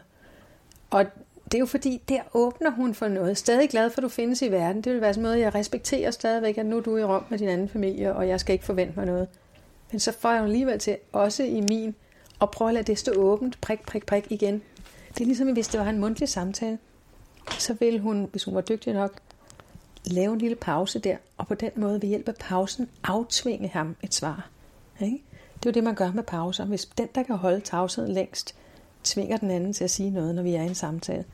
Og 0.89 1.05
det 1.45 1.53
er 1.53 1.60
jo 1.60 1.66
fordi, 1.66 2.01
der 2.10 2.20
åbner 2.34 2.72
hun 2.72 2.93
for 2.93 3.08
noget. 3.08 3.38
Stadig 3.38 3.70
glad 3.70 3.89
for, 3.89 3.97
at 3.97 4.03
du 4.03 4.10
findes 4.10 4.41
i 4.41 4.51
verden. 4.51 4.82
Det 4.82 4.93
vil 4.93 5.01
være 5.01 5.14
sådan 5.14 5.24
noget, 5.24 5.39
jeg 5.39 5.55
respekterer 5.55 6.12
stadigvæk, 6.12 6.58
at 6.58 6.66
nu 6.66 6.78
er 6.78 6.82
du 6.82 6.97
i 6.97 7.03
Rom 7.03 7.24
med 7.30 7.39
din 7.39 7.49
anden 7.49 7.70
familie, 7.70 8.16
og 8.16 8.28
jeg 8.28 8.39
skal 8.39 8.53
ikke 8.53 8.66
forvente 8.66 8.93
mig 8.95 9.05
noget. 9.05 9.28
Men 9.91 9.99
så 9.99 10.12
får 10.12 10.32
jeg 10.32 10.39
jo 10.39 10.43
alligevel 10.45 10.80
til, 10.80 10.97
også 11.12 11.43
i 11.43 11.62
min, 11.70 11.95
at 12.41 12.51
prøve 12.51 12.70
at 12.70 12.74
lade 12.74 12.84
det 12.84 12.97
stå 12.97 13.12
åbent, 13.12 13.62
prik, 13.62 13.86
prik, 13.86 14.05
prik 14.05 14.26
igen. 14.30 14.62
Det 15.14 15.22
er 15.22 15.26
ligesom, 15.26 15.51
hvis 15.51 15.68
det 15.68 15.80
var 15.80 15.89
en 15.89 15.99
mundtlig 15.99 16.30
samtale. 16.30 16.78
Så 17.60 17.74
ville 17.74 17.99
hun, 17.99 18.28
hvis 18.32 18.43
hun 18.43 18.55
var 18.55 18.62
dygtig 18.62 18.93
nok, 18.93 19.12
lave 20.12 20.34
en 20.34 20.39
lille 20.39 20.55
pause 20.55 20.99
der, 20.99 21.18
og 21.38 21.47
på 21.47 21.55
den 21.55 21.72
måde 21.76 22.01
ved 22.01 22.10
hjælp 22.10 22.28
af 22.28 22.36
pausen 22.36 22.89
aftvinge 23.03 23.68
ham 23.68 23.95
et 24.03 24.14
svar. 24.14 24.49
Ikke? 25.01 25.24
Det 25.53 25.66
er 25.66 25.70
jo 25.70 25.74
det, 25.74 25.84
man 25.84 25.95
gør 25.95 26.12
med 26.12 26.24
pauser. 26.24 26.66
Hvis 26.66 26.86
den, 26.86 27.08
der 27.16 27.24
kan 27.24 27.36
holde 27.36 27.60
tavsheden 27.60 28.14
længst, 28.14 28.55
tvinger 29.03 29.38
den 29.38 29.51
anden 29.51 29.74
til 29.74 29.84
at 29.84 29.91
sige 29.91 30.10
noget, 30.10 30.36
når 30.36 30.43
vi 30.43 30.55
er 30.55 30.62
i 30.62 30.66
en 30.66 30.76
samtale. 30.76 31.26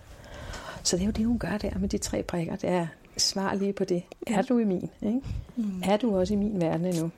Så 0.83 0.95
det 0.97 1.03
er 1.03 1.05
jo 1.05 1.11
det, 1.11 1.25
hun 1.25 1.39
gør 1.39 1.57
der 1.57 1.77
med 1.79 1.89
de 1.89 1.97
tre 1.97 2.23
prikker. 2.23 2.55
Det 2.55 2.69
er 2.69 2.87
svar 3.17 3.53
lige 3.53 3.73
på 3.73 3.83
det. 3.83 4.03
Er 4.27 4.41
du 4.41 4.57
i 4.57 4.63
min? 4.63 4.89
Ikke? 5.01 5.21
Mm. 5.55 5.83
Er 5.85 5.97
du 5.97 6.19
også 6.19 6.33
i 6.33 6.37
min 6.37 6.61
verden 6.61 6.85
endnu? 6.85 7.11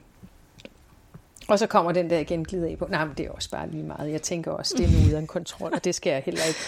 Og 1.48 1.60
så 1.60 1.68
kommer 1.68 1.92
den 1.92 2.10
der 2.10 2.20
igen 2.20 2.44
glider 2.44 2.68
af 2.68 2.78
på. 2.78 2.88
Nej, 2.90 3.06
men 3.06 3.14
det 3.18 3.26
er 3.26 3.32
også 3.32 3.50
bare 3.50 3.70
lige 3.70 3.84
meget. 3.84 4.12
Jeg 4.12 4.22
tænker 4.22 4.52
også, 4.52 4.76
det 4.78 4.86
er 4.86 4.90
nu 4.90 5.08
ude 5.08 5.16
af 5.16 5.20
en 5.20 5.28
kontrol, 5.28 5.74
og 5.74 5.84
det 5.84 5.96
skal 5.96 6.12
jeg 6.12 6.24
heller 6.26 6.44
ikke. 6.48 6.60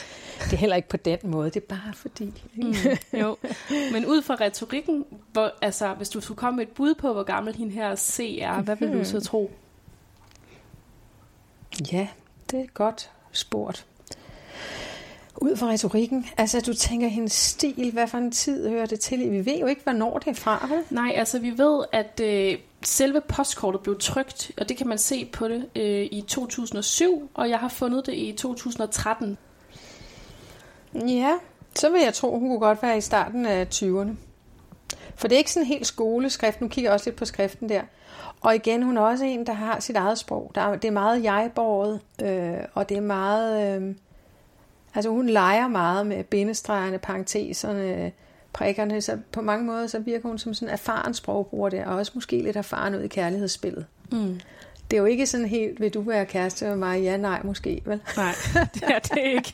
Det 0.43 0.53
er 0.53 0.57
heller 0.57 0.75
ikke 0.75 0.89
på 0.89 0.97
den 0.97 1.19
måde. 1.23 1.49
Det 1.49 1.63
er 1.63 1.67
bare 1.67 1.93
fordi. 1.93 2.33
Ikke? 2.57 2.67
Mm, 3.13 3.19
jo, 3.19 3.37
men 3.91 4.05
ud 4.05 4.21
fra 4.21 4.35
retorikken, 4.35 5.05
hvor, 5.31 5.51
altså, 5.61 5.93
hvis 5.93 6.09
du 6.09 6.21
skulle 6.21 6.37
komme 6.37 6.57
med 6.57 6.67
et 6.67 6.73
bud 6.73 6.93
på, 6.93 7.13
hvor 7.13 7.23
gammel 7.23 7.55
hende 7.55 7.73
her 7.73 7.95
C 7.95 8.37
er, 8.41 8.61
hvad 8.61 8.75
vil 8.75 8.93
du 8.93 9.03
så 9.03 9.19
tro? 9.19 9.51
Ja, 11.91 12.07
det 12.51 12.59
er 12.59 12.65
godt 12.73 13.11
spurgt. 13.31 13.85
Ud 15.41 15.55
fra 15.55 15.67
retorikken, 15.67 16.25
altså 16.37 16.61
du 16.61 16.73
tænker 16.73 17.07
hendes 17.07 17.33
stil, 17.33 17.91
hvad 17.93 18.07
for 18.07 18.17
en 18.17 18.31
tid 18.31 18.69
hører 18.69 18.85
det 18.85 18.99
til? 18.99 19.31
Vi 19.31 19.45
ved 19.45 19.59
jo 19.59 19.65
ikke, 19.65 19.83
hvornår 19.83 20.19
det 20.19 20.27
er 20.27 20.33
fra, 20.33 20.67
vel? 20.69 20.83
Nej, 20.89 21.13
altså 21.15 21.39
vi 21.39 21.57
ved, 21.57 21.83
at 21.91 22.21
øh, 22.23 22.57
selve 22.81 23.21
postkortet 23.21 23.81
blev 23.81 23.99
trykt, 23.99 24.51
og 24.57 24.69
det 24.69 24.77
kan 24.77 24.87
man 24.87 24.97
se 24.97 25.25
på 25.25 25.47
det 25.47 25.69
øh, 25.75 26.07
i 26.11 26.23
2007, 26.27 27.29
og 27.33 27.49
jeg 27.49 27.59
har 27.59 27.69
fundet 27.69 28.05
det 28.05 28.13
i 28.13 28.31
2013. 28.31 29.37
Ja, 30.93 31.33
så 31.75 31.89
vil 31.89 32.01
jeg 32.01 32.13
tro, 32.13 32.39
hun 32.39 32.47
kunne 32.47 32.59
godt 32.59 32.83
være 32.83 32.97
i 32.97 33.01
starten 33.01 33.45
af 33.45 33.67
20'erne. 33.73 34.09
For 35.15 35.27
det 35.27 35.35
er 35.35 35.37
ikke 35.37 35.51
sådan 35.51 35.67
helt 35.67 35.87
skoleskrift. 35.87 36.61
Nu 36.61 36.67
kigger 36.67 36.89
jeg 36.89 36.93
også 36.93 37.09
lidt 37.09 37.15
på 37.15 37.25
skriften 37.25 37.69
der. 37.69 37.81
Og 38.41 38.55
igen, 38.55 38.83
hun 38.83 38.97
er 38.97 39.01
også 39.01 39.25
en, 39.25 39.45
der 39.45 39.53
har 39.53 39.79
sit 39.79 39.95
eget 39.95 40.17
sprog. 40.17 40.51
Der 40.55 40.61
er, 40.61 40.75
det 40.75 40.87
er 40.87 40.91
meget 40.91 41.23
jeg 41.23 41.51
øh, 42.23 42.57
og 42.73 42.89
det 42.89 42.97
er 42.97 43.01
meget... 43.01 43.81
Øh, 43.81 43.95
altså 44.95 45.09
hun 45.09 45.29
leger 45.29 45.67
meget 45.67 46.07
med 46.07 46.23
bindestregerne, 46.23 46.97
parenteserne, 46.97 48.11
prikkerne, 48.53 49.01
så 49.01 49.17
på 49.31 49.41
mange 49.41 49.65
måder 49.65 49.87
så 49.87 49.99
virker 49.99 50.29
hun 50.29 50.37
som 50.37 50.53
sådan 50.53 50.67
en 50.67 50.73
erfaren 50.73 51.13
sprogbruger 51.13 51.69
der, 51.69 51.85
og 51.85 51.95
også 51.95 52.11
måske 52.15 52.41
lidt 52.41 52.55
erfaren 52.55 52.95
ud 52.95 53.01
i 53.01 53.07
kærlighedsspillet. 53.07 53.85
Mm. 54.11 54.39
Det 54.91 54.97
er 54.97 55.01
jo 55.01 55.05
ikke 55.05 55.25
sådan 55.25 55.45
helt, 55.45 55.79
vil 55.79 55.93
du 55.93 56.01
være 56.01 56.25
kæreste 56.25 56.65
med 56.65 56.75
mig? 56.75 57.01
Ja, 57.01 57.17
nej, 57.17 57.41
måske, 57.43 57.81
vel? 57.85 58.01
Nej, 58.17 58.33
det 58.73 58.83
er 58.83 58.99
det 58.99 59.17
ikke. 59.25 59.53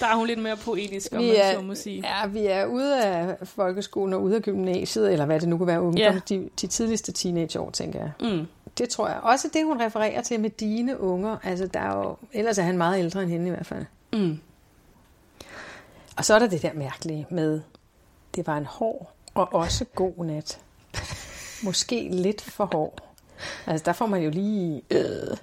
Der 0.00 0.06
er 0.06 0.14
hun 0.16 0.26
lidt 0.26 0.42
mere 0.42 0.56
poetisk, 0.56 1.12
om 1.12 1.18
Vi 1.18 1.26
man 1.26 1.36
er- 1.36 1.54
så 1.54 1.60
må 1.60 1.74
sige. 1.74 2.02
Ja, 2.06 2.26
vi 2.26 2.46
er 2.46 2.66
ude 2.66 3.04
af 3.04 3.36
folkeskolen 3.42 4.14
og 4.14 4.22
ude 4.22 4.36
af 4.36 4.42
gymnasiet, 4.42 5.12
eller 5.12 5.26
hvad 5.26 5.40
det 5.40 5.48
nu 5.48 5.58
kan 5.58 5.66
være, 5.66 5.80
ungdom, 5.82 5.98
Ja. 6.14 6.20
de, 6.28 6.48
de 6.60 6.66
tidligste 6.66 7.12
teenageår, 7.12 7.70
tænker 7.70 7.98
jeg. 8.00 8.10
Mm. 8.20 8.46
Det 8.78 8.88
tror 8.88 9.08
jeg. 9.08 9.16
Også 9.22 9.48
det, 9.52 9.64
hun 9.64 9.80
refererer 9.80 10.22
til 10.22 10.40
med 10.40 10.50
dine 10.50 11.00
unger. 11.00 11.36
Altså, 11.44 11.66
der 11.66 11.80
er 11.80 11.96
jo, 11.98 12.16
ellers 12.32 12.58
er 12.58 12.62
han 12.62 12.78
meget 12.78 12.98
ældre 12.98 13.22
end 13.22 13.30
hende 13.30 13.46
i 13.46 13.50
hvert 13.50 13.66
fald. 13.66 13.84
Mm. 14.12 14.38
Og 16.16 16.24
så 16.24 16.34
er 16.34 16.38
der 16.38 16.46
det 16.46 16.62
der 16.62 16.72
mærkelige 16.74 17.26
med, 17.30 17.60
det 18.34 18.46
var 18.46 18.56
en 18.56 18.66
hård 18.66 19.12
og 19.34 19.54
også 19.54 19.84
god 19.84 20.24
nat. 20.24 20.58
Måske 21.62 22.08
lidt 22.12 22.42
for 22.42 22.68
hård. 22.72 23.02
Altså, 23.66 23.84
der 23.84 23.92
får 23.92 24.06
man 24.06 24.22
jo 24.22 24.30
lige... 24.30 24.82
Øh. 24.90 25.36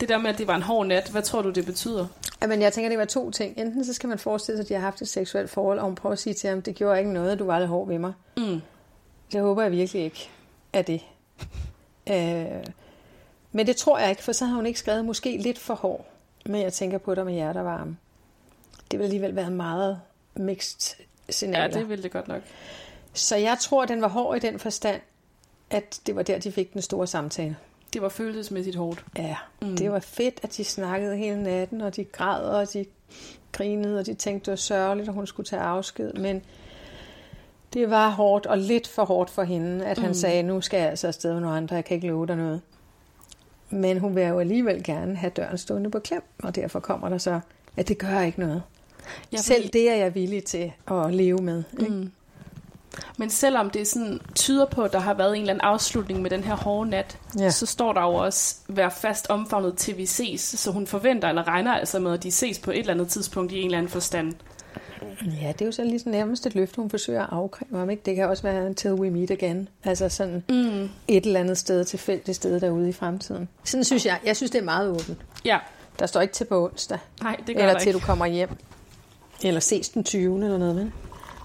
Det 0.00 0.08
der 0.08 0.18
med, 0.18 0.30
at 0.30 0.38
det 0.38 0.46
var 0.46 0.54
en 0.56 0.62
hård 0.62 0.86
nat, 0.86 1.08
hvad 1.10 1.22
tror 1.22 1.42
du, 1.42 1.50
det 1.50 1.66
betyder? 1.66 2.06
Men 2.48 2.62
jeg 2.62 2.72
tænker, 2.72 2.88
det 2.88 2.98
var 2.98 3.04
to 3.04 3.30
ting. 3.30 3.58
Enten 3.58 3.84
så 3.84 3.94
skal 3.94 4.08
man 4.08 4.18
forestille 4.18 4.56
sig, 4.58 4.64
at 4.64 4.68
de 4.68 4.74
har 4.74 4.80
haft 4.80 5.02
et 5.02 5.08
seksuelt 5.08 5.50
forhold, 5.50 5.78
og 5.78 5.84
hun 5.84 5.94
prøver 5.94 6.12
at 6.12 6.18
sige 6.18 6.34
til 6.34 6.50
ham, 6.50 6.62
det 6.62 6.74
gjorde 6.74 6.98
ikke 6.98 7.12
noget, 7.12 7.38
du 7.38 7.44
var 7.44 7.58
lidt 7.58 7.68
hård 7.68 7.88
ved 7.88 7.98
mig. 7.98 8.12
Mm. 8.36 8.60
Det 9.32 9.40
håber 9.40 9.62
jeg 9.62 9.72
virkelig 9.72 10.02
ikke 10.02 10.30
er 10.72 10.82
det. 10.82 11.00
Øh, 12.10 12.64
men 13.52 13.66
det 13.66 13.76
tror 13.76 13.98
jeg 13.98 14.10
ikke, 14.10 14.22
for 14.22 14.32
så 14.32 14.44
har 14.44 14.54
hun 14.56 14.66
ikke 14.66 14.78
skrevet 14.78 15.04
måske 15.04 15.36
lidt 15.36 15.58
for 15.58 15.74
hård. 15.74 16.06
Men 16.46 16.62
jeg 16.62 16.72
tænker 16.72 16.98
på 16.98 17.14
dig 17.14 17.24
med 17.24 17.32
hjertevarme. 17.32 17.96
Det 18.90 18.98
vil 18.98 19.04
alligevel 19.04 19.36
være 19.36 19.50
meget 19.50 20.00
mixed 20.34 20.96
Ja, 21.28 21.32
signaler. 21.32 21.68
det 21.68 21.88
ville 21.88 22.02
det 22.02 22.12
godt 22.12 22.28
nok. 22.28 22.42
Så 23.12 23.36
jeg 23.36 23.56
tror, 23.60 23.84
den 23.84 24.02
var 24.02 24.08
hård 24.08 24.36
i 24.36 24.40
den 24.40 24.58
forstand, 24.58 25.00
at 25.70 26.00
det 26.06 26.16
var 26.16 26.22
der, 26.22 26.38
de 26.38 26.52
fik 26.52 26.72
den 26.72 26.82
store 26.82 27.06
samtale. 27.06 27.56
Det 27.92 28.02
var 28.02 28.08
følelsesmæssigt 28.08 28.76
hårdt. 28.76 29.04
Ja, 29.18 29.36
Mm. 29.62 29.76
det 29.76 29.92
var 29.92 30.00
fedt, 30.00 30.40
at 30.42 30.56
de 30.56 30.64
snakkede 30.64 31.16
hele 31.16 31.42
natten, 31.42 31.80
og 31.80 31.96
de 31.96 32.04
græd, 32.04 32.42
og 32.44 32.72
de 32.72 32.84
grinede, 33.52 33.98
og 33.98 34.06
de 34.06 34.14
tænkte, 34.14 34.44
det 34.46 34.50
var 34.50 34.56
sørgeligt, 34.56 35.08
at 35.08 35.14
hun 35.14 35.26
skulle 35.26 35.46
tage 35.46 35.62
afsked. 35.62 36.12
Men 36.12 36.42
det 37.72 37.90
var 37.90 38.10
hårdt, 38.10 38.46
og 38.46 38.58
lidt 38.58 38.88
for 38.88 39.04
hårdt 39.04 39.30
for 39.30 39.42
hende, 39.42 39.86
at 39.86 39.98
han 39.98 40.08
Mm. 40.08 40.14
sagde, 40.14 40.42
nu 40.42 40.60
skal 40.60 40.80
jeg 40.80 40.88
altså 40.90 41.06
afsted 41.06 41.32
med 41.32 41.40
nogle 41.40 41.56
andre, 41.56 41.76
jeg 41.76 41.84
kan 41.84 41.94
ikke 41.94 42.06
love 42.06 42.26
dig 42.26 42.36
noget. 42.36 42.60
Men 43.70 43.98
hun 43.98 44.14
vil 44.16 44.22
jo 44.24 44.38
alligevel 44.40 44.82
gerne 44.84 45.16
have 45.16 45.30
døren 45.30 45.58
stående 45.58 45.90
på 45.90 45.98
klem, 45.98 46.22
og 46.42 46.54
derfor 46.54 46.80
kommer 46.80 47.08
der 47.08 47.18
så, 47.18 47.40
at 47.76 47.88
det 47.88 47.98
gør 47.98 48.20
ikke 48.20 48.40
noget. 48.40 48.62
Ja, 49.06 49.10
Ja, 49.32 49.36
Selv 49.36 49.68
det 49.68 49.90
er 49.90 49.94
jeg 49.94 50.14
villig 50.14 50.44
til 50.44 50.72
at 50.90 51.14
leve 51.14 51.38
med. 51.38 51.62
Ikke? 51.80 51.92
Mm. 51.92 52.12
Men 53.16 53.30
selvom 53.30 53.70
det 53.70 53.88
sådan 53.88 54.20
tyder 54.34 54.66
på, 54.66 54.82
at 54.82 54.92
der 54.92 54.98
har 54.98 55.14
været 55.14 55.34
en 55.34 55.40
eller 55.40 55.52
anden 55.52 55.60
afslutning 55.64 56.22
med 56.22 56.30
den 56.30 56.44
her 56.44 56.54
hårde 56.56 56.90
nat, 56.90 57.18
ja. 57.38 57.50
Så 57.50 57.66
står 57.66 57.92
der 57.92 58.00
jo 58.02 58.14
også, 58.14 58.54
vær 58.68 58.88
fast 58.88 59.26
omfavnet 59.30 59.76
til 59.76 59.96
vi 59.96 60.06
ses. 60.06 60.40
Så 60.40 60.70
hun 60.72 60.86
forventer 60.86 61.28
eller 61.28 61.48
regner 61.48 61.74
altså 61.74 61.98
med, 61.98 62.12
at 62.12 62.22
de 62.22 62.30
ses 62.32 62.58
på 62.58 62.70
et 62.70 62.78
eller 62.78 62.92
andet 62.94 63.08
tidspunkt 63.08 63.52
i 63.52 63.58
en 63.58 63.64
eller 63.64 63.78
anden 63.78 63.92
forstand. 63.92 64.32
Ja, 65.42 65.48
det 65.52 65.60
er 65.62 65.66
jo 65.66 65.72
så 65.72 65.84
lige 65.84 66.10
nærmest 66.10 66.46
et 66.46 66.54
løfte, 66.54 66.76
hun 66.76 66.90
forsøger 66.90 67.22
at 67.22 67.28
afkræve 67.32 67.78
ham. 67.78 67.90
Ikke? 67.90 68.02
Det 68.06 68.16
kan 68.16 68.28
også 68.28 68.42
være 68.42 68.66
until 68.66 68.92
we 68.92 69.10
meet 69.10 69.30
again. 69.30 69.68
Altså 69.84 70.08
sådan 70.08 70.44
Mm. 70.48 70.88
et 71.08 71.26
eller 71.26 71.40
andet 71.40 71.58
sted, 71.58 71.84
tilfældigt 71.84 72.36
sted 72.36 72.60
derude 72.60 72.88
i 72.88 72.92
fremtiden. 72.92 73.48
Sådan 73.64 73.84
synes 73.84 74.06
jeg. 74.06 74.18
Jeg 74.24 74.36
synes, 74.36 74.50
det 74.50 74.58
er 74.58 74.64
meget 74.64 74.88
åbent. 74.88 75.18
Ja, 75.44 75.58
Der 75.98 76.06
står 76.06 76.20
ikke 76.20 76.34
til 76.34 76.44
på 76.44 76.64
onsdag. 76.64 76.98
nej, 77.22 77.36
det 77.46 77.56
gør 77.56 77.62
eller 77.62 77.78
til 77.78 77.88
ikke. 77.88 77.98
du 78.00 78.04
kommer 78.06 78.26
hjem. 78.26 78.48
Eller 79.42 79.60
ses 79.60 79.88
den 79.88 80.04
20. 80.04 80.44
eller 80.44 80.58
noget, 80.58 80.76
vel? 80.76 80.92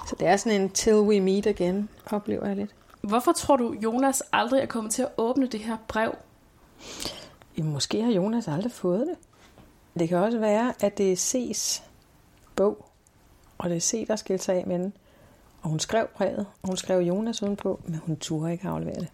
Så 0.07 0.15
det 0.19 0.27
er 0.27 0.37
sådan 0.37 0.61
en 0.61 0.69
till 0.69 0.99
we 0.99 1.19
meet 1.19 1.45
again, 1.45 1.89
oplever 2.05 2.47
jeg 2.47 2.55
lidt. 2.55 2.75
Hvorfor 3.01 3.31
tror 3.31 3.55
du, 3.55 3.75
Jonas 3.83 4.23
aldrig 4.31 4.61
er 4.61 4.65
kommet 4.65 4.93
til 4.93 5.01
at 5.01 5.09
åbne 5.17 5.47
det 5.47 5.59
her 5.59 5.77
brev? 5.87 6.15
Jamen, 7.57 7.73
måske 7.73 8.03
har 8.03 8.11
Jonas 8.11 8.47
aldrig 8.47 8.71
fået 8.71 9.07
det. 9.07 9.15
Det 9.99 10.09
kan 10.09 10.17
også 10.17 10.39
være, 10.39 10.73
at 10.79 10.97
det 10.97 11.11
er 11.11 11.15
C's 11.15 11.83
bog, 12.55 12.85
og 13.57 13.69
det 13.69 13.75
er 13.75 13.81
C, 13.81 14.07
der 14.07 14.15
skilte 14.15 14.43
sig 14.43 14.55
af 14.55 14.67
med 14.67 14.79
den. 14.79 14.93
Og 15.61 15.69
hun 15.69 15.79
skrev 15.79 16.07
brevet, 16.15 16.45
og 16.61 16.67
hun 16.67 16.77
skrev 16.77 16.99
Jonas 16.99 17.43
udenpå, 17.43 17.81
men 17.85 17.95
hun 17.95 18.15
turde 18.15 18.51
ikke 18.51 18.67
aflevere 18.67 18.99
det. 18.99 19.07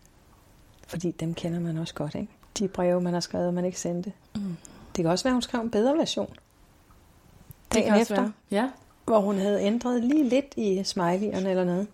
Fordi 0.88 1.12
dem 1.12 1.34
kender 1.34 1.60
man 1.60 1.78
også 1.78 1.94
godt, 1.94 2.16
ikke? 2.16 2.28
De 2.60 2.68
breve, 2.68 3.02
man 3.02 3.14
har 3.14 3.20
skrevet, 3.20 3.54
man 3.54 3.66
ikke 3.66 3.80
sendte. 3.80 4.14
Mm. 4.36 4.58
Det 4.96 5.04
kan 5.04 5.12
også 5.12 5.24
være, 5.24 5.32
at 5.32 5.36
hun 5.36 5.42
skrev 5.42 5.62
en 5.62 5.72
bedre 5.72 5.98
version. 5.98 6.30
Det 6.30 7.74
Dagen 7.74 7.92
kan 7.92 8.02
efter, 8.02 8.16
også 8.16 8.22
være. 8.22 8.32
Ja. 8.52 8.70
Hvor 9.08 9.20
hun 9.20 9.38
havde 9.38 9.62
ændret 9.62 10.04
lige 10.04 10.30
lidt 10.30 10.54
i 10.56 10.80
smiley'erne 10.80 11.48
eller 11.48 11.64
noget. 11.64 11.88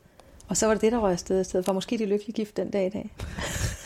Og 0.47 0.57
så 0.57 0.65
var 0.65 0.73
det 0.73 0.81
det, 0.81 0.91
der 0.91 0.97
røg 0.97 1.11
afsted 1.11 1.41
i 1.41 1.43
stedet 1.43 1.65
for. 1.65 1.73
Måske 1.73 1.97
de 1.97 2.05
lykkelige 2.05 2.33
gift 2.33 2.57
den 2.57 2.69
dag 2.71 2.85
i 2.85 2.89
dag. 2.89 3.09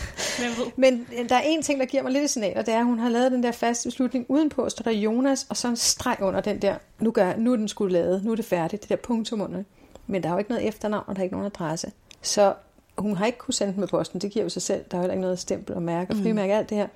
Men 0.75 1.07
øh, 1.19 1.29
der 1.29 1.35
er 1.35 1.41
en 1.41 1.61
ting, 1.61 1.79
der 1.79 1.85
giver 1.85 2.03
mig 2.03 2.11
lidt 2.11 2.23
et 2.23 2.29
signal, 2.29 2.57
og 2.57 2.65
det 2.65 2.73
er, 2.73 2.79
at 2.79 2.85
hun 2.85 2.99
har 2.99 3.09
lavet 3.09 3.31
den 3.31 3.43
der 3.43 3.51
faste 3.51 3.87
beslutning 3.87 4.25
udenpå, 4.29 4.69
står 4.69 4.83
der 4.83 4.91
Jonas, 4.91 5.45
og 5.49 5.57
så 5.57 5.67
en 5.67 5.75
streg 5.75 6.17
under 6.21 6.41
den 6.41 6.61
der, 6.61 6.75
nu, 6.99 7.11
gør, 7.11 7.35
nu 7.37 7.51
er 7.51 7.55
den 7.55 7.67
skulle 7.67 7.93
lavet, 7.93 8.23
nu 8.23 8.31
er 8.31 8.35
det 8.35 8.45
færdigt, 8.45 8.81
det 8.81 8.89
der 8.89 8.95
punktum 8.95 9.41
under. 9.41 9.63
Men 10.07 10.23
der 10.23 10.29
er 10.29 10.33
jo 10.33 10.39
ikke 10.39 10.51
noget 10.51 10.67
efternavn, 10.67 11.03
og 11.07 11.15
der 11.15 11.19
er 11.19 11.23
ikke 11.23 11.35
nogen 11.35 11.45
adresse. 11.45 11.91
Så 12.21 12.53
hun 12.97 13.15
har 13.15 13.25
ikke 13.25 13.37
kunne 13.37 13.53
sende 13.53 13.73
den 13.73 13.79
med 13.79 13.87
posten, 13.87 14.21
det 14.21 14.31
giver 14.31 14.43
jo 14.43 14.49
sig 14.49 14.61
selv. 14.61 14.85
Der 14.91 14.97
er 14.97 14.99
jo 14.99 15.01
heller 15.01 15.13
ikke 15.13 15.21
noget 15.21 15.39
stempel 15.39 15.75
og 15.75 15.81
mærke, 15.81 16.11
og 16.11 16.17
frimærke, 16.17 16.53
alt 16.53 16.69
det 16.69 16.77
her. 16.77 16.87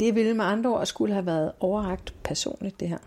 Det 0.00 0.14
ville 0.14 0.34
med 0.34 0.44
andre 0.44 0.70
ord 0.70 0.86
skulle 0.86 1.14
have 1.14 1.26
været 1.26 1.52
overragt 1.60 2.14
personligt, 2.24 2.80
det 2.80 2.88
her. 2.88 2.98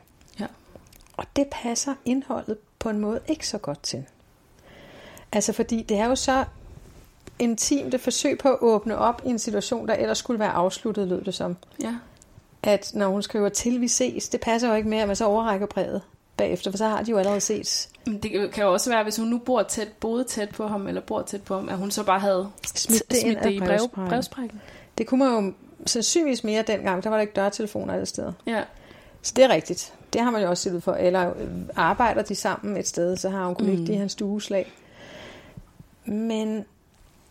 Og 1.17 1.25
det 1.35 1.47
passer 1.51 1.93
indholdet 2.05 2.57
på 2.79 2.89
en 2.89 2.99
måde 2.99 3.19
ikke 3.27 3.47
så 3.47 3.57
godt 3.57 3.83
til. 3.83 4.05
Altså 5.31 5.53
fordi 5.53 5.81
det 5.81 5.97
er 5.97 6.05
jo 6.05 6.15
så 6.15 6.45
intimt 7.39 7.93
et 7.93 8.01
forsøg 8.01 8.37
på 8.37 8.49
at 8.49 8.57
åbne 8.61 8.97
op 8.97 9.21
i 9.25 9.29
en 9.29 9.39
situation, 9.39 9.87
der 9.87 9.93
ellers 9.93 10.17
skulle 10.17 10.39
være 10.39 10.51
afsluttet, 10.51 11.07
lød 11.07 11.21
det 11.21 11.33
som. 11.33 11.57
Ja. 11.81 11.95
At 12.63 12.91
når 12.93 13.07
hun 13.07 13.21
skriver 13.21 13.49
til 13.49 13.81
vi 13.81 13.87
ses, 13.87 14.29
det 14.29 14.41
passer 14.41 14.67
jo 14.69 14.73
ikke 14.73 14.89
med, 14.89 14.97
at 14.97 15.07
man 15.07 15.15
så 15.15 15.25
overrækker 15.25 15.67
brevet. 15.67 16.01
bagefter, 16.37 16.71
for 16.71 16.77
så 16.77 16.87
har 16.87 17.03
de 17.03 17.11
jo 17.11 17.17
allerede 17.17 17.41
set 17.41 17.89
Men 18.05 18.23
Det 18.23 18.51
kan 18.53 18.63
jo 18.63 18.73
også 18.73 18.89
være, 18.89 19.03
hvis 19.03 19.17
hun 19.17 19.27
nu 19.27 19.37
bor 19.37 19.63
tæt, 19.63 19.87
boede 19.99 20.23
tæt 20.23 20.49
på 20.49 20.67
ham, 20.67 20.87
eller 20.87 21.01
bor 21.01 21.21
tæt 21.21 21.43
på 21.43 21.55
ham, 21.55 21.69
at 21.69 21.77
hun 21.77 21.91
så 21.91 22.03
bare 22.03 22.19
havde 22.19 22.51
Smidt 22.75 23.11
det 23.11 23.17
smidt 23.17 23.43
det 23.43 23.51
i 23.51 23.59
brev, 23.59 23.89
brevsprækken. 23.95 24.61
Det 24.97 25.07
kunne 25.07 25.25
man 25.25 25.45
jo 25.45 25.53
sandsynligvis 25.85 26.43
mere 26.43 26.61
dengang. 26.61 27.03
Der 27.03 27.09
var 27.09 27.17
der 27.17 27.21
ikke 27.21 27.33
dørtelefoner 27.33 27.93
alle 27.93 28.05
steder. 28.05 28.33
Ja. 28.47 28.63
Så 29.21 29.33
det 29.35 29.43
er 29.43 29.49
rigtigt. 29.49 29.93
Det 30.15 30.23
har 30.23 30.31
man 30.31 30.41
jo 30.41 30.49
også 30.49 30.63
set 30.63 30.73
ud 30.73 30.81
for. 30.81 30.93
Eller 30.93 31.29
øh, 31.37 31.47
arbejder 31.75 32.21
de 32.21 32.35
sammen 32.35 32.77
et 32.77 32.87
sted, 32.87 33.17
så 33.17 33.29
har 33.29 33.45
hun 33.45 33.55
kunnet 33.55 33.69
Mm. 33.71 33.75
ligge 33.77 33.87
det 33.87 33.93
i 33.93 33.97
hans 33.99 34.11
stueslag. 34.11 34.71
Men 36.05 36.65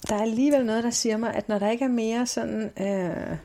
der 0.08 0.14
er 0.14 0.22
alligevel 0.22 0.66
noget, 0.66 0.84
der 0.84 0.90
siger 0.90 1.16
mig, 1.16 1.34
at 1.34 1.48
når 1.48 1.58
der 1.58 1.70
ikke 1.70 1.84
er 1.84 1.88
mere 1.88 2.26
sådan 2.26 2.70
øh, 2.80 3.36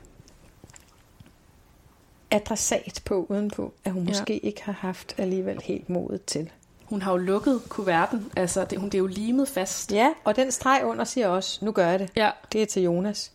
adressat 2.30 3.00
på 3.04 3.26
udenpå, 3.28 3.72
at 3.84 3.92
hun 3.92 4.02
Ja. 4.02 4.08
måske 4.08 4.38
ikke 4.38 4.64
har 4.64 4.72
haft 4.72 5.14
alligevel 5.18 5.60
helt 5.64 5.88
modet 5.90 6.24
til. 6.24 6.50
Hun 6.84 7.02
har 7.02 7.10
jo 7.12 7.16
lukket 7.18 7.62
kuverten, 7.68 8.26
altså 8.36 8.64
det, 8.64 8.78
hun, 8.78 8.88
det 8.88 8.94
er 8.94 8.98
jo 8.98 9.06
limet 9.06 9.48
fast. 9.48 9.92
Ja, 9.92 10.08
og 10.24 10.36
den 10.36 10.50
streg 10.50 10.82
under 10.84 11.04
siger 11.04 11.28
også, 11.28 11.64
nu 11.64 11.72
gør 11.72 11.86
jeg 11.88 11.98
det. 11.98 12.10
Ja, 12.16 12.30
Det 12.52 12.62
er 12.62 12.66
til 12.66 12.82
Jonas. 12.82 13.32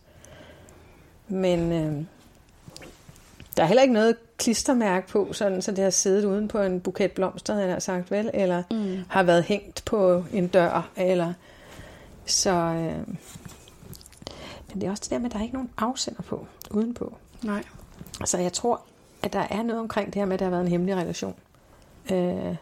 Men 1.28 1.72
øh, 1.72 2.04
der 3.56 3.62
er 3.62 3.66
heller 3.66 3.82
ikke 3.82 3.94
noget 3.94 4.16
klistermærke 4.38 5.08
på, 5.08 5.32
sådan, 5.32 5.62
så 5.62 5.72
det 5.72 5.84
har 5.84 5.90
siddet 5.90 6.24
uden 6.24 6.48
på 6.48 6.60
en 6.60 6.80
buket 6.80 7.12
blomster, 7.12 7.58
jeg 7.58 7.66
nær 7.66 7.78
sagt 7.78 8.10
vel, 8.10 8.30
eller 8.34 8.62
mm. 8.70 8.98
har 9.08 9.22
været 9.22 9.44
hængt 9.44 9.82
på 9.84 10.24
en 10.32 10.46
dør, 10.48 10.90
eller 10.96 11.32
så... 12.26 12.50
Øh, 12.50 13.08
men 14.68 14.80
det 14.80 14.86
er 14.86 14.90
også 14.90 15.02
det 15.02 15.10
der 15.10 15.18
med, 15.18 15.26
at 15.26 15.32
der 15.32 15.38
er 15.38 15.42
ikke 15.42 15.54
nogen 15.54 15.70
afsender 15.78 16.22
på, 16.22 16.46
udenpå. 16.70 17.16
nej. 17.42 17.64
Så 18.24 18.38
jeg 18.38 18.52
tror, 18.52 18.80
at 19.22 19.32
der 19.32 19.46
er 19.50 19.62
noget 19.62 19.80
omkring 19.80 20.06
det 20.06 20.14
her 20.14 20.26
med, 20.26 20.34
at 20.34 20.38
der 20.38 20.44
har 20.44 20.50
været 20.50 20.62
en 20.62 20.68
hemmelig 20.68 20.96
relation. 20.96 21.34
Øh, 22.12 22.56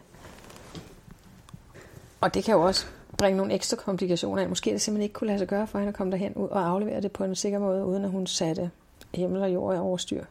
og 2.21 2.33
det 2.33 2.43
kan 2.43 2.53
jo 2.53 2.61
også 2.61 2.85
bringe 3.17 3.37
nogle 3.37 3.53
ekstra 3.53 3.77
komplikationer 3.77 4.41
ind. 4.41 4.49
Måske 4.49 4.71
det 4.71 4.81
simpelthen 4.81 5.03
ikke 5.03 5.13
kunne 5.13 5.27
lade 5.27 5.39
sig 5.39 5.47
gøre 5.47 5.67
for 5.67 5.79
hende 5.79 5.89
at 5.89 5.95
komme 5.95 6.11
derhen 6.11 6.33
ud 6.33 6.47
og 6.47 6.67
aflevere 6.67 7.01
det 7.01 7.11
på 7.11 7.23
en 7.23 7.35
sikker 7.35 7.59
måde, 7.59 7.85
uden 7.85 8.05
at 8.05 8.11
hun 8.11 8.27
satte 8.27 8.71
himmel 9.13 9.41
og 9.41 9.53
jord 9.53 9.75
i 9.75 9.79
overstyr. 9.79 10.23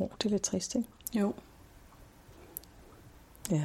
Oh, 0.00 0.08
det 0.18 0.24
er 0.24 0.30
lidt 0.30 0.42
trist, 0.42 0.74
ikke? 0.74 0.88
Jo. 1.14 1.34
Ja. 3.50 3.62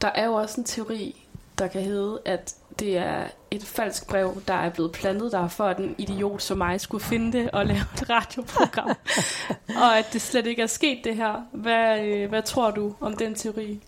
Der 0.00 0.08
er 0.08 0.26
jo 0.26 0.34
også 0.34 0.60
en 0.60 0.64
teori, 0.64 1.26
der 1.58 1.66
kan 1.66 1.82
hedde, 1.82 2.20
at 2.24 2.54
det 2.78 2.98
er 2.98 3.28
et 3.50 3.64
falsk 3.64 4.06
brev, 4.06 4.42
der 4.48 4.54
er 4.54 4.70
blevet 4.70 4.92
plantet 4.92 5.32
der, 5.32 5.48
for 5.48 5.64
at 5.64 5.78
en 5.78 5.94
idiot 5.98 6.42
som 6.42 6.58
mig 6.58 6.80
skulle 6.80 7.04
finde 7.04 7.38
det 7.38 7.50
og 7.50 7.66
lave 7.66 7.80
et 7.80 8.10
radioprogram. 8.10 8.90
og 9.82 9.98
at 9.98 10.06
det 10.12 10.20
slet 10.20 10.46
ikke 10.46 10.62
er 10.62 10.66
sket 10.66 11.04
det 11.04 11.16
her. 11.16 11.46
Hvad, 11.52 12.00
øh, 12.00 12.28
hvad 12.28 12.42
tror 12.42 12.70
du 12.70 12.94
om 13.00 13.16
den 13.16 13.34
teori? 13.34 13.80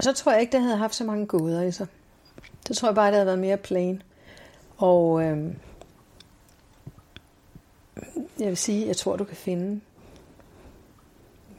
Så 0.00 0.12
tror 0.12 0.32
jeg 0.32 0.40
ikke, 0.40 0.52
det 0.52 0.60
havde 0.60 0.76
haft 0.76 0.94
så 0.94 1.04
mange 1.04 1.26
gåder 1.26 1.62
i 1.62 1.72
sig. 1.72 1.86
Det 2.68 2.76
tror 2.76 2.88
jeg 2.88 2.94
bare, 2.94 3.06
det 3.06 3.14
havde 3.14 3.26
været 3.26 3.38
mere 3.38 3.56
plain. 3.56 4.02
Og 4.76 5.22
øhm, 5.22 5.56
jeg 8.38 8.48
vil 8.48 8.56
sige, 8.56 8.86
jeg 8.86 8.96
tror, 8.96 9.16
du 9.16 9.24
kan 9.24 9.36
finde 9.36 9.80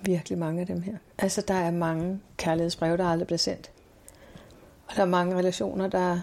virkelig 0.06 0.38
mange 0.38 0.62
af 0.62 0.68
dem 0.68 0.82
her. 0.82 0.98
Altså, 1.18 1.42
der 1.42 1.54
er 1.54 1.72
mange 1.72 2.20
kærlighedsbreve, 2.38 2.98
der 2.98 3.06
aldrig 3.06 3.28
bliver 3.28 3.38
sendt. 3.38 3.72
Og 4.88 4.96
der 4.96 5.02
er 5.02 5.06
mange 5.06 5.36
relationer, 5.36 5.88
der... 5.88 6.20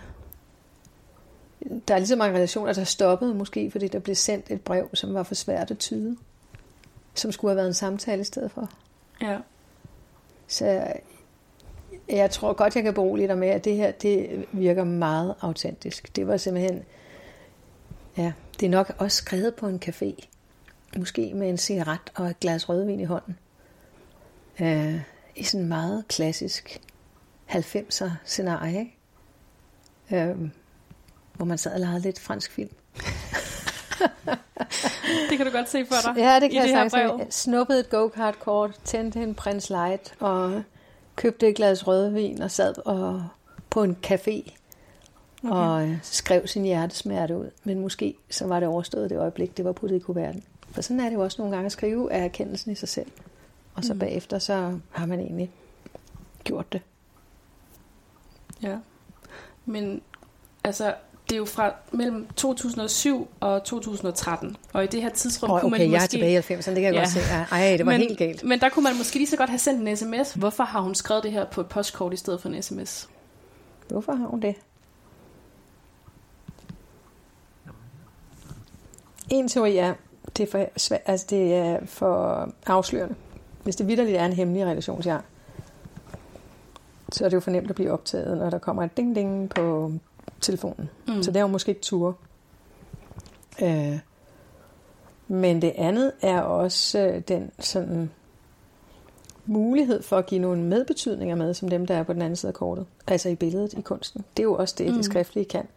Der 1.88 1.94
er 1.94 1.98
lige 1.98 2.08
så 2.08 2.16
mange 2.16 2.36
relationer, 2.36 2.72
der 2.72 2.80
er 2.80 2.84
stoppet, 2.84 3.36
måske 3.36 3.70
fordi 3.70 3.88
der 3.88 3.98
blev 3.98 4.14
sendt 4.14 4.50
et 4.50 4.60
brev, 4.60 4.88
som 4.94 5.14
var 5.14 5.22
for 5.22 5.34
svært 5.34 5.70
at 5.70 5.78
tyde. 5.78 6.16
Som 7.14 7.32
skulle 7.32 7.50
have 7.50 7.56
været 7.56 7.68
en 7.68 7.74
samtale 7.74 8.20
i 8.20 8.24
stedet 8.24 8.50
for. 8.50 8.70
Ja. 9.22 9.38
Så 10.46 10.86
jeg 12.08 12.30
tror 12.30 12.52
godt, 12.52 12.76
jeg 12.76 12.82
kan 12.82 12.94
berolige 12.94 13.28
dig 13.28 13.38
med, 13.38 13.48
at 13.48 13.64
det 13.64 13.76
her 13.76 13.90
det 13.90 14.46
virker 14.52 14.84
meget 14.84 15.34
autentisk. 15.40 16.16
Det 16.16 16.26
var 16.26 16.36
simpelthen... 16.36 16.82
Ja, 18.16 18.32
det 18.60 18.66
er 18.66 18.70
nok 18.70 18.92
også 18.98 19.16
skrevet 19.16 19.54
på 19.54 19.66
en 19.66 19.82
café. 19.84 20.26
Måske 20.96 21.34
med 21.34 21.48
en 21.48 21.58
cigaret 21.58 22.00
og 22.14 22.26
et 22.26 22.40
glas 22.40 22.68
rødvin 22.68 23.00
i 23.00 23.04
hånden. 23.04 23.38
Uh, 24.60 25.00
I 25.36 25.44
sådan 25.44 25.68
meget 25.68 26.08
klassisk 26.08 26.80
90'er 27.50 28.10
scenarie? 28.24 28.90
Uh, 30.10 30.48
hvor 31.34 31.44
man 31.44 31.58
sad 31.58 31.72
og 31.72 31.80
legede 31.80 32.00
lidt 32.00 32.20
fransk 32.20 32.52
film. 32.52 32.70
Det 35.30 35.36
kan 35.36 35.46
du 35.46 35.52
godt 35.52 35.68
se 35.68 35.86
for 35.86 35.94
dig. 36.04 36.20
Ja, 36.22 36.40
det 36.40 36.46
i 36.46 36.48
kan 36.48 36.62
det 36.62 36.70
jeg 36.70 36.82
her 36.82 36.88
sagtens. 36.88 37.34
Snuppede 37.34 37.80
et 37.80 37.90
go-kart-kort, 37.90 38.80
tændte 38.84 39.22
en 39.22 39.34
prins 39.34 39.70
light 39.70 40.14
og 40.20 40.62
købte 41.16 41.48
et 41.48 41.56
glas 41.56 41.86
rødvin 41.86 42.42
og 42.42 42.50
sad 42.50 42.74
og, 42.86 43.24
på 43.70 43.82
en 43.82 43.96
café 44.06 44.52
okay. 45.44 45.56
og 45.56 45.88
øh, 45.88 45.98
skrev 46.02 46.46
sin 46.46 46.64
hjertesmerte 46.64 47.36
ud. 47.36 47.50
Men 47.64 47.80
måske 47.80 48.14
så 48.30 48.46
var 48.46 48.60
det 48.60 48.68
overstået 48.68 49.10
det 49.10 49.18
øjeblik, 49.18 49.56
det 49.56 49.64
var 49.64 49.72
puttet 49.72 49.96
i 49.96 50.00
kuverten. 50.00 50.44
For 50.70 50.82
sådan 50.82 51.00
er 51.00 51.08
det 51.08 51.14
jo 51.14 51.22
også 51.22 51.42
nogle 51.42 51.56
gange 51.56 51.66
at 51.66 51.72
skrive 51.72 52.12
af 52.12 52.24
erkendelsen 52.24 52.72
i 52.72 52.74
sig 52.74 52.88
selv. 52.88 53.06
Og 53.80 53.84
så 53.84 53.92
Mm. 53.92 53.98
bagefter, 53.98 54.38
så 54.38 54.78
har 54.90 55.06
man 55.06 55.20
egentlig 55.20 55.50
gjort 56.44 56.72
det. 56.72 56.80
Ja. 58.62 58.76
Men 59.66 60.02
altså, 60.64 60.94
det 61.28 61.32
er 61.34 61.38
jo 61.38 61.44
fra 61.44 61.72
mellem 61.92 62.26
2007 62.36 63.28
og 63.40 63.64
2013. 63.64 64.56
Og 64.72 64.84
i 64.84 64.86
det 64.86 65.02
her 65.02 65.08
tidsrum 65.10 65.50
Oh, 65.50 65.60
kunne 65.60 65.66
okay, 65.76 65.82
man 65.82 65.90
jeg 65.90 65.96
er 65.96 66.00
måske... 66.00 66.10
tilbage 66.10 66.32
i 66.32 66.54
90'erne, 66.58 66.70
det 66.70 66.74
kan 66.74 66.82
jeg 66.82 66.92
Ja. 66.94 66.98
godt 67.00 67.08
se. 67.08 67.20
Ej, 67.52 67.76
det 67.76 67.86
var 67.86 67.92
men, 67.92 68.00
helt 68.00 68.18
galt. 68.18 68.44
Men 68.44 68.60
der 68.60 68.68
kunne 68.68 68.82
man 68.82 68.96
måske 68.98 69.16
lige 69.16 69.26
så 69.26 69.36
godt 69.36 69.50
have 69.50 69.58
sendt 69.58 69.88
en 69.88 69.96
sms. 69.96 70.32
Hvorfor 70.32 70.64
har 70.64 70.80
hun 70.80 70.94
skrevet 70.94 71.22
det 71.22 71.32
her 71.32 71.44
på 71.44 71.60
et 71.60 71.66
postkort 71.68 72.12
i 72.12 72.16
stedet 72.16 72.40
for 72.40 72.48
en 72.48 72.62
sms? 72.62 73.08
Hvorfor 73.88 74.12
har 74.12 74.26
hun 74.26 74.40
det? 74.42 74.54
En 79.30 79.48
teori 79.48 79.76
er, 79.76 79.94
det 80.36 80.42
er 80.42 80.50
for, 80.50 80.66
altså 81.06 81.26
det 81.30 81.54
er 81.54 81.86
for 81.86 82.48
afslørende. 82.66 83.14
Hvis 83.62 83.76
det 83.76 83.86
vidderligt 83.86 84.16
er 84.16 84.24
en 84.24 84.32
hemmelig 84.32 84.66
relation, 84.66 85.02
jeg 85.04 85.14
har, 85.14 85.24
så 87.12 87.24
er 87.24 87.28
det 87.28 87.34
jo 87.34 87.40
for 87.40 87.50
nemt 87.50 87.70
at 87.70 87.76
blive 87.76 87.90
optaget, 87.90 88.38
når 88.38 88.50
der 88.50 88.58
kommer 88.58 88.82
et 88.82 88.90
ding-ding 88.96 89.48
på 89.48 89.92
telefonen. 90.40 90.90
Mm. 91.08 91.22
Så 91.22 91.30
det 91.30 91.36
er 91.36 91.40
jo 91.40 91.46
måske 91.46 91.68
ikke 91.68 91.80
tur. 91.80 92.18
Øh, 93.62 93.98
men 95.28 95.62
det 95.62 95.72
andet 95.76 96.12
er 96.22 96.40
også 96.40 96.98
øh, 96.98 97.22
den 97.28 97.50
sådan 97.58 98.10
mulighed 99.46 100.02
for 100.02 100.16
at 100.16 100.26
give 100.26 100.40
nogle 100.40 100.62
medbetydninger 100.62 101.36
med, 101.36 101.54
som 101.54 101.68
dem, 101.68 101.86
der 101.86 101.94
er 101.94 102.02
på 102.02 102.12
den 102.12 102.22
anden 102.22 102.36
side 102.36 102.50
af 102.50 102.54
kortet. 102.54 102.86
Altså 103.06 103.28
i 103.28 103.34
billedet, 103.34 103.72
i 103.72 103.80
kunsten. 103.80 104.24
Det 104.36 104.42
er 104.42 104.44
jo 104.44 104.54
også 104.54 104.74
det, 104.78 104.86
mm. 104.86 104.94
Det 104.94 105.04
skriftlige 105.04 105.44
kan. 105.44 105.68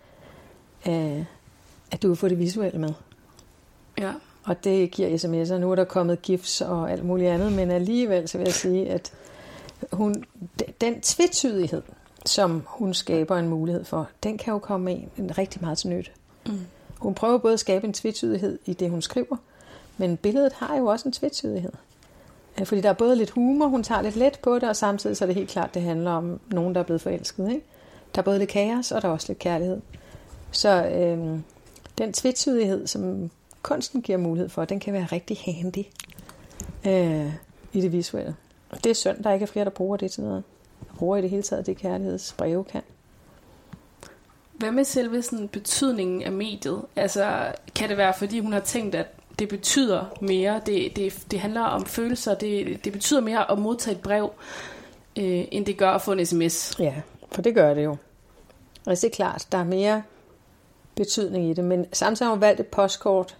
Øh, 0.87 1.25
at 1.91 2.03
du 2.03 2.07
vil 2.07 2.17
få 2.17 2.27
det 2.27 2.39
visuelle 2.39 2.79
med. 2.79 2.93
Ja. 3.97 4.13
Og 4.43 4.63
det 4.63 4.91
giver 4.91 5.17
sms'er. 5.17 5.57
Nu 5.57 5.71
er 5.71 5.75
der 5.75 5.83
kommet 5.83 6.21
gifs 6.21 6.61
og 6.61 6.91
alt 6.91 7.05
muligt 7.05 7.29
andet, 7.29 7.51
men 7.51 7.71
alligevel 7.71 8.27
så 8.27 8.37
vil 8.37 8.45
jeg 8.45 8.53
sige, 8.53 8.89
at 8.89 9.13
hun, 9.91 10.23
den 10.81 11.01
tvetydighed, 11.01 11.81
som 12.25 12.63
hun 12.65 12.93
skaber 12.93 13.37
en 13.37 13.49
mulighed 13.49 13.83
for, 13.83 14.09
den 14.23 14.37
kan 14.37 14.53
jo 14.53 14.59
komme 14.59 14.91
en, 14.91 15.09
en 15.17 15.37
rigtig 15.37 15.61
meget 15.61 15.77
til 15.77 15.89
nytte. 15.89 16.11
Mm. 16.45 16.59
Hun 16.99 17.13
prøver 17.13 17.37
både 17.37 17.53
at 17.53 17.59
skabe 17.59 17.87
en 17.87 17.93
tvetydighed 17.93 18.59
i 18.65 18.73
det, 18.73 18.89
hun 18.89 19.01
skriver, 19.01 19.35
men 19.97 20.17
billedet 20.17 20.53
har 20.53 20.77
jo 20.77 20.85
også 20.85 21.07
en 21.07 21.13
tvetydighed. 21.13 21.71
Fordi 22.63 22.81
der 22.81 22.89
er 22.89 22.93
både 22.93 23.15
lidt 23.15 23.29
humor, 23.29 23.67
hun 23.67 23.83
tager 23.83 24.01
lidt 24.01 24.15
let 24.15 24.39
på 24.43 24.55
det, 24.55 24.63
og 24.63 24.75
samtidig 24.75 25.17
så 25.17 25.23
er 25.23 25.25
det 25.25 25.35
helt 25.35 25.49
klart, 25.49 25.73
det 25.73 25.81
handler 25.81 26.11
om 26.11 26.39
nogen, 26.47 26.75
der 26.75 26.81
er 26.81 26.85
blevet 26.85 27.01
forelsket. 27.01 27.49
Ikke? 27.49 27.65
Der 28.15 28.21
er 28.21 28.23
både 28.23 28.39
lidt 28.39 28.49
kaos, 28.49 28.91
og 28.91 29.01
der 29.01 29.07
er 29.07 29.11
også 29.11 29.27
lidt 29.27 29.39
kærlighed. 29.39 29.81
Så 30.51 30.85
øh, 30.85 31.39
den 31.97 32.13
tvetydighed, 32.13 32.87
som 32.87 33.31
kunsten 33.63 34.01
giver 34.01 34.17
mulighed 34.17 34.49
for, 34.49 34.65
den 34.65 34.79
kan 34.79 34.93
være 34.93 35.07
rigtig 35.11 35.37
handy 35.37 35.83
øh, 36.87 37.33
i 37.73 37.81
det 37.81 37.91
visuelle. 37.91 38.35
Og 38.69 38.83
det 38.83 38.89
er 38.89 38.93
synd, 38.93 39.23
der 39.23 39.31
ikke 39.31 39.43
er 39.43 39.47
flere, 39.47 39.65
der 39.65 39.71
bruger 39.71 39.97
det 39.97 40.11
til 40.11 40.23
noget. 40.23 40.43
Der 40.79 40.95
bruger 40.97 41.17
i 41.17 41.21
det 41.21 41.29
hele 41.29 41.43
taget 41.43 41.65
det 41.65 41.77
kærlighedsbreve 41.77 42.63
kan. 42.63 42.81
Hvad 44.53 44.71
med 44.71 44.83
selve 44.83 45.21
sådan 45.21 45.47
betydningen 45.47 46.23
af 46.23 46.31
mediet? 46.31 46.81
Altså, 46.95 47.51
kan 47.75 47.89
det 47.89 47.97
være, 47.97 48.13
fordi 48.17 48.39
hun 48.39 48.53
har 48.53 48.59
tænkt, 48.59 48.95
at 48.95 49.07
det 49.39 49.49
betyder 49.49 50.05
mere, 50.21 50.61
det, 50.65 50.95
det, 50.95 51.25
det 51.31 51.39
handler 51.39 51.61
om 51.61 51.85
følelser, 51.85 52.35
det, 52.35 52.85
det 52.85 52.93
betyder 52.93 53.21
mere 53.21 53.51
at 53.51 53.59
modtage 53.59 53.95
et 53.95 54.01
brev, 54.01 54.31
øh, 55.19 55.45
end 55.51 55.65
det 55.65 55.77
gør 55.77 55.91
at 55.91 56.01
få 56.01 56.11
en 56.11 56.25
sms? 56.25 56.79
Ja, 56.79 56.93
for 57.31 57.41
det 57.41 57.55
gør 57.55 57.73
det 57.73 57.83
jo. 57.83 57.95
Altså 58.85 59.07
det 59.07 59.13
er 59.13 59.15
klart, 59.15 59.47
der 59.51 59.57
er 59.57 59.63
mere 59.63 60.03
betydning 60.95 61.49
i 61.49 61.53
det, 61.53 61.63
men 61.63 61.85
samtidig 61.93 62.27
har 62.27 62.33
hun 62.33 62.41
valgt 62.41 62.59
et 62.59 62.67
postkort, 62.67 63.37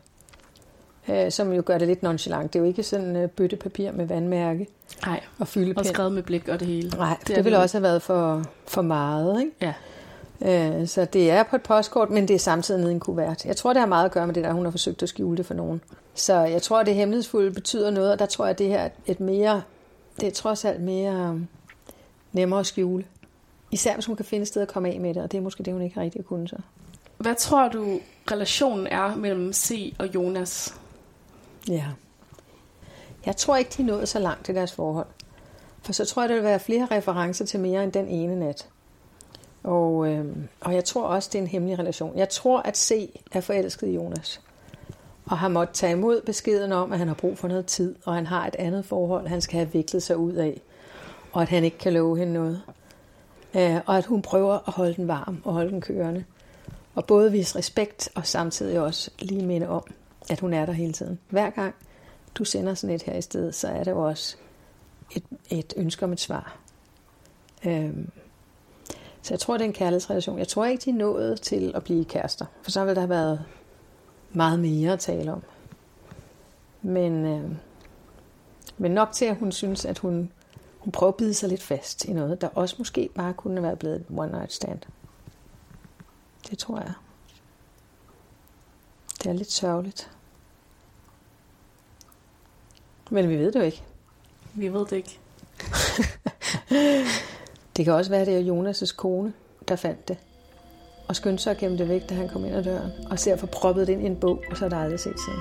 øh, 1.10 1.32
som 1.32 1.54
jo 1.54 1.64
gør 1.66 1.78
det 1.78 1.88
lidt 1.88 2.04
nonchalant. 2.04 2.54
Det 2.54 2.60
er 2.60 2.64
jo 2.64 2.70
ikke 2.70 2.84
sådan 2.84 3.16
øh, 3.16 3.30
byttepapir 3.30 3.92
med 3.92 4.06
vandmærke 4.06 4.68
Nej, 5.06 5.20
og 5.26 5.36
og 5.40 5.48
fyldepind. 5.48 5.86
skrevet 5.86 6.12
med 6.12 6.24
blik 6.24 6.48
og 6.48 6.60
det 6.60 6.68
hele. 6.68 6.90
Nej, 6.90 7.18
det, 7.28 7.36
det 7.36 7.46
ville 7.46 7.60
også 7.60 7.78
have 7.78 7.84
været 7.84 8.02
for, 8.02 8.44
for 8.68 8.82
meget, 8.82 9.42
ikke? 9.42 9.52
Ja. 9.62 9.74
Øh, 10.82 10.88
så 10.88 11.06
det 11.06 11.32
er 11.32 11.44
på 11.44 11.56
et 11.56 11.62
postkort, 11.62 12.10
men 12.10 12.28
det 12.28 12.34
er 12.34 12.40
samtidig 12.40 12.80
nede 12.82 12.92
i 12.92 12.94
en 12.94 13.00
kuvert. 13.00 13.46
Jeg 13.46 13.56
tror, 13.56 13.74
det 13.74 13.80
har 13.80 13.88
meget 13.88 14.06
at 14.06 14.12
gøre 14.12 14.28
med 14.28 14.36
det 14.36 14.44
der, 14.44 14.54
hun 14.54 14.66
har 14.66 14.72
forsøgt 14.72 15.04
at 15.04 15.10
skjule 15.10 15.38
det 15.38 15.46
for 15.46 15.54
nogen. 15.54 15.82
Så 16.16 16.34
jeg 16.34 16.62
tror, 16.62 16.80
at 16.80 16.86
det 16.86 16.96
hemmelighedsfulde 16.96 17.52
betyder 17.52 17.90
noget, 17.90 18.12
og 18.12 18.20
der 18.20 18.26
tror 18.26 18.46
jeg, 18.46 18.50
at 18.52 18.60
det 18.60 18.68
her 18.68 18.80
er 18.80 18.90
et 19.06 19.20
mere 19.20 19.62
det 20.20 20.28
er 20.28 20.32
trods 20.32 20.66
alt 20.66 20.82
mere 20.82 21.34
øh, 21.34 21.42
nemmere 22.32 22.60
at 22.60 22.66
skjule. 22.66 23.06
Især 23.72 23.94
hvis 23.94 24.06
hun 24.06 24.16
kan 24.16 24.26
finde 24.26 24.42
et 24.42 24.48
sted 24.48 24.62
at 24.62 24.68
komme 24.68 24.90
af 24.90 25.00
med 25.00 25.14
det, 25.14 25.24
og 25.24 25.32
det 25.32 25.38
er 25.38 25.42
måske 25.42 25.64
det, 25.64 25.74
hun 25.74 25.82
ikke 25.82 26.02
rigtig 26.02 26.20
har 26.20 26.24
kunnet 26.24 26.50
så. 26.50 26.56
Hvad 27.18 27.36
tror 27.36 27.68
du, 27.68 28.00
relationen 28.32 28.88
er 28.88 29.16
mellem 29.16 29.54
C 29.54 29.94
og 30.00 30.16
Jonas? 30.16 30.76
Ja. 31.70 31.86
Jeg 33.26 33.36
tror 33.36 33.58
ikke, 33.58 33.72
de 33.78 33.82
er 33.82 33.86
nået 33.86 34.10
så 34.10 34.20
langt 34.20 34.50
i 34.50 34.54
deres 34.54 34.72
forhold. 34.72 35.08
For 35.82 35.94
så 35.94 36.06
tror 36.06 36.22
jeg, 36.22 36.30
der 36.30 36.36
vil 36.36 36.44
være 36.44 36.60
flere 36.60 36.88
referencer 36.92 37.46
til 37.46 37.60
mere 37.60 37.84
end 37.84 37.92
den 37.92 38.08
ene 38.08 38.40
nat. 38.40 38.70
Og, 39.64 40.08
øh, 40.08 40.26
og 40.62 40.74
jeg 40.74 40.86
tror 40.86 41.04
også, 41.04 41.30
det 41.34 41.38
er 41.38 41.42
en 41.42 41.48
hemmelig 41.48 41.80
relation. 41.80 42.18
Jeg 42.18 42.30
tror, 42.30 42.60
at 42.60 42.78
C 42.78 43.20
er 43.32 43.42
forelsket 43.42 43.88
i 43.88 43.92
Jonas. 43.94 44.42
Og 45.26 45.38
har 45.38 45.48
måttet 45.48 45.76
tage 45.76 45.92
imod 45.92 46.22
beskeden 46.22 46.72
om, 46.72 46.92
at 46.92 47.00
han 47.00 47.08
har 47.08 47.16
brug 47.16 47.38
for 47.38 47.48
noget 47.48 47.66
tid, 47.66 47.96
og 48.06 48.16
han 48.16 48.26
har 48.26 48.48
et 48.48 48.56
andet 48.56 48.86
forhold, 48.86 49.28
han 49.28 49.42
skal 49.42 49.58
have 49.58 49.72
viklet 49.72 50.04
sig 50.04 50.18
ud 50.18 50.34
af. 50.34 50.62
Og 51.32 51.42
at 51.42 51.50
han 51.50 51.64
ikke 51.64 51.78
kan 51.78 51.94
love 51.94 52.18
hende 52.18 52.34
noget. 52.34 52.62
Øh, 53.56 53.76
og 53.86 53.98
at 53.98 54.06
hun 54.06 54.22
prøver 54.22 54.54
at 54.54 54.74
holde 54.74 54.94
den 54.94 55.08
varm 55.08 55.42
og 55.44 55.54
holde 55.54 55.72
den 55.72 55.82
kørende. 55.82 56.24
Og 56.96 57.06
både 57.06 57.32
vise 57.32 57.58
respekt 57.58 58.10
og 58.16 58.28
samtidig 58.28 58.80
også 58.80 59.12
lige 59.20 59.46
minde 59.46 59.70
om, 59.70 59.84
at 60.30 60.40
hun 60.40 60.54
er 60.54 60.66
der 60.66 60.74
hele 60.74 60.94
tiden. 60.94 61.20
Hver 61.30 61.50
gang 61.50 61.76
du 62.36 62.46
sender 62.46 62.74
sådan 62.74 62.96
et 62.96 63.04
her 63.04 63.16
i 63.16 63.22
stedet, 63.22 63.56
så 63.56 63.68
er 63.68 63.84
det 63.84 63.92
jo 63.92 64.08
også 64.08 64.36
et, 65.16 65.24
et 65.50 65.74
ønske 65.78 66.06
om 66.06 66.12
et 66.12 66.20
svar. 66.20 66.58
Øhm, 67.66 68.10
så 69.22 69.34
jeg 69.34 69.40
tror, 69.40 69.54
det 69.54 69.62
er 69.62 69.68
en 69.68 69.74
kærlighedsrelation. 69.74 70.40
Jeg 70.40 70.48
tror 70.48 70.66
ikke, 70.66 70.86
de 70.86 70.90
er 70.90 70.94
nået 70.94 71.42
til 71.42 71.72
at 71.76 71.84
blive 71.84 72.06
kærester. 72.06 72.46
For 72.62 72.72
så 72.72 72.86
ville 72.86 72.96
der 72.96 73.02
have 73.02 73.10
været 73.10 73.46
meget 74.32 74.60
mere 74.60 74.94
at 74.94 75.00
tale 75.00 75.32
om. 75.34 75.44
Men, 76.82 77.26
øh, 77.26 77.52
men 78.78 78.92
nok 78.92 79.12
til, 79.12 79.26
at 79.26 79.36
hun 79.36 79.52
synes, 79.52 79.86
at 79.86 79.98
hun, 79.98 80.32
hun 80.80 80.92
prøver 80.92 81.12
at 81.12 81.18
bide 81.18 81.34
sig 81.34 81.50
lidt 81.50 81.64
fast 81.64 82.06
i 82.06 82.14
noget, 82.14 82.42
der 82.42 82.48
også 82.48 82.76
måske 82.78 83.10
bare 83.16 83.34
kunne 83.34 83.64
være 83.64 83.76
blevet 83.76 83.96
et 83.96 84.06
one 84.18 84.32
night 84.32 84.54
stand. 84.54 84.80
Det 86.50 86.58
tror 86.58 86.78
jeg. 86.80 86.94
Det 89.24 89.30
er 89.30 89.34
lidt 89.34 89.52
sørgeligt. 89.52 90.12
Men 93.10 93.30
vi 93.30 93.38
ved 93.38 93.52
det 93.52 93.60
jo 93.60 93.66
ikke. 93.66 93.84
Vi 94.54 94.74
ved 94.74 94.86
det 94.86 94.96
ikke. 94.96 95.20
Det 97.78 97.86
kan 97.86 97.94
også 97.94 98.12
være, 98.12 98.22
at 98.22 98.28
det 98.28 98.38
er 98.38 98.54
Jonas' 98.54 98.96
kone, 98.96 99.34
der 99.68 99.76
fandt 99.76 100.08
det. 100.08 100.18
Og 101.08 101.16
skyndte 101.16 101.44
sig 101.44 101.52
at 101.52 101.58
gemme 101.58 101.78
det 101.78 101.90
væk, 101.90 102.10
da 102.10 102.16
han 102.16 102.30
kom 102.30 102.46
ind 102.46 102.56
ad 102.56 102.64
døren. 102.64 102.92
Og 103.10 103.20
ser 103.20 103.36
for 103.36 103.48
proppet 103.48 103.88
det 103.88 103.94
ind 103.94 104.02
i 104.02 104.06
en 104.06 104.16
bog, 104.16 104.44
og 104.52 104.58
så 104.58 104.66
er 104.66 104.70
der 104.70 104.78
aldrig 104.78 105.00
set 105.00 105.20
siden. 105.26 105.40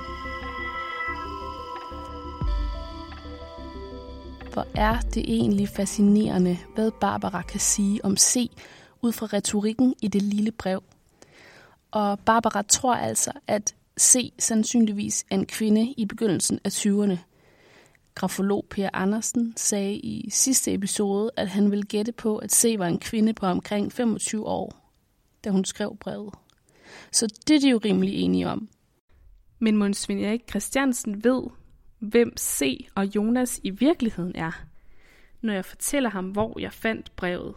Hvor 4.53 4.67
er 4.75 4.99
det 4.99 5.23
egentlig 5.27 5.69
fascinerende, 5.69 6.57
hvad 6.75 6.91
Barbara 7.01 7.41
kan 7.41 7.59
sige 7.59 8.05
om 8.05 8.17
C 8.17 8.51
ud 9.01 9.11
fra 9.11 9.25
retorikken 9.25 9.93
i 10.01 10.07
det 10.07 10.21
lille 10.21 10.51
brev. 10.51 10.83
Og 11.93 12.19
Barbara 12.19 12.61
tror 12.61 12.95
altså, 12.95 13.31
at 13.47 13.75
C 13.99 14.33
sandsynligvis 14.39 15.25
er 15.29 15.35
en 15.35 15.45
kvinde 15.45 15.93
i 15.97 16.05
begyndelsen 16.05 16.59
af 16.63 16.69
20'erne. 16.69 17.17
Grafolog 18.15 18.65
Per 18.69 18.89
Andersen 18.93 19.53
sagde 19.57 19.95
i 19.95 20.29
sidste 20.29 20.73
episode, 20.73 21.31
at 21.37 21.47
han 21.47 21.71
ville 21.71 21.83
gætte 21.83 22.11
på, 22.11 22.37
at 22.37 22.51
C 22.51 22.75
var 22.77 22.87
en 22.87 22.99
kvinde 22.99 23.33
på 23.33 23.45
omkring 23.45 23.91
25 23.91 24.47
år, 24.47 24.91
da 25.43 25.49
hun 25.49 25.65
skrev 25.65 25.97
brevet. 25.97 26.33
Så 27.11 27.27
det 27.47 27.55
er 27.55 27.59
de 27.59 27.69
jo 27.69 27.81
rimelig 27.85 28.13
enige 28.13 28.49
om. 28.49 28.69
Men 29.59 29.77
Måns 29.77 29.97
Svend 29.97 30.19
Erik 30.19 30.41
Christiansen 30.49 31.23
ved, 31.23 31.43
hvem 31.99 32.37
C 32.37 32.87
og 32.95 33.15
Jonas 33.15 33.59
i 33.63 33.69
virkeligheden 33.69 34.35
er, 34.35 34.51
når 35.41 35.53
jeg 35.53 35.65
fortæller 35.65 36.09
ham, 36.09 36.25
hvor 36.25 36.59
jeg 36.59 36.73
fandt 36.73 37.15
brevet. 37.15 37.55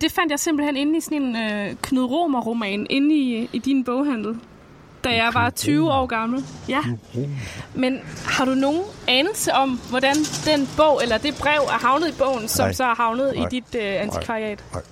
Det 0.00 0.12
fandt 0.12 0.30
jeg 0.30 0.40
simpelthen 0.40 0.76
inde 0.76 0.96
i 0.96 1.00
sådan 1.00 1.22
en 1.22 1.36
øh, 1.36 1.76
Knud 1.82 2.04
Romer-roman 2.04 2.86
inde 2.90 3.14
i, 3.14 3.48
i 3.52 3.58
din 3.58 3.84
boghandel, 3.84 4.40
da 5.04 5.08
jeg 5.08 5.30
var 5.34 5.50
20 5.50 5.92
år 5.92 6.06
gammel. 6.06 6.44
Ja. 6.68 6.80
Men 7.74 7.98
har 8.26 8.44
du 8.44 8.54
nogen 8.54 8.82
anelse 9.08 9.52
om, 9.52 9.80
hvordan 9.90 10.16
den 10.44 10.68
bog, 10.76 11.00
eller 11.02 11.18
det 11.18 11.34
brev, 11.40 11.60
er 11.60 11.86
havnet 11.86 12.08
i 12.08 12.12
bogen, 12.18 12.48
som 12.48 12.64
Nej. 12.64 12.72
så 12.72 12.84
er 12.84 12.94
havnet 12.94 13.32
Nej. 13.36 13.46
i 13.46 13.48
dit 13.50 13.74
øh, 13.74 14.02
antikvariat? 14.02 14.64
Nej. 14.72 14.82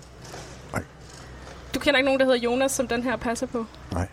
Nej. 0.72 0.82
Du 1.74 1.78
kender 1.78 1.98
ikke 1.98 2.06
nogen, 2.06 2.20
der 2.20 2.26
hedder 2.26 2.40
Jonas, 2.40 2.72
som 2.72 2.88
den 2.88 3.02
her 3.02 3.16
passer 3.16 3.46
på? 3.46 3.66
Nej. 3.92 4.08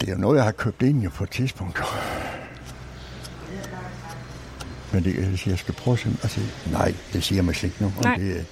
Det 0.00 0.08
er 0.08 0.12
jo 0.12 0.18
noget, 0.18 0.36
jeg 0.36 0.44
har 0.44 0.52
købt 0.52 0.82
ind 0.82 1.02
jo 1.02 1.10
på 1.10 1.24
et 1.24 1.30
tidspunkt. 1.30 1.78
Men 4.92 5.04
det, 5.04 5.14
jeg, 5.16 5.46
jeg 5.50 5.58
skal 5.58 5.74
prøve 5.74 5.94
at 5.94 6.06
altså, 6.06 6.40
nej, 6.72 6.94
det 7.12 7.22
siger 7.24 7.42
mig 7.42 7.54
slet 7.54 7.70
ikke 7.70 7.82
nu. 7.82 7.92
Nej. 8.02 8.14
Det, 8.16 8.46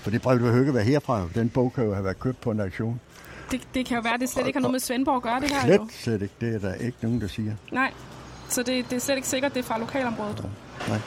for 0.00 0.10
det 0.10 0.22
brev, 0.22 0.38
du 0.40 0.46
har 0.46 0.60
ikke 0.60 0.74
været 0.74 0.86
herfra. 0.86 1.28
Den 1.34 1.48
bog 1.48 1.72
kan 1.74 1.84
jo 1.84 1.92
have 1.94 2.04
været 2.04 2.20
købt 2.20 2.40
på 2.40 2.50
en 2.50 2.60
auktion. 2.60 3.00
Det, 3.50 3.60
det 3.74 3.86
kan 3.86 3.96
jo 3.96 4.00
være, 4.02 4.18
det 4.18 4.28
slet 4.28 4.46
ikke 4.46 4.56
har 4.56 4.60
noget 4.60 4.72
med 4.72 4.80
Svendborg 4.80 5.16
at 5.16 5.22
gøre, 5.22 5.40
det 5.40 5.50
her 5.50 5.60
Slet 5.60 5.74
jo. 5.76 5.88
slet 5.90 6.22
ikke. 6.22 6.34
Det 6.40 6.54
er 6.54 6.58
der 6.58 6.74
ikke 6.74 6.96
nogen, 7.00 7.20
der 7.20 7.26
siger. 7.26 7.52
Nej, 7.72 7.92
så 8.48 8.62
det, 8.62 8.90
det 8.90 8.96
er 8.96 9.00
slet 9.00 9.16
ikke 9.16 9.28
sikkert, 9.28 9.54
det 9.54 9.60
er 9.60 9.64
fra 9.64 9.78
lokalområdet. 9.78 10.48
Nej. 10.88 10.98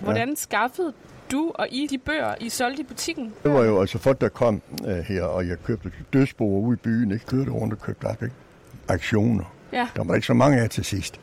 Hvordan 0.00 0.36
skaffede 0.36 0.92
du 1.32 1.52
og 1.54 1.66
I 1.70 1.86
de 1.90 1.98
bøger, 1.98 2.34
I 2.40 2.48
solgte 2.48 2.80
i 2.82 2.84
butikken? 2.84 3.32
Det 3.44 3.52
var 3.52 3.64
jo 3.64 3.80
altså 3.80 3.98
folk, 3.98 4.20
der 4.20 4.28
kom 4.28 4.62
uh, 4.84 4.90
her, 4.90 5.22
og 5.22 5.48
jeg 5.48 5.56
købte 5.64 5.92
dødsboer 6.12 6.60
ude 6.60 6.74
i 6.74 6.76
byen. 6.76 7.10
Ikke 7.10 7.26
kørte 7.26 7.50
rundt 7.50 7.72
og 7.74 7.80
købte 7.80 8.04
op, 8.04 8.22
ikke? 8.22 8.34
Aktioner. 8.88 9.44
Ja, 9.72 9.88
Der 9.96 10.04
var 10.04 10.14
ikke 10.14 10.26
så 10.26 10.34
mange 10.34 10.60
af 10.60 10.70
til 10.70 10.84
sidst. 10.84 11.20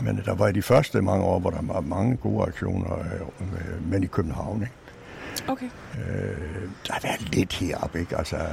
Men 0.00 0.22
der 0.24 0.34
var 0.34 0.48
i 0.48 0.52
de 0.52 0.62
første 0.62 1.02
mange 1.02 1.24
år, 1.24 1.38
hvor 1.38 1.50
der 1.50 1.62
var 1.62 1.80
mange 1.80 2.16
gode 2.16 2.46
aktioner, 2.46 2.98
øh, 2.98 3.90
men 3.90 4.02
i 4.02 4.06
København. 4.06 4.62
Ikke? 4.62 4.72
okay. 5.48 5.66
Øh, 5.66 6.68
der 6.86 6.92
har 6.92 7.00
været 7.02 7.34
lidt 7.34 7.52
heroppe, 7.52 8.00
ikke? 8.00 8.16
Altså, 8.16 8.36
øh, 8.36 8.44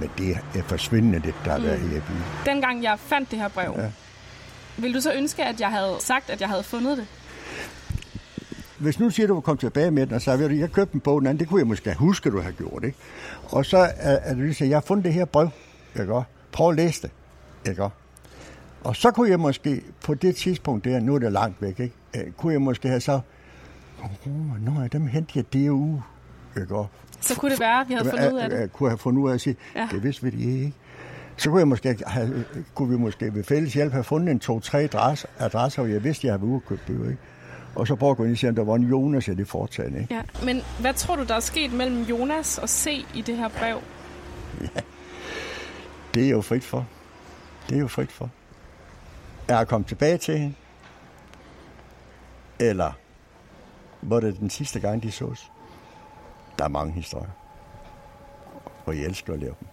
men 0.00 0.10
det 0.18 0.38
er 0.54 0.62
forsvindende 0.62 1.18
lidt, 1.18 1.36
der 1.44 1.50
har 1.50 1.58
været 1.58 1.78
her 1.78 1.96
i 1.96 2.00
byen. 2.00 2.22
Dengang 2.46 2.82
jeg 2.82 2.98
fandt 2.98 3.30
det 3.30 3.38
her 3.38 3.48
brev, 3.48 3.74
ja. 3.78 3.90
Ville 4.76 4.94
du 4.96 5.00
så 5.00 5.14
ønske, 5.14 5.44
at 5.44 5.60
jeg 5.60 5.70
havde 5.70 5.96
sagt, 6.00 6.30
at 6.30 6.40
jeg 6.40 6.48
havde 6.48 6.62
fundet 6.62 6.98
det? 6.98 7.06
Hvis 8.78 8.98
nu 8.98 9.10
siger 9.10 9.26
du, 9.26 9.32
at 9.32 9.36
du 9.36 9.40
kom 9.40 9.56
tilbage 9.56 9.90
med 9.90 10.06
den, 10.06 10.14
og 10.14 10.22
så 10.22 10.36
ved 10.36 10.48
du, 10.48 10.54
jeg 10.54 10.72
købte 10.72 10.94
en 10.94 11.00
bog, 11.00 11.20
den 11.20 11.26
anden, 11.26 11.40
det 11.40 11.48
kunne 11.48 11.60
jeg 11.60 11.66
måske 11.66 11.94
huske, 11.94 12.26
at 12.26 12.32
du 12.32 12.40
har 12.40 12.50
gjort, 12.50 12.84
ikke? 12.84 12.98
Og 13.44 13.66
så 13.66 13.78
er, 13.78 13.90
er 13.96 14.34
det 14.34 14.44
lige 14.44 14.68
jeg 14.68 14.76
har 14.76 14.80
fundet 14.80 15.04
det 15.04 15.12
her 15.12 15.24
brev, 15.24 15.48
ikke? 16.00 16.22
Prøv 16.52 16.70
at 16.70 16.76
læse 16.76 17.02
det, 17.02 17.10
ikke? 17.68 17.88
Og 18.84 18.96
så 18.96 19.10
kunne 19.10 19.30
jeg 19.30 19.40
måske, 19.40 19.82
på 20.04 20.14
det 20.14 20.36
tidspunkt 20.36 20.84
der, 20.84 21.00
nu 21.00 21.14
er 21.14 21.18
det 21.18 21.32
langt 21.32 21.62
væk, 21.62 21.80
ikke? 21.80 21.94
Øh, 22.16 22.32
kunne 22.32 22.52
jeg 22.52 22.62
måske 22.62 22.88
have 22.88 23.00
så, 23.00 23.20
oh, 24.02 24.64
nå, 24.64 24.86
dem 24.92 25.06
hentede 25.06 25.32
jeg 25.38 25.52
det 25.52 25.70
uge, 25.70 26.02
ikke? 26.60 26.74
også? 26.76 26.90
Så 27.20 27.36
kunne 27.40 27.50
det 27.50 27.60
være, 27.60 27.80
at 27.80 27.88
vi 27.88 27.94
havde 27.94 28.10
fundet 28.10 28.32
ud 28.32 28.38
af 28.38 28.50
det. 28.50 28.72
Kunne 28.72 28.88
have 28.90 28.98
fundet 28.98 29.22
ud 29.22 29.30
af 29.30 29.34
at 29.34 29.40
sige, 29.40 29.56
Ja. 29.74 29.80
ja. 29.80 29.88
det 29.90 30.02
vidste 30.02 30.22
vi 30.22 30.30
det 30.30 30.40
ikke. 30.40 30.72
Så 31.36 31.50
kunne, 31.50 31.58
jeg 31.58 31.68
måske 31.68 31.96
have, 32.06 32.44
kunne 32.74 32.88
vi 32.90 32.96
måske 32.96 33.34
ved 33.34 33.44
fælles 33.44 33.72
hjælp 33.74 33.92
have 33.92 34.04
fundet 34.04 34.30
en 34.30 34.40
to-tre 34.40 34.78
adresser, 34.78 35.28
adresser, 35.38 35.82
hvor 35.82 35.92
jeg 35.92 36.04
vidste, 36.04 36.26
jeg 36.26 36.32
havde 36.32 36.42
været 36.42 36.50
ude 36.50 36.62
og 36.70 36.78
bøger. 36.86 37.10
Ikke? 37.10 37.22
Og 37.74 37.86
så 37.86 37.94
prøve 37.94 38.10
at 38.10 38.16
gå 38.16 38.24
ind 38.24 38.32
og 38.32 38.38
se, 38.38 38.48
om 38.48 38.54
der 38.54 38.64
var 38.64 38.74
en 38.74 38.82
Jonas 38.82 39.28
i 39.28 39.34
det 39.34 39.48
foretagende. 39.48 40.00
Ikke? 40.00 40.14
Ja. 40.14 40.22
Men 40.44 40.60
hvad 40.80 40.94
tror 40.94 41.16
du, 41.16 41.24
der 41.24 41.34
er 41.34 41.40
sket 41.40 41.72
mellem 41.72 42.02
Jonas 42.02 42.58
og 42.58 42.68
C 42.68 43.04
i 43.14 43.20
det 43.20 43.36
her 43.36 43.48
brev? 43.48 43.78
Det 46.14 46.24
er 46.26 46.30
jo 46.30 46.40
frit 46.40 46.64
for. 46.64 46.86
Det 47.68 47.76
er 47.76 47.80
jo 47.80 47.88
frit 47.88 48.12
for. 48.12 48.30
Er 49.52 49.58
at 49.58 49.68
komme 49.68 49.86
tilbage 49.86 50.18
til 50.18 50.38
hende? 50.38 50.54
Eller 52.60 52.92
var 54.02 54.20
det 54.20 54.38
den 54.38 54.50
sidste 54.50 54.80
gang, 54.80 55.02
de 55.02 55.12
sås? 55.12 55.52
Der 56.58 56.64
er 56.64 56.68
mange 56.68 56.92
historier. 56.92 57.30
Og 58.86 58.96
jeg 58.96 59.04
elsker 59.04 59.32
at 59.32 59.38
lave 59.38 59.54
dem. 59.60 59.68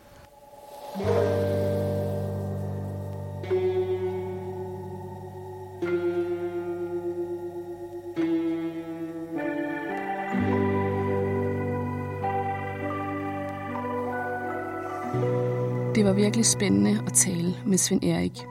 Det 15.96 16.06
var 16.06 16.14
virkelig 16.14 16.46
spændende 16.46 17.04
at 17.08 17.14
tale 17.14 17.56
med 17.66 17.78
Svend 17.78 18.04
Erik. 18.04 18.46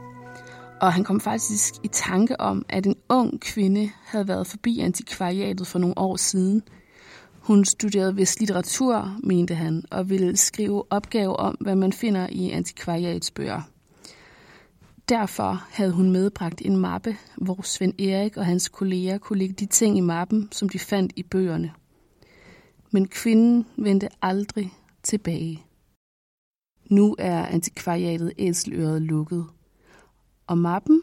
Og 0.81 0.93
han 0.93 1.05
kom 1.05 1.20
faktisk 1.20 1.74
i 1.83 1.89
tanke 1.89 2.41
om, 2.41 2.64
at 2.68 2.87
en 2.87 2.97
ung 3.09 3.41
kvinde 3.41 3.91
havde 4.05 4.29
været 4.29 4.47
forbi 4.47 4.81
antikvariatet 4.81 5.66
for 5.66 5.79
nogle 5.79 5.99
år 5.99 6.16
siden. 6.16 6.62
Hun 7.41 7.64
studerede 7.64 8.16
vist 8.16 8.41
litteratur, 8.41 9.16
mente 9.22 9.55
han, 9.55 9.83
og 9.91 10.11
ville 10.11 10.37
skrive 10.37 10.93
opgave 10.93 11.37
om, 11.37 11.57
hvad 11.61 11.74
man 11.74 11.93
finder 11.93 12.26
i 12.31 12.51
antikvariatsbøger. 12.51 13.62
Derfor 15.09 15.64
havde 15.70 15.93
hun 15.93 16.11
medbragt 16.11 16.62
en 16.64 16.76
mappe, 16.76 17.16
hvor 17.37 17.62
Svend 17.62 18.01
Erik 18.01 18.37
og 18.37 18.47
hans 18.47 18.68
kolleger 18.68 19.18
kunne 19.18 19.39
lægge 19.39 19.55
de 19.55 19.66
ting 19.66 19.99
i 19.99 20.01
mappen, 20.01 20.49
som 20.53 20.68
de 20.68 20.79
fandt 20.79 21.12
i 21.16 21.22
bøgerne. 21.22 21.72
Men 22.91 23.09
kvinden 23.09 23.66
vendte 23.76 24.09
aldrig 24.22 24.72
tilbage. 25.03 25.64
Nu 26.91 27.16
er 27.18 27.47
antikvariatet 27.47 28.33
Æseløret 28.39 29.03
lukket. 29.03 29.47
Og 30.49 30.59
mappen, 30.59 31.03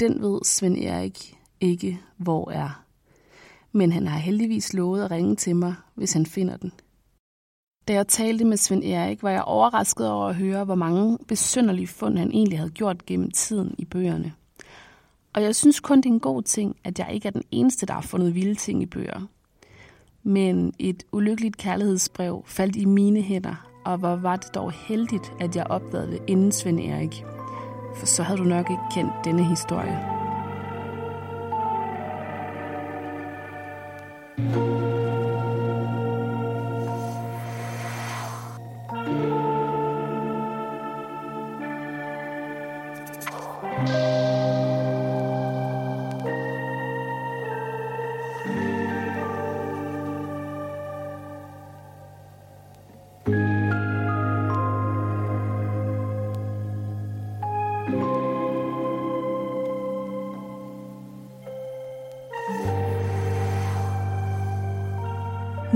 den 0.00 0.22
ved 0.22 0.40
Svend 0.44 0.78
Erik 0.78 1.38
ikke, 1.60 2.00
hvor 2.16 2.50
er. 2.50 2.84
Men 3.72 3.92
han 3.92 4.06
har 4.06 4.18
heldigvis 4.18 4.74
lovet 4.74 5.04
at 5.04 5.10
ringe 5.10 5.36
til 5.36 5.56
mig, 5.56 5.74
hvis 5.94 6.12
han 6.12 6.26
finder 6.26 6.56
den. 6.56 6.72
Da 7.88 7.92
jeg 7.92 8.08
talte 8.08 8.44
med 8.44 8.56
Svend 8.56 8.84
Erik, 8.84 9.22
var 9.22 9.30
jeg 9.30 9.42
overrasket 9.42 10.10
over 10.10 10.26
at 10.26 10.34
høre, 10.34 10.64
hvor 10.64 10.74
mange 10.74 11.18
besynderlige 11.28 11.86
fund 11.86 12.18
han 12.18 12.30
egentlig 12.30 12.58
havde 12.58 12.70
gjort 12.70 13.06
gennem 13.06 13.30
tiden 13.30 13.74
i 13.78 13.84
bøgerne. 13.84 14.32
Og 15.32 15.42
jeg 15.42 15.56
synes 15.56 15.80
kun, 15.80 15.98
det 15.98 16.06
er 16.06 16.12
en 16.12 16.20
god 16.20 16.42
ting, 16.42 16.76
at 16.84 16.98
jeg 16.98 17.08
ikke 17.12 17.28
er 17.28 17.32
den 17.32 17.44
eneste, 17.50 17.86
der 17.86 17.94
har 17.94 18.00
fundet 18.00 18.34
vilde 18.34 18.54
ting 18.54 18.82
i 18.82 18.86
bøger. 18.86 19.26
Men 20.22 20.74
et 20.78 21.02
ulykkeligt 21.12 21.56
kærlighedsbrev 21.56 22.42
faldt 22.46 22.76
i 22.76 22.84
mine 22.84 23.22
hænder, 23.22 23.80
og 23.84 23.98
hvor 23.98 24.16
var 24.16 24.36
det 24.36 24.54
dog 24.54 24.72
heldigt, 24.72 25.32
at 25.40 25.56
jeg 25.56 25.66
opdagede 25.66 26.10
det 26.12 26.20
inden 26.26 26.52
Svend 26.52 26.80
Erik. 26.80 27.24
For 28.00 28.06
så 28.06 28.22
havde 28.22 28.38
du 28.38 28.44
nok 28.44 28.70
ikke 28.70 28.82
kendt 28.90 29.12
denne 29.24 29.44
historie. 29.44 30.20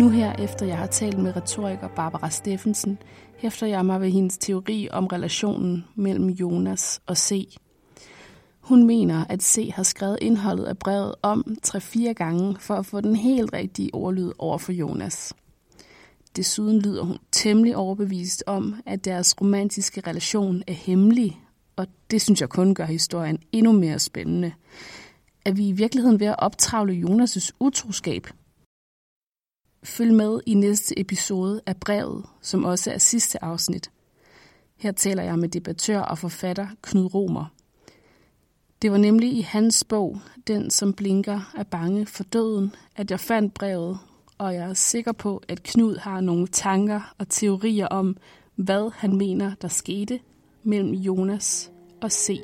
Nu 0.05 0.11
her, 0.11 0.33
efter 0.33 0.67
jeg 0.67 0.79
har 0.79 0.87
talt 0.87 1.19
med 1.19 1.37
retoriker 1.37 1.89
Barbara 1.89 2.31
Steffensen, 2.31 2.99
hæfter 3.37 3.67
jeg 3.67 3.87
mig 3.87 4.01
ved 4.01 4.11
hendes 4.11 4.39
teori 4.39 4.89
om 4.91 5.07
relationen 5.07 5.85
mellem 5.95 6.29
Jonas 6.29 7.01
og 7.07 7.17
C. 7.17 7.57
Hun 8.61 8.87
mener, 8.87 9.25
at 9.29 9.43
C 9.43 9.71
har 9.75 9.83
skrevet 9.83 10.19
indholdet 10.23 10.65
af 10.65 10.79
brevet 10.79 11.15
om 11.23 11.57
3-4 11.67 12.13
gange 12.13 12.57
for 12.61 12.75
at 12.75 12.87
få 12.87 13.01
den 13.01 13.17
helt 13.17 13.53
rigtige 13.53 13.95
ordlyd 13.95 14.33
over 14.39 14.59
for 14.59 14.73
Jonas. 14.73 15.35
Desuden 16.37 16.81
lyder 16.81 17.03
hun 17.03 17.19
temmelig 17.33 17.77
overbevist 17.77 18.45
om, 18.47 18.75
at 18.87 19.05
deres 19.05 19.41
romantiske 19.41 20.01
relation 20.07 20.63
er 20.67 20.73
hemmelig, 20.73 21.41
og 21.77 21.87
det 22.11 22.23
synes 22.23 22.41
jeg 22.41 22.49
kun 22.49 22.75
gør 22.75 22.87
historien 22.87 23.39
endnu 23.53 23.73
mere 23.73 23.99
spændende. 23.99 24.53
Er 25.45 25.53
vi 25.53 25.69
i 25.69 25.73
virkeligheden 25.73 26.21
ved 26.21 26.27
at 26.27 26.37
optravle 26.39 26.93
Jonas' 26.93 27.51
utroskab– 27.61 28.27
Følg 29.85 30.15
med 30.15 30.41
i 30.47 30.55
næste 30.55 30.99
episode 31.01 31.61
af 31.67 31.77
brevet, 31.77 32.25
som 32.41 32.65
også 32.65 32.91
er 32.91 32.99
sidste 32.99 33.45
afsnit. 33.45 33.91
Her 34.77 34.93
taler 34.93 35.23
jeg 35.23 35.39
med 35.39 35.49
debattør 35.49 36.01
og 36.01 36.19
forfatter 36.19 36.67
Knud 36.83 37.15
Romer. 37.15 37.45
Det 38.83 38.93
var 38.93 38.99
nemlig 38.99 39.33
i 39.33 39.41
hans 39.41 39.85
bog, 39.85 40.21
Den 40.47 40.71
som 40.71 40.93
blinker 40.93 41.53
er 41.57 41.63
bange 41.63 42.07
for 42.07 42.25
døden, 42.25 42.75
at 42.97 43.11
jeg 43.11 43.21
fandt 43.21 43.55
brevet, 43.55 43.99
og 44.39 44.55
jeg 44.55 44.69
er 44.71 44.75
sikker 44.75 45.13
på, 45.13 45.43
at 45.49 45.63
Knud 45.63 45.97
har 45.97 46.21
nogle 46.21 46.47
tanker 46.47 47.15
og 47.19 47.29
teorier 47.29 47.87
om, 47.87 48.17
hvad 48.55 48.91
han 48.95 49.17
mener, 49.17 49.55
der 49.63 49.69
skete 49.69 50.21
mellem 50.63 50.93
Jonas 50.93 51.71
og 52.03 52.13
C. 52.13 52.41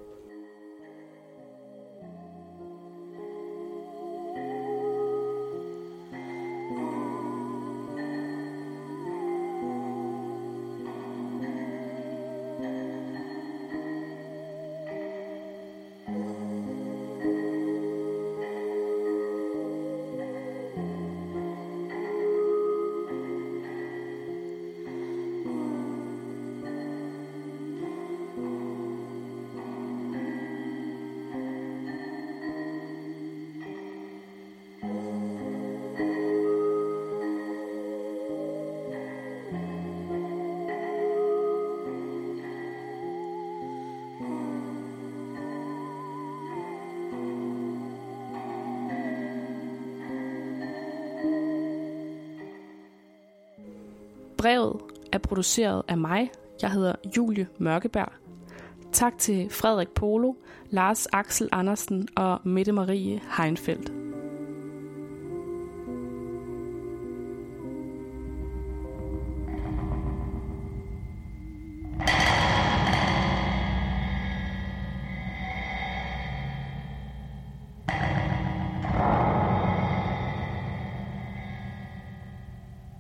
produceret 55.37 55.82
af 55.89 55.99
mig. 55.99 56.30
Jeg 56.62 56.70
hedder 56.70 56.93
Julie 57.16 57.47
Mørkeberg. 57.59 58.12
Tak 58.93 59.18
til 59.18 59.51
Frederik 59.51 59.89
Polo, 59.89 60.32
Lars 60.70 61.07
Axel 61.07 61.49
Andersen 61.53 62.09
og 62.16 62.41
Mette 62.45 62.72
Marie 62.72 63.20
Heinfeldt. 63.39 64.05